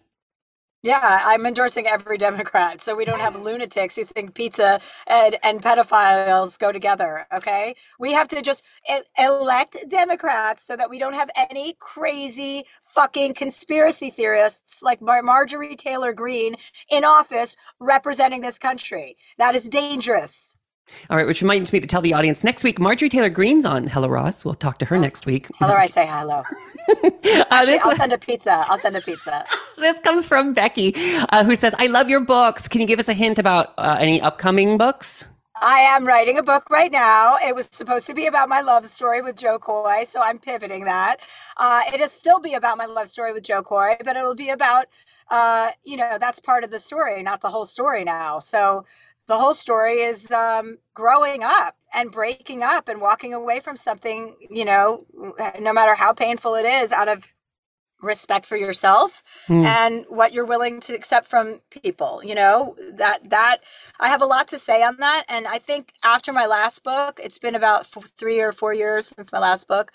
Yeah, 0.88 1.19
I'm 1.26 1.45
endorsing 1.45 1.86
every 1.86 2.17
Democrat 2.17 2.82
so 2.82 2.95
we 2.95 3.04
don't 3.04 3.19
have 3.19 3.36
lunatics 3.36 3.97
who 3.97 4.06
think 4.06 4.34
pizza 4.34 4.80
and, 5.06 5.36
and 5.43 5.62
pedophiles 5.62 6.58
go 6.58 6.71
together. 6.71 7.28
Okay. 7.34 7.76
We 8.00 8.13
have 8.13 8.30
to 8.30 8.41
just 8.41 8.63
elect 9.19 9.76
Democrats 9.89 10.63
so 10.63 10.78
that 10.78 10.89
we 10.89 10.97
don't 10.97 11.15
have 11.15 11.30
any 11.52 11.76
crazy 11.80 12.63
fucking 12.84 13.34
conspiracy 13.34 14.10
theorists 14.10 14.82
like 14.82 15.02
Mar- 15.02 15.23
Marjorie 15.23 15.76
Taylor 15.76 16.13
Greene 16.13 16.56
in 16.89 17.04
office 17.04 17.58
representing 17.82 18.39
this 18.39 18.58
country. 18.58 19.17
That 19.38 19.56
is 19.56 19.67
dangerous. 19.67 20.56
All 21.10 21.17
right, 21.17 21.28
which 21.28 21.41
reminds 21.41 21.73
me 21.73 21.80
to 21.80 21.88
tell 21.88 22.02
the 22.02 22.13
audience 22.13 22.43
next 22.43 22.63
week, 22.63 22.80
Marjorie 22.80 23.10
Taylor 23.10 23.30
Greene's 23.30 23.65
on 23.65 23.88
Hello 23.88 24.08
Ross. 24.08 24.45
We'll 24.45 24.56
talk 24.56 24.78
to 24.80 24.86
her 24.86 24.95
oh, 24.95 25.02
next 25.02 25.26
week. 25.26 25.50
Tell 25.50 25.69
her 25.69 25.78
I 25.78 25.86
say 25.86 26.06
hello. 26.06 26.43
uh, 27.04 27.43
Actually, 27.52 27.80
I'll 27.80 27.95
send 27.95 28.13
a 28.13 28.17
pizza. 28.17 28.63
I'll 28.67 28.78
send 28.78 28.95
a 28.95 29.02
pizza. 29.02 29.45
this 29.78 30.00
comes 30.00 30.26
from 30.26 30.54
Becky, 30.54 30.93
uh, 31.30 31.43
who 31.43 31.56
says, 31.56 31.73
I 31.78 31.88
love 31.88 32.10
your 32.10 32.21
books. 32.21 32.67
Can 32.67 32.82
you 32.82 32.88
give 32.88 33.00
us 33.00 33.10
a 33.10 33.13
hint 33.13 33.38
about 33.39 33.73
uh, 33.78 33.97
any 34.00 34.21
upcoming 34.21 34.78
books? 34.78 35.26
I 35.62 35.80
am 35.80 36.06
writing 36.06 36.38
a 36.38 36.43
book 36.43 36.69
right 36.69 36.91
now. 36.91 37.38
It 37.38 37.56
was 37.56 37.67
supposed 37.71 38.06
to 38.08 38.13
be 38.13 38.28
about 38.28 38.47
my 38.47 38.62
love 38.62 38.86
story 38.86 39.21
with 39.21 39.38
Jo 39.38 39.58
Koy, 39.58 40.04
so 40.04 40.21
I'm 40.21 40.38
pivoting 40.38 40.86
that. 40.86 41.19
Uh, 41.58 41.82
it'll 41.93 42.10
still 42.10 42.39
be 42.39 42.54
about 42.54 42.78
my 42.78 42.86
love 42.86 43.08
story 43.08 43.34
with 43.34 43.43
Jo 43.43 43.63
Koy, 43.63 43.95
but 44.04 44.15
it'll 44.15 44.36
be 44.36 44.50
about, 44.50 44.86
uh, 45.30 45.69
you 45.84 45.97
know, 45.97 46.17
that's 46.19 46.39
part 46.39 46.63
of 46.63 46.71
the 46.71 46.80
story, 46.80 47.23
not 47.23 47.41
the 47.41 47.50
whole 47.50 47.65
story 47.65 48.04
now. 48.04 48.39
So 48.39 48.86
the 49.27 49.37
whole 49.37 49.53
story 49.53 49.99
is 49.99 50.31
um, 50.31 50.77
growing 50.93 51.43
up 51.43 51.75
and 51.93 52.11
breaking 52.11 52.63
up 52.63 52.87
and 52.87 53.01
walking 53.01 53.33
away 53.33 53.59
from 53.59 53.75
something, 53.75 54.35
you 54.49 54.65
know, 54.65 55.05
no 55.59 55.73
matter 55.73 55.95
how 55.95 56.13
painful 56.13 56.55
it 56.55 56.65
is, 56.65 56.91
out 56.91 57.07
of 57.07 57.27
respect 58.01 58.45
for 58.45 58.55
yourself 58.55 59.23
mm. 59.47 59.65
and 59.65 60.05
what 60.07 60.31
you're 60.31 60.45
willing 60.45 60.79
to 60.79 60.93
accept 60.93 61.25
from 61.25 61.61
people 61.71 62.21
you 62.23 62.35
know 62.35 62.75
that 62.93 63.27
that 63.27 63.57
i 63.99 64.07
have 64.07 64.21
a 64.21 64.25
lot 64.25 64.47
to 64.47 64.59
say 64.59 64.83
on 64.83 64.95
that 64.97 65.23
and 65.27 65.47
i 65.47 65.57
think 65.57 65.93
after 66.03 66.31
my 66.31 66.45
last 66.45 66.83
book 66.83 67.19
it's 67.23 67.39
been 67.39 67.55
about 67.55 67.81
f- 67.81 68.11
three 68.15 68.39
or 68.39 68.51
four 68.51 68.71
years 68.71 69.07
since 69.15 69.31
my 69.31 69.39
last 69.39 69.67
book 69.67 69.91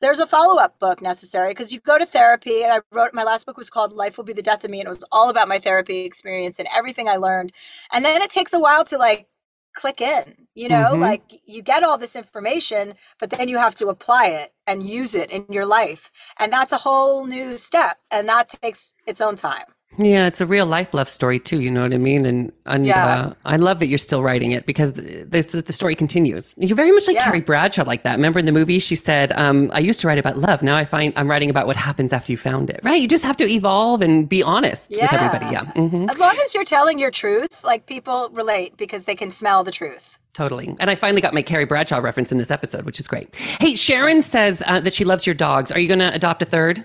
there's 0.00 0.20
a 0.20 0.26
follow-up 0.26 0.78
book 0.78 1.02
necessary 1.02 1.50
because 1.50 1.72
you 1.72 1.80
go 1.80 1.98
to 1.98 2.06
therapy 2.06 2.62
and 2.62 2.72
i 2.72 2.80
wrote 2.92 3.14
my 3.14 3.22
last 3.22 3.46
book 3.46 3.56
was 3.56 3.70
called 3.70 3.92
life 3.92 4.16
will 4.16 4.24
be 4.24 4.32
the 4.32 4.42
death 4.42 4.64
of 4.64 4.70
me 4.70 4.80
and 4.80 4.86
it 4.86 4.90
was 4.90 5.04
all 5.12 5.28
about 5.28 5.48
my 5.48 5.58
therapy 5.58 6.04
experience 6.04 6.58
and 6.58 6.68
everything 6.74 7.08
i 7.08 7.16
learned. 7.16 7.52
And 7.92 8.04
then 8.04 8.22
it 8.22 8.30
takes 8.30 8.52
a 8.52 8.60
while 8.60 8.84
to 8.84 8.96
like 8.96 9.28
click 9.74 10.00
in 10.00 10.46
you 10.54 10.68
know? 10.68 10.90
Mm-hmm. 10.92 11.00
like 11.00 11.40
you 11.46 11.62
get 11.62 11.82
all 11.84 11.96
this 11.96 12.16
information 12.16 12.94
but 13.18 13.30
then 13.30 13.48
you 13.48 13.58
have 13.58 13.74
to 13.76 13.86
apply 13.88 14.26
it 14.26 14.52
and 14.66 14.82
use 14.82 15.14
it 15.14 15.30
in 15.30 15.46
your 15.48 15.66
life. 15.66 16.10
And 16.38 16.52
that's 16.52 16.72
a 16.72 16.78
whole 16.78 17.26
new 17.26 17.56
step 17.56 17.98
and 18.10 18.28
that 18.28 18.48
takes 18.48 18.94
its 19.06 19.20
own 19.20 19.36
time 19.36 19.64
yeah, 19.98 20.26
it's 20.26 20.40
a 20.40 20.46
real 20.46 20.66
life 20.66 20.94
love 20.94 21.08
story 21.08 21.40
too. 21.40 21.60
You 21.60 21.70
know 21.70 21.82
what 21.82 21.92
I 21.92 21.98
mean? 21.98 22.24
And 22.24 22.52
and 22.66 22.86
yeah. 22.86 23.06
uh, 23.06 23.34
I 23.44 23.56
love 23.56 23.80
that 23.80 23.88
you're 23.88 23.98
still 23.98 24.22
writing 24.22 24.52
it 24.52 24.64
because 24.64 24.92
the, 24.94 25.24
the, 25.24 25.62
the 25.66 25.72
story 25.72 25.94
continues. 25.94 26.54
You're 26.58 26.76
very 26.76 26.92
much 26.92 27.06
like 27.08 27.16
yeah. 27.16 27.24
Carrie 27.24 27.40
Bradshaw, 27.40 27.84
like 27.84 28.04
that. 28.04 28.12
Remember 28.12 28.38
in 28.38 28.46
the 28.46 28.52
movie, 28.52 28.78
she 28.78 28.94
said, 28.94 29.32
um, 29.32 29.70
"I 29.74 29.80
used 29.80 30.00
to 30.00 30.06
write 30.06 30.18
about 30.18 30.36
love. 30.36 30.62
Now 30.62 30.76
I 30.76 30.84
find 30.84 31.12
I'm 31.16 31.28
writing 31.28 31.50
about 31.50 31.66
what 31.66 31.76
happens 31.76 32.12
after 32.12 32.32
you 32.32 32.38
found 32.38 32.70
it." 32.70 32.80
Right? 32.84 33.00
You 33.00 33.08
just 33.08 33.24
have 33.24 33.36
to 33.38 33.44
evolve 33.44 34.00
and 34.00 34.28
be 34.28 34.42
honest 34.42 34.90
yeah. 34.90 35.02
with 35.02 35.12
everybody. 35.12 35.52
Yeah. 35.52 35.64
Mm-hmm. 35.72 36.08
As 36.08 36.20
long 36.20 36.36
as 36.44 36.54
you're 36.54 36.64
telling 36.64 36.98
your 36.98 37.10
truth, 37.10 37.64
like 37.64 37.86
people 37.86 38.30
relate 38.32 38.76
because 38.76 39.04
they 39.04 39.16
can 39.16 39.30
smell 39.30 39.64
the 39.64 39.72
truth. 39.72 40.18
Totally. 40.32 40.74
And 40.78 40.88
I 40.88 40.94
finally 40.94 41.20
got 41.20 41.34
my 41.34 41.42
Carrie 41.42 41.64
Bradshaw 41.64 41.98
reference 41.98 42.30
in 42.30 42.38
this 42.38 42.50
episode, 42.50 42.84
which 42.84 43.00
is 43.00 43.08
great. 43.08 43.34
Hey, 43.34 43.74
Sharon 43.74 44.22
says 44.22 44.62
uh, 44.66 44.80
that 44.80 44.94
she 44.94 45.04
loves 45.04 45.26
your 45.26 45.34
dogs. 45.34 45.72
Are 45.72 45.80
you 45.80 45.88
going 45.88 45.98
to 45.98 46.14
adopt 46.14 46.40
a 46.42 46.44
third? 46.44 46.84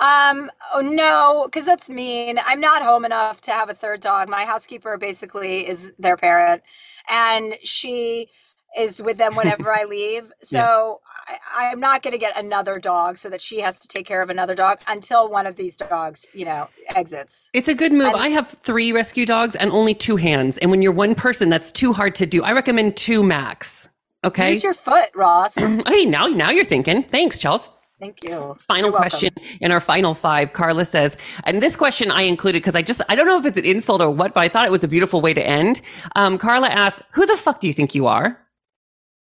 Um, 0.00 0.50
oh 0.74 0.80
no, 0.80 1.46
because 1.46 1.66
that's 1.66 1.90
mean. 1.90 2.38
I'm 2.46 2.60
not 2.60 2.82
home 2.82 3.04
enough 3.04 3.40
to 3.42 3.50
have 3.50 3.68
a 3.68 3.74
third 3.74 4.00
dog. 4.00 4.28
My 4.28 4.44
housekeeper 4.44 4.96
basically 4.96 5.66
is 5.66 5.94
their 5.98 6.16
parent, 6.16 6.62
and 7.10 7.54
she 7.64 8.28
is 8.76 9.02
with 9.02 9.18
them 9.18 9.34
whenever 9.34 9.72
I 9.72 9.84
leave. 9.88 10.30
So 10.40 11.00
yeah. 11.28 11.36
I, 11.58 11.64
am 11.72 11.80
not 11.80 12.02
going 12.02 12.12
to 12.12 12.18
get 12.18 12.36
another 12.38 12.78
dog 12.78 13.18
so 13.18 13.28
that 13.30 13.40
she 13.40 13.60
has 13.60 13.78
to 13.80 13.88
take 13.88 14.06
care 14.06 14.22
of 14.22 14.30
another 14.30 14.54
dog 14.54 14.80
until 14.88 15.28
one 15.28 15.46
of 15.46 15.56
these 15.56 15.76
dogs, 15.76 16.30
you 16.34 16.44
know, 16.44 16.68
exits. 16.94 17.50
It's 17.52 17.68
a 17.68 17.74
good 17.74 17.92
move. 17.92 18.08
And, 18.08 18.16
I 18.16 18.28
have 18.28 18.48
three 18.48 18.92
rescue 18.92 19.26
dogs 19.26 19.56
and 19.56 19.70
only 19.70 19.94
two 19.94 20.16
hands. 20.16 20.58
And 20.58 20.70
when 20.70 20.82
you're 20.82 20.92
one 20.92 21.14
person, 21.14 21.48
that's 21.48 21.72
too 21.72 21.92
hard 21.92 22.14
to 22.16 22.26
do. 22.26 22.42
I 22.42 22.52
recommend 22.52 22.96
two 22.96 23.22
max. 23.22 23.88
Okay. 24.24 24.52
Use 24.52 24.64
your 24.64 24.74
foot, 24.74 25.10
Ross. 25.14 25.54
hey, 25.86 26.04
now, 26.04 26.26
now 26.26 26.50
you're 26.50 26.64
thinking. 26.64 27.04
Thanks, 27.04 27.38
Chelsea. 27.38 27.72
Thank 28.00 28.22
you. 28.22 28.54
Final 28.58 28.90
You're 28.90 28.98
question 28.98 29.30
welcome. 29.36 29.58
in 29.60 29.72
our 29.72 29.80
final 29.80 30.14
five. 30.14 30.52
Carla 30.52 30.84
says, 30.84 31.16
and 31.44 31.60
this 31.60 31.74
question 31.74 32.10
I 32.10 32.22
included 32.22 32.60
because 32.62 32.76
I 32.76 32.82
just, 32.82 33.02
I 33.08 33.16
don't 33.16 33.26
know 33.26 33.38
if 33.38 33.44
it's 33.44 33.58
an 33.58 33.64
insult 33.64 34.00
or 34.00 34.10
what, 34.10 34.34
but 34.34 34.40
I 34.40 34.48
thought 34.48 34.66
it 34.66 34.70
was 34.72 34.84
a 34.84 34.88
beautiful 34.88 35.20
way 35.20 35.34
to 35.34 35.44
end. 35.44 35.80
Um, 36.14 36.38
Carla 36.38 36.68
asks, 36.68 37.02
Who 37.12 37.26
the 37.26 37.36
fuck 37.36 37.60
do 37.60 37.66
you 37.66 37.72
think 37.72 37.94
you 37.94 38.06
are? 38.06 38.38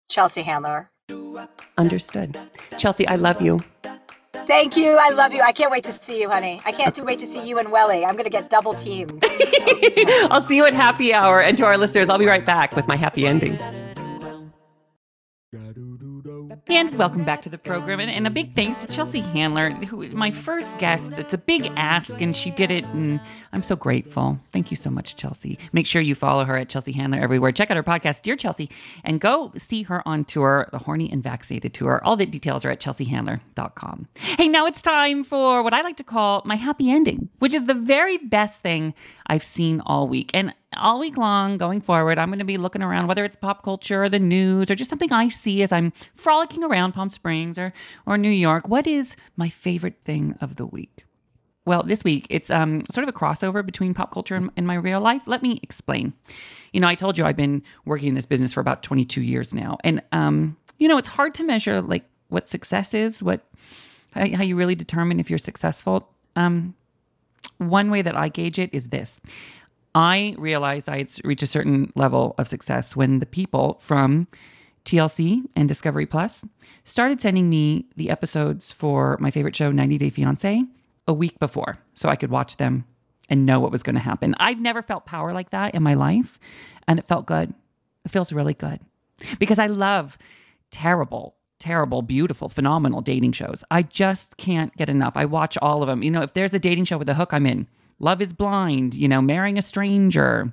Chelsea 0.08 0.42
Handler. 0.42 0.90
Understood. 1.76 2.36
Chelsea, 2.78 3.06
I 3.08 3.16
love 3.16 3.40
you. 3.40 3.60
Thank 4.32 4.76
you. 4.76 4.96
I 5.00 5.10
love 5.10 5.32
you. 5.32 5.42
I 5.42 5.52
can't 5.52 5.70
wait 5.70 5.84
to 5.84 5.92
see 5.92 6.20
you, 6.20 6.30
honey. 6.30 6.60
I 6.64 6.72
can't 6.72 6.98
wait 7.04 7.18
to 7.20 7.26
see 7.26 7.48
you 7.48 7.58
and 7.58 7.70
Welly. 7.70 8.04
I'm 8.04 8.12
going 8.12 8.24
to 8.24 8.30
get 8.30 8.50
double 8.50 8.74
teamed. 8.74 9.24
I'll 10.30 10.42
see 10.42 10.56
you 10.56 10.64
at 10.64 10.74
happy 10.74 11.12
hour. 11.12 11.40
And 11.40 11.56
to 11.56 11.64
our 11.64 11.76
listeners, 11.76 12.08
I'll 12.08 12.18
be 12.18 12.26
right 12.26 12.44
back 12.44 12.74
with 12.74 12.86
my 12.88 12.96
happy 12.96 13.26
ending. 13.26 13.58
And 16.68 16.96
welcome 16.98 17.24
back 17.24 17.42
to 17.42 17.48
the 17.48 17.58
program. 17.58 18.00
And, 18.00 18.10
and, 18.10 18.26
a 18.26 18.30
big 18.30 18.54
thanks 18.54 18.78
to 18.78 18.86
Chelsea 18.86 19.20
Handler, 19.20 19.70
who 19.70 20.02
is 20.02 20.12
my 20.12 20.30
first 20.30 20.66
guest. 20.78 21.12
It's 21.12 21.34
a 21.34 21.38
big 21.38 21.70
ask, 21.76 22.20
and 22.20 22.36
she 22.36 22.50
did 22.50 22.70
it. 22.70 22.84
And 22.86 23.20
I'm 23.52 23.62
so 23.62 23.76
grateful. 23.76 24.38
Thank 24.52 24.70
you 24.70 24.76
so 24.76 24.90
much, 24.90 25.16
Chelsea. 25.16 25.58
Make 25.72 25.86
sure 25.86 26.02
you 26.02 26.14
follow 26.14 26.44
her 26.44 26.56
at 26.56 26.68
Chelsea 26.68 26.92
Handler 26.92 27.20
everywhere. 27.20 27.52
Check 27.52 27.70
out 27.70 27.76
her 27.76 27.82
podcast, 27.82 28.22
Dear 28.22 28.36
Chelsea, 28.36 28.70
and 29.04 29.20
go 29.20 29.52
see 29.58 29.82
her 29.84 30.06
on 30.06 30.24
tour, 30.24 30.68
the 30.72 30.78
Horny 30.78 31.10
and 31.10 31.22
Vaccinated 31.22 31.74
tour. 31.74 32.00
All 32.04 32.16
the 32.16 32.26
details 32.26 32.64
are 32.64 32.70
at 32.70 32.80
chelseahandler.com. 32.80 34.08
Hey, 34.14 34.48
now 34.48 34.66
it's 34.66 34.82
time 34.82 35.24
for 35.24 35.62
what 35.62 35.74
I 35.74 35.82
like 35.82 35.96
to 35.98 36.04
call 36.04 36.42
my 36.44 36.56
happy 36.56 36.90
ending, 36.90 37.28
which 37.38 37.54
is 37.54 37.66
the 37.66 37.74
very 37.74 38.18
best 38.18 38.62
thing 38.62 38.94
I've 39.26 39.44
seen 39.44 39.80
all 39.80 40.08
week. 40.08 40.30
And 40.34 40.54
all 40.76 41.00
week 41.00 41.16
long 41.16 41.58
going 41.58 41.80
forward, 41.80 42.18
I'm 42.18 42.28
going 42.28 42.38
to 42.38 42.44
be 42.44 42.56
looking 42.56 42.82
around, 42.82 43.06
whether 43.06 43.24
it's 43.24 43.36
pop 43.36 43.64
culture 43.64 44.04
or 44.04 44.08
the 44.08 44.18
news 44.18 44.70
or 44.70 44.74
just 44.74 44.90
something 44.90 45.12
I 45.12 45.28
see 45.28 45.62
as 45.62 45.72
I'm 45.72 45.92
frolicking 46.14 46.62
around 46.62 46.92
Palm 46.92 47.10
Springs 47.10 47.58
or, 47.58 47.72
or 48.06 48.16
New 48.16 48.30
York. 48.30 48.68
What 48.68 48.86
is 48.86 49.16
my 49.36 49.48
favorite 49.48 49.96
thing 50.04 50.36
of 50.40 50.56
the 50.56 50.66
week? 50.66 51.04
Well, 51.66 51.82
this 51.82 52.04
week 52.04 52.26
it's 52.30 52.50
um, 52.50 52.84
sort 52.90 53.06
of 53.06 53.14
a 53.14 53.16
crossover 53.16 53.64
between 53.64 53.94
pop 53.94 54.12
culture 54.12 54.34
and, 54.34 54.50
and 54.56 54.66
my 54.66 54.74
real 54.74 55.00
life. 55.00 55.22
Let 55.26 55.42
me 55.42 55.60
explain. 55.62 56.12
You 56.72 56.80
know, 56.80 56.88
I 56.88 56.94
told 56.94 57.18
you 57.18 57.24
I've 57.24 57.36
been 57.36 57.62
working 57.84 58.08
in 58.08 58.14
this 58.14 58.26
business 58.26 58.52
for 58.52 58.60
about 58.60 58.82
22 58.82 59.22
years 59.22 59.52
now, 59.52 59.76
and 59.84 60.02
um, 60.12 60.56
you 60.78 60.88
know, 60.88 60.98
it's 60.98 61.08
hard 61.08 61.34
to 61.34 61.44
measure 61.44 61.82
like 61.82 62.04
what 62.28 62.48
success 62.48 62.94
is, 62.94 63.22
what 63.22 63.44
how, 64.12 64.26
how 64.36 64.42
you 64.42 64.56
really 64.56 64.74
determine 64.74 65.20
if 65.20 65.28
you're 65.28 65.38
successful. 65.38 66.08
Um, 66.36 66.74
one 67.58 67.90
way 67.90 68.00
that 68.02 68.16
I 68.16 68.28
gauge 68.28 68.58
it 68.58 68.70
is 68.72 68.88
this. 68.88 69.20
I 69.94 70.34
realized 70.38 70.88
I 70.88 70.98
had 70.98 71.12
reached 71.24 71.42
a 71.42 71.46
certain 71.48 71.92
level 71.94 72.34
of 72.38 72.48
success 72.48 72.94
when 72.94 73.18
the 73.18 73.26
people 73.26 73.78
from 73.80 74.28
TLC 74.84 75.42
and 75.56 75.68
Discovery 75.68 76.06
Plus 76.06 76.44
started 76.84 77.20
sending 77.20 77.50
me 77.50 77.86
the 77.96 78.10
episodes 78.10 78.72
for 78.72 79.16
my 79.20 79.30
favorite 79.30 79.56
show, 79.56 79.70
90 79.70 79.98
Day 79.98 80.10
Fiancé, 80.10 80.66
a 81.06 81.12
week 81.12 81.38
before 81.38 81.78
so 81.94 82.08
I 82.08 82.16
could 82.16 82.30
watch 82.30 82.56
them 82.56 82.84
and 83.28 83.46
know 83.46 83.60
what 83.60 83.72
was 83.72 83.82
going 83.82 83.94
to 83.94 84.00
happen. 84.00 84.34
I've 84.38 84.60
never 84.60 84.82
felt 84.82 85.06
power 85.06 85.32
like 85.32 85.50
that 85.50 85.74
in 85.74 85.82
my 85.82 85.94
life, 85.94 86.38
and 86.88 86.98
it 86.98 87.08
felt 87.08 87.26
good. 87.26 87.54
It 88.04 88.10
feels 88.10 88.32
really 88.32 88.54
good 88.54 88.80
because 89.38 89.58
I 89.58 89.66
love 89.66 90.18
terrible, 90.70 91.36
terrible, 91.58 92.02
beautiful, 92.02 92.48
phenomenal 92.48 93.00
dating 93.00 93.32
shows. 93.32 93.62
I 93.70 93.82
just 93.82 94.36
can't 94.36 94.74
get 94.76 94.88
enough. 94.88 95.12
I 95.16 95.26
watch 95.26 95.58
all 95.58 95.82
of 95.82 95.88
them. 95.88 96.02
You 96.02 96.10
know, 96.10 96.22
if 96.22 96.34
there's 96.34 96.54
a 96.54 96.58
dating 96.58 96.84
show 96.84 96.98
with 96.98 97.08
a 97.08 97.14
hook, 97.14 97.32
I'm 97.32 97.46
in. 97.46 97.66
Love 98.00 98.20
is 98.20 98.32
Blind, 98.32 98.94
you 98.94 99.06
know, 99.06 99.22
Marrying 99.22 99.58
a 99.58 99.62
Stranger. 99.62 100.52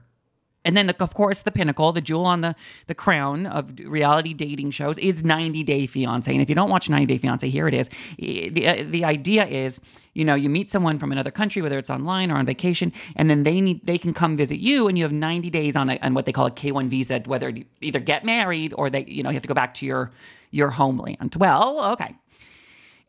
And 0.65 0.75
then, 0.75 0.89
of 0.89 1.13
course, 1.13 1.41
the 1.41 1.51
pinnacle, 1.51 1.93
the 1.93 2.01
jewel 2.01 2.25
on 2.25 2.41
the, 2.41 2.53
the 2.87 2.93
crown 2.93 3.45
of 3.45 3.71
reality 3.85 4.33
dating 4.33 4.71
shows 4.71 4.97
is 4.97 5.23
90 5.23 5.63
Day 5.63 5.85
Fiance. 5.85 6.29
And 6.29 6.41
if 6.41 6.49
you 6.49 6.55
don't 6.55 6.69
watch 6.69 6.89
90 6.89 7.05
Day 7.05 7.17
Fiance, 7.17 7.47
here 7.47 7.69
it 7.69 7.73
is. 7.73 7.89
The, 8.17 8.67
uh, 8.67 8.83
the 8.85 9.05
idea 9.05 9.45
is, 9.45 9.79
you 10.13 10.25
know, 10.25 10.35
you 10.35 10.49
meet 10.49 10.69
someone 10.69 10.99
from 10.99 11.13
another 11.13 11.31
country, 11.31 11.61
whether 11.61 11.77
it's 11.77 11.89
online 11.89 12.31
or 12.31 12.35
on 12.35 12.45
vacation, 12.45 12.91
and 13.15 13.29
then 13.29 13.43
they 13.43 13.61
need 13.61 13.85
they 13.85 13.97
can 13.97 14.13
come 14.13 14.35
visit 14.35 14.59
you, 14.59 14.89
and 14.89 14.97
you 14.97 15.05
have 15.05 15.13
90 15.13 15.49
days 15.49 15.77
on, 15.77 15.89
a, 15.89 15.97
on 15.99 16.13
what 16.13 16.25
they 16.25 16.33
call 16.33 16.47
a 16.47 16.51
K1 16.51 16.89
visa, 16.89 17.21
whether 17.25 17.47
you 17.47 17.63
either 17.79 18.01
get 18.01 18.25
married 18.25 18.73
or 18.75 18.89
they, 18.89 19.05
you 19.05 19.23
know, 19.23 19.29
you 19.29 19.35
have 19.35 19.43
to 19.43 19.47
go 19.47 19.53
back 19.53 19.73
to 19.75 19.85
your 19.85 20.11
your 20.51 20.71
homeland. 20.71 21.35
Well, 21.37 21.91
okay. 21.93 22.15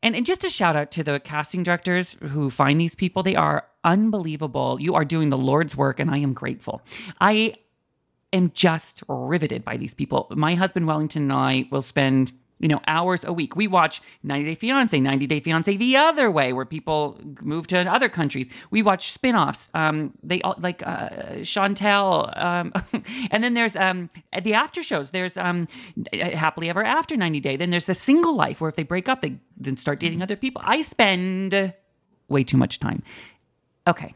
And, 0.03 0.14
and 0.14 0.24
just 0.24 0.44
a 0.44 0.51
shout 0.51 0.77
out 0.77 0.90
to 0.92 1.03
the 1.03 1.18
casting 1.18 1.62
directors 1.62 2.16
who 2.20 2.51
find 2.51 2.81
these 2.81 2.94
people. 2.94 3.22
They 3.22 3.35
are 3.35 3.64
unbelievable. 3.84 4.78
You 4.80 4.94
are 4.94 5.04
doing 5.04 5.30
the 5.30 5.38
Lord's 5.38 5.76
work, 5.76 6.00
and 6.00 6.10
I 6.10 6.18
am 6.18 6.32
grateful. 6.32 6.82
I 7.20 7.54
am 8.32 8.50
just 8.52 9.02
riveted 9.08 9.64
by 9.64 9.76
these 9.76 9.94
people. 9.94 10.28
My 10.30 10.54
husband 10.54 10.86
Wellington 10.86 11.22
and 11.22 11.32
I 11.32 11.68
will 11.70 11.82
spend 11.82 12.32
you 12.58 12.68
know, 12.68 12.80
hours 12.86 13.24
a 13.24 13.32
week. 13.32 13.54
We 13.54 13.66
watch 13.66 14.02
90 14.22 14.48
Day 14.48 14.54
Fiance, 14.54 14.98
90 14.98 15.26
Day 15.26 15.40
Fiance 15.40 15.76
the 15.76 15.96
other 15.96 16.30
way, 16.30 16.52
where 16.52 16.64
people 16.64 17.20
move 17.40 17.66
to 17.68 17.78
other 17.90 18.08
countries. 18.08 18.50
We 18.70 18.82
watch 18.82 19.12
spin-offs. 19.12 19.70
Um, 19.74 20.12
they 20.22 20.40
all 20.42 20.56
like 20.58 20.84
uh, 20.86 21.08
Chantel, 21.42 22.36
um, 22.42 22.72
and 23.30 23.44
then 23.44 23.54
there's 23.54 23.76
um, 23.76 24.10
the 24.42 24.54
after 24.54 24.82
shows. 24.82 25.10
There's 25.10 25.36
um, 25.36 25.68
Happily 26.12 26.68
Ever 26.68 26.84
After 26.84 27.16
90 27.16 27.40
Day. 27.40 27.56
Then 27.56 27.70
there's 27.70 27.86
the 27.86 27.94
single 27.94 28.34
life, 28.34 28.60
where 28.60 28.68
if 28.68 28.76
they 28.76 28.82
break 28.82 29.08
up, 29.08 29.20
they 29.20 29.38
then 29.56 29.76
start 29.76 30.00
dating 30.00 30.22
other 30.22 30.36
people. 30.36 30.60
I 30.64 30.82
spend 30.82 31.72
way 32.28 32.44
too 32.44 32.56
much 32.56 32.80
time. 32.80 33.02
Okay, 33.88 34.14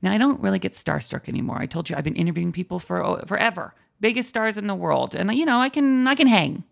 now 0.00 0.10
I 0.10 0.18
don't 0.18 0.40
really 0.40 0.58
get 0.58 0.72
starstruck 0.72 1.28
anymore. 1.28 1.58
I 1.60 1.66
told 1.66 1.88
you 1.88 1.96
I've 1.96 2.04
been 2.04 2.16
interviewing 2.16 2.50
people 2.50 2.80
for 2.80 3.04
oh, 3.04 3.22
forever, 3.26 3.74
biggest 4.00 4.30
stars 4.30 4.58
in 4.58 4.66
the 4.66 4.74
world, 4.74 5.14
and 5.14 5.32
you 5.34 5.44
know 5.44 5.60
I 5.60 5.68
can 5.68 6.08
I 6.08 6.14
can 6.14 6.26
hang 6.26 6.64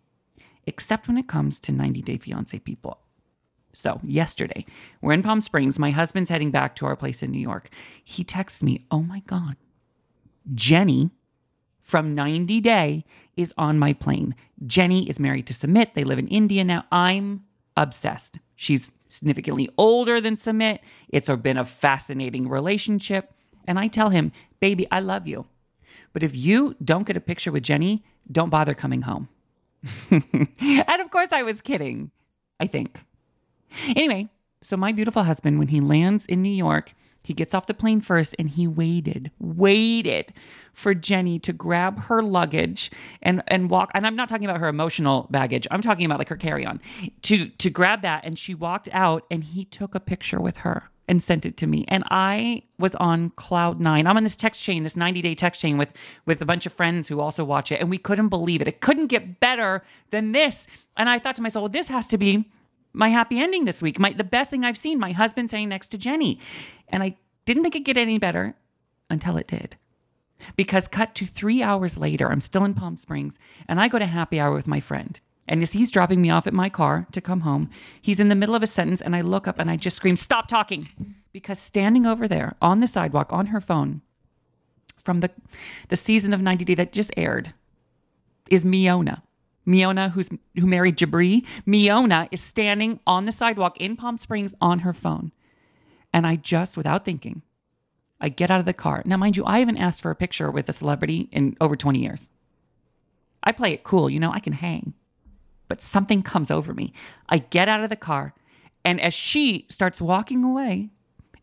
except 0.66 1.08
when 1.08 1.18
it 1.18 1.28
comes 1.28 1.58
to 1.60 1.72
90 1.72 2.02
Day 2.02 2.18
Fiance 2.18 2.58
people. 2.60 2.98
So, 3.72 4.00
yesterday, 4.02 4.66
we're 5.00 5.12
in 5.12 5.22
Palm 5.22 5.40
Springs. 5.40 5.78
My 5.78 5.90
husband's 5.90 6.30
heading 6.30 6.50
back 6.50 6.74
to 6.76 6.86
our 6.86 6.96
place 6.96 7.22
in 7.22 7.30
New 7.30 7.40
York. 7.40 7.68
He 8.02 8.24
texts 8.24 8.62
me, 8.62 8.84
Oh 8.90 9.02
my 9.02 9.20
God, 9.26 9.56
Jenny 10.54 11.10
from 11.80 12.14
90 12.14 12.60
Day 12.60 13.04
is 13.36 13.54
on 13.56 13.78
my 13.78 13.92
plane. 13.92 14.34
Jenny 14.66 15.08
is 15.08 15.20
married 15.20 15.46
to 15.46 15.52
Sumit. 15.52 15.94
They 15.94 16.04
live 16.04 16.18
in 16.18 16.28
India 16.28 16.64
now. 16.64 16.84
I'm 16.90 17.44
obsessed. 17.76 18.38
She's 18.56 18.92
significantly 19.10 19.68
older 19.76 20.20
than 20.20 20.36
Sumit. 20.36 20.78
It's 21.08 21.28
been 21.28 21.56
a 21.56 21.64
fascinating 21.64 22.48
relationship. 22.48 23.32
And 23.66 23.78
I 23.78 23.88
tell 23.88 24.10
him, 24.10 24.32
Baby, 24.60 24.86
I 24.90 25.00
love 25.00 25.26
you. 25.26 25.46
But 26.12 26.22
if 26.22 26.34
you 26.34 26.76
don't 26.82 27.06
get 27.06 27.16
a 27.16 27.20
picture 27.20 27.52
with 27.52 27.62
Jenny, 27.62 28.04
don't 28.30 28.50
bother 28.50 28.74
coming 28.74 29.02
home. 29.02 29.28
and 30.10 31.00
of 31.00 31.10
course, 31.10 31.32
I 31.32 31.42
was 31.42 31.60
kidding, 31.60 32.10
I 32.58 32.66
think. 32.66 33.00
Anyway, 33.96 34.28
so 34.62 34.76
my 34.76 34.92
beautiful 34.92 35.24
husband, 35.24 35.58
when 35.58 35.68
he 35.68 35.80
lands 35.80 36.26
in 36.26 36.42
New 36.42 36.52
York, 36.52 36.92
he 37.22 37.34
gets 37.34 37.54
off 37.54 37.66
the 37.66 37.74
plane 37.74 38.00
first 38.00 38.34
and 38.38 38.50
he 38.50 38.66
waited, 38.66 39.30
waited 39.38 40.32
for 40.72 40.94
Jenny 40.94 41.38
to 41.40 41.52
grab 41.52 42.00
her 42.04 42.22
luggage 42.22 42.90
and 43.22 43.42
and 43.48 43.70
walk. 43.70 43.90
And 43.94 44.06
I'm 44.06 44.16
not 44.16 44.28
talking 44.28 44.46
about 44.46 44.60
her 44.60 44.68
emotional 44.68 45.26
baggage. 45.30 45.66
I'm 45.70 45.82
talking 45.82 46.06
about 46.06 46.18
like 46.18 46.28
her 46.28 46.36
carry-on. 46.36 46.80
To 47.22 47.48
to 47.48 47.70
grab 47.70 48.02
that 48.02 48.24
and 48.24 48.38
she 48.38 48.54
walked 48.54 48.88
out 48.92 49.26
and 49.30 49.44
he 49.44 49.64
took 49.64 49.94
a 49.94 50.00
picture 50.00 50.40
with 50.40 50.58
her 50.58 50.90
and 51.10 51.20
sent 51.20 51.44
it 51.44 51.56
to 51.56 51.66
me. 51.66 51.84
And 51.88 52.04
I 52.08 52.62
was 52.78 52.94
on 52.94 53.30
cloud 53.30 53.80
nine. 53.80 54.06
I'm 54.06 54.16
on 54.16 54.22
this 54.22 54.36
text 54.36 54.62
chain, 54.62 54.84
this 54.84 54.96
90 54.96 55.20
day 55.20 55.34
text 55.34 55.60
chain 55.60 55.76
with, 55.76 55.88
with 56.24 56.40
a 56.40 56.46
bunch 56.46 56.66
of 56.66 56.72
friends 56.72 57.08
who 57.08 57.18
also 57.18 57.44
watch 57.44 57.72
it. 57.72 57.80
And 57.80 57.90
we 57.90 57.98
couldn't 57.98 58.28
believe 58.28 58.62
it. 58.62 58.68
It 58.68 58.80
couldn't 58.80 59.08
get 59.08 59.40
better 59.40 59.82
than 60.10 60.30
this. 60.30 60.68
And 60.96 61.10
I 61.10 61.18
thought 61.18 61.34
to 61.34 61.42
myself, 61.42 61.62
well, 61.64 61.68
this 61.68 61.88
has 61.88 62.06
to 62.06 62.16
be 62.16 62.48
my 62.92 63.08
happy 63.08 63.38
ending 63.38 63.64
this 63.64 63.82
week. 63.82 63.98
My, 63.98 64.12
the 64.12 64.24
best 64.24 64.50
thing 64.50 64.64
I've 64.64 64.78
seen, 64.78 64.98
my 64.98 65.12
husband 65.12 65.50
saying 65.50 65.68
next 65.68 65.88
to 65.88 65.98
Jenny. 65.98 66.38
And 66.88 67.02
I 67.02 67.16
didn't 67.44 67.62
think 67.62 67.76
it'd 67.76 67.86
get 67.86 67.96
any 67.96 68.18
better 68.18 68.54
until 69.08 69.36
it 69.36 69.46
did. 69.46 69.76
Because 70.56 70.88
cut 70.88 71.14
to 71.16 71.26
three 71.26 71.62
hours 71.62 71.98
later, 71.98 72.30
I'm 72.30 72.40
still 72.40 72.64
in 72.64 72.74
Palm 72.74 72.96
Springs 72.96 73.38
and 73.68 73.80
I 73.80 73.88
go 73.88 73.98
to 73.98 74.06
happy 74.06 74.40
hour 74.40 74.54
with 74.54 74.66
my 74.66 74.80
friend. 74.80 75.20
And 75.46 75.62
as 75.62 75.72
he's 75.72 75.90
dropping 75.90 76.22
me 76.22 76.30
off 76.30 76.46
at 76.46 76.54
my 76.54 76.68
car 76.68 77.06
to 77.12 77.20
come 77.20 77.40
home, 77.40 77.70
he's 78.00 78.20
in 78.20 78.28
the 78.28 78.36
middle 78.36 78.54
of 78.54 78.62
a 78.62 78.68
sentence 78.68 79.00
and 79.00 79.16
I 79.16 79.20
look 79.20 79.48
up 79.48 79.58
and 79.58 79.70
I 79.70 79.76
just 79.76 79.96
scream, 79.96 80.16
Stop 80.16 80.46
talking! 80.46 80.88
Because 81.32 81.58
standing 81.58 82.06
over 82.06 82.26
there 82.26 82.56
on 82.60 82.80
the 82.80 82.86
sidewalk 82.86 83.32
on 83.32 83.46
her 83.46 83.60
phone 83.60 84.00
from 85.02 85.20
the, 85.20 85.30
the 85.88 85.96
season 85.96 86.32
of 86.32 86.40
90 86.40 86.64
Day 86.64 86.74
that 86.74 86.92
just 86.92 87.12
aired 87.16 87.52
is 88.48 88.64
Miona. 88.64 89.22
Miona, 89.66 90.12
who's 90.12 90.28
who 90.58 90.66
married 90.66 90.96
Jibri, 90.96 91.44
Miona 91.66 92.28
is 92.30 92.40
standing 92.40 93.00
on 93.06 93.24
the 93.24 93.32
sidewalk 93.32 93.76
in 93.78 93.96
Palm 93.96 94.18
Springs 94.18 94.54
on 94.60 94.80
her 94.80 94.92
phone. 94.92 95.32
And 96.12 96.26
I 96.26 96.36
just, 96.36 96.76
without 96.76 97.04
thinking, 97.04 97.42
I 98.20 98.28
get 98.28 98.50
out 98.50 98.60
of 98.60 98.66
the 98.66 98.72
car. 98.72 99.02
Now, 99.04 99.16
mind 99.16 99.36
you, 99.36 99.44
I 99.44 99.60
haven't 99.60 99.78
asked 99.78 100.02
for 100.02 100.10
a 100.10 100.16
picture 100.16 100.50
with 100.50 100.68
a 100.68 100.72
celebrity 100.72 101.28
in 101.30 101.56
over 101.60 101.76
20 101.76 101.98
years. 101.98 102.30
I 103.42 103.52
play 103.52 103.72
it 103.72 103.84
cool, 103.84 104.10
you 104.10 104.20
know, 104.20 104.32
I 104.32 104.40
can 104.40 104.52
hang 104.52 104.94
but 105.70 105.80
something 105.80 106.22
comes 106.22 106.50
over 106.50 106.74
me. 106.74 106.92
I 107.30 107.38
get 107.38 107.68
out 107.68 107.82
of 107.82 107.88
the 107.88 107.96
car, 107.96 108.34
and 108.84 109.00
as 109.00 109.14
she 109.14 109.66
starts 109.70 110.00
walking 110.00 110.44
away 110.44 110.90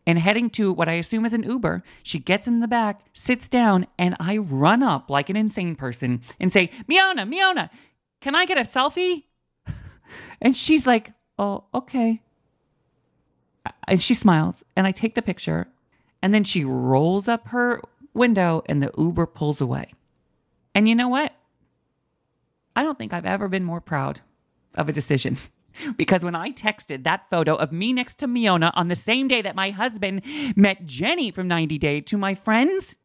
and 0.06 0.18
heading 0.18 0.50
to 0.50 0.72
what 0.72 0.88
I 0.88 0.92
assume 0.92 1.24
is 1.24 1.34
an 1.34 1.42
Uber, 1.42 1.82
she 2.02 2.18
gets 2.18 2.46
in 2.46 2.60
the 2.60 2.68
back, 2.68 3.00
sits 3.14 3.48
down, 3.48 3.86
and 3.98 4.14
I 4.20 4.36
run 4.36 4.82
up 4.82 5.08
like 5.08 5.30
an 5.30 5.36
insane 5.36 5.74
person 5.74 6.20
and 6.38 6.52
say, 6.52 6.70
Miona, 6.88 7.26
Miona, 7.28 7.70
can 8.20 8.34
I 8.34 8.46
get 8.46 8.58
a 8.58 8.62
selfie? 8.62 9.24
And 10.40 10.54
she's 10.54 10.86
like, 10.86 11.12
Oh, 11.38 11.64
okay. 11.74 12.22
And 13.86 14.00
she 14.00 14.14
smiles, 14.14 14.64
and 14.76 14.86
I 14.86 14.92
take 14.92 15.14
the 15.14 15.22
picture, 15.22 15.68
and 16.22 16.32
then 16.32 16.44
she 16.44 16.64
rolls 16.64 17.28
up 17.28 17.48
her 17.48 17.82
window, 18.14 18.62
and 18.66 18.82
the 18.82 18.92
Uber 18.96 19.26
pulls 19.26 19.60
away. 19.60 19.94
And 20.74 20.88
you 20.88 20.94
know 20.94 21.08
what? 21.08 21.32
I 22.74 22.82
don't 22.82 22.98
think 22.98 23.12
I've 23.12 23.26
ever 23.26 23.48
been 23.48 23.64
more 23.64 23.80
proud 23.80 24.20
of 24.74 24.88
a 24.88 24.92
decision. 24.92 25.38
Because 25.96 26.24
when 26.24 26.34
I 26.34 26.50
texted 26.50 27.04
that 27.04 27.30
photo 27.30 27.54
of 27.54 27.70
me 27.70 27.92
next 27.92 28.16
to 28.16 28.26
Miona 28.26 28.72
on 28.74 28.88
the 28.88 28.96
same 28.96 29.28
day 29.28 29.42
that 29.42 29.54
my 29.54 29.70
husband 29.70 30.22
met 30.56 30.86
Jenny 30.86 31.30
from 31.30 31.46
90 31.46 31.78
Day 31.78 32.00
to 32.00 32.18
my 32.18 32.34
friends, 32.34 32.96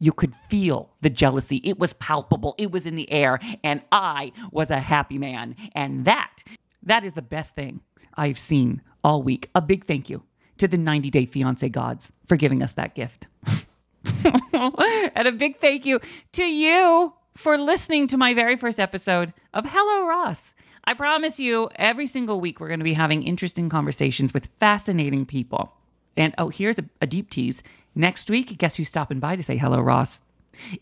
you 0.00 0.12
could 0.12 0.34
feel 0.48 0.90
the 1.02 1.10
jealousy. 1.10 1.60
It 1.62 1.78
was 1.78 1.92
palpable, 1.92 2.54
it 2.58 2.72
was 2.72 2.86
in 2.86 2.96
the 2.96 3.10
air, 3.12 3.38
and 3.62 3.82
I 3.92 4.32
was 4.50 4.70
a 4.70 4.80
happy 4.80 5.18
man. 5.18 5.54
And 5.74 6.04
that, 6.06 6.42
that 6.82 7.04
is 7.04 7.12
the 7.12 7.22
best 7.22 7.54
thing 7.54 7.80
I've 8.16 8.38
seen 8.38 8.82
all 9.04 9.22
week. 9.22 9.50
A 9.54 9.60
big 9.60 9.84
thank 9.84 10.10
you 10.10 10.22
to 10.58 10.66
the 10.66 10.78
90 10.78 11.10
Day 11.10 11.26
Fiance 11.26 11.68
gods 11.68 12.12
for 12.26 12.36
giving 12.36 12.62
us 12.62 12.72
that 12.72 12.94
gift. 12.94 13.26
and 14.24 15.28
a 15.28 15.32
big 15.32 15.58
thank 15.60 15.86
you 15.86 16.00
to 16.32 16.44
you 16.44 17.12
for 17.36 17.56
listening 17.56 18.06
to 18.08 18.16
my 18.16 18.34
very 18.34 18.56
first 18.56 18.80
episode 18.80 19.32
of 19.54 19.64
Hello 19.68 20.06
Ross. 20.06 20.54
I 20.84 20.94
promise 20.94 21.38
you, 21.38 21.68
every 21.76 22.06
single 22.06 22.40
week, 22.40 22.58
we're 22.58 22.68
going 22.68 22.80
to 22.80 22.84
be 22.84 22.94
having 22.94 23.22
interesting 23.22 23.68
conversations 23.68 24.34
with 24.34 24.48
fascinating 24.58 25.26
people. 25.26 25.72
And 26.16 26.34
oh, 26.38 26.48
here's 26.48 26.78
a, 26.78 26.84
a 27.00 27.06
deep 27.06 27.30
tease 27.30 27.62
Next 27.94 28.30
week, 28.30 28.56
guess 28.58 28.76
who's 28.76 28.88
stopping 28.88 29.18
by 29.18 29.36
to 29.36 29.42
say 29.42 29.56
hello, 29.56 29.80
Ross? 29.80 30.22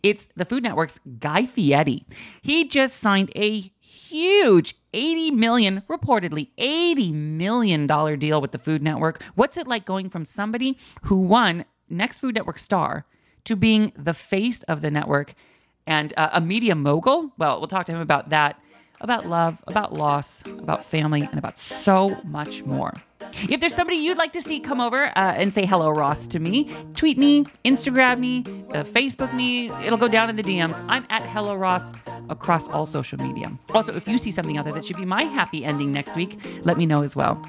It's 0.03 0.29
the 0.37 0.45
Food 0.45 0.63
Network's 0.63 0.99
Guy 1.19 1.47
Fieri. 1.47 2.05
He 2.43 2.67
just 2.67 2.97
signed 2.97 3.31
a 3.37 3.73
huge 3.81 4.75
80 4.93 5.31
million, 5.33 5.83
reportedly 5.89 6.49
80 6.59 7.13
million 7.13 7.87
dollar 7.87 8.17
deal 8.17 8.41
with 8.41 8.53
the 8.53 8.59
Food 8.59 8.83
Network. 8.83 9.23
What's 9.35 9.57
it 9.57 9.67
like 9.67 9.85
going 9.85 10.11
from 10.11 10.25
somebody 10.25 10.79
who 11.05 11.21
won 11.21 11.65
next 11.89 12.19
Food 12.21 12.35
Network 12.35 12.59
star 12.59 13.07
to 13.45 13.57
being 13.57 13.93
the 13.97 14.15
face 14.15 14.63
of 14.65 14.81
the 14.81 14.91
network 14.91 15.35
and 15.87 16.13
uh, 16.17 16.31
a 16.33 16.41
media 16.41 16.75
mogul? 16.75 17.33
Well, 17.39 17.59
we'll 17.59 17.69
talk 17.69 17.87
to 17.87 17.93
him 17.93 18.01
about 18.01 18.31
that, 18.31 18.61
about 19.01 19.27
love, 19.27 19.63
about 19.67 19.93
loss, 19.93 20.43
about 20.47 20.85
family, 20.85 21.23
and 21.23 21.39
about 21.39 21.59
so 21.59 22.21
much 22.25 22.65
more. 22.65 22.93
If 23.49 23.61
there's 23.61 23.75
somebody 23.75 23.97
you'd 23.97 24.19
like 24.19 24.33
to 24.33 24.41
see 24.41 24.61
come 24.61 24.81
over 24.81 25.07
uh, 25.07 25.13
and 25.17 25.53
say 25.53 25.67
hello, 25.67 25.91
Ross, 25.91 26.27
to 26.29 26.39
me, 26.39 26.71
tweet 26.95 27.19
me, 27.19 27.45
Instagram 27.65 28.19
me, 28.21 28.45
uh, 28.73 28.85
Facebook 28.85 29.33
me. 29.35 29.71
It'll 29.85 29.99
go 29.99 30.09
down 30.09 30.31
in 30.31 30.37
the 30.37 30.43
DMs. 30.43 30.85
I'm 30.89 31.07
at 31.11 31.23
Hello 31.23 31.55
Ross 31.55 31.93
across 32.29 32.69
all 32.69 32.87
social 32.87 33.19
media. 33.19 33.51
Also, 33.75 33.95
if 33.95 34.07
you 34.07 34.19
see 34.19 34.31
something 34.31 34.57
out 34.57 34.65
there 34.65 34.75
that 34.75 34.85
should 34.85 34.97
be 34.97 35.05
my 35.05 35.25
happy 35.25 35.65
ending 35.65 35.93
next 35.93 36.15
week, 36.17 36.39
let 36.65 36.77
me 36.77 36.87
know 36.87 37.03
as 37.03 37.17
well. 37.17 37.41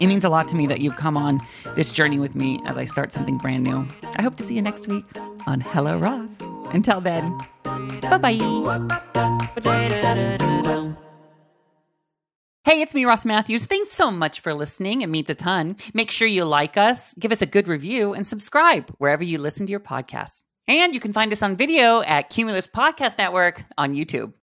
It 0.00 0.08
means 0.08 0.24
a 0.24 0.28
lot 0.28 0.48
to 0.48 0.56
me 0.56 0.66
that 0.66 0.80
you've 0.80 0.96
come 0.96 1.16
on 1.16 1.40
this 1.76 1.92
journey 1.92 2.18
with 2.18 2.34
me 2.34 2.60
as 2.66 2.76
I 2.76 2.84
start 2.84 3.12
something 3.12 3.38
brand 3.38 3.62
new. 3.62 3.86
I 4.16 4.22
hope 4.22 4.36
to 4.36 4.42
see 4.42 4.54
you 4.54 4.62
next 4.62 4.88
week 4.88 5.04
on 5.46 5.60
Hello 5.60 5.98
Ross. 5.98 6.30
Until 6.72 7.00
then, 7.00 7.38
bye 7.62 8.18
bye. 8.18 8.34
Hey, 12.64 12.80
it's 12.80 12.94
me, 12.94 13.04
Ross 13.04 13.26
Mathews. 13.26 13.66
Thanks 13.66 13.94
so 13.94 14.10
much 14.10 14.40
for 14.40 14.54
listening. 14.54 15.02
It 15.02 15.10
means 15.10 15.28
a 15.28 15.34
ton. 15.34 15.76
Make 15.92 16.10
sure 16.10 16.26
you 16.26 16.46
like 16.46 16.78
us, 16.78 17.12
give 17.18 17.30
us 17.30 17.42
a 17.42 17.46
good 17.46 17.68
review, 17.68 18.14
and 18.14 18.26
subscribe 18.26 18.88
wherever 18.96 19.22
you 19.22 19.36
listen 19.36 19.66
to 19.66 19.70
your 19.70 19.80
podcasts. 19.80 20.42
And 20.66 20.94
you 20.94 21.00
can 21.00 21.12
find 21.12 21.30
us 21.30 21.42
on 21.42 21.56
video 21.56 22.00
at 22.00 22.30
Cumulus 22.30 22.66
Podcast 22.66 23.18
Network 23.18 23.62
on 23.76 23.92
YouTube. 23.92 24.32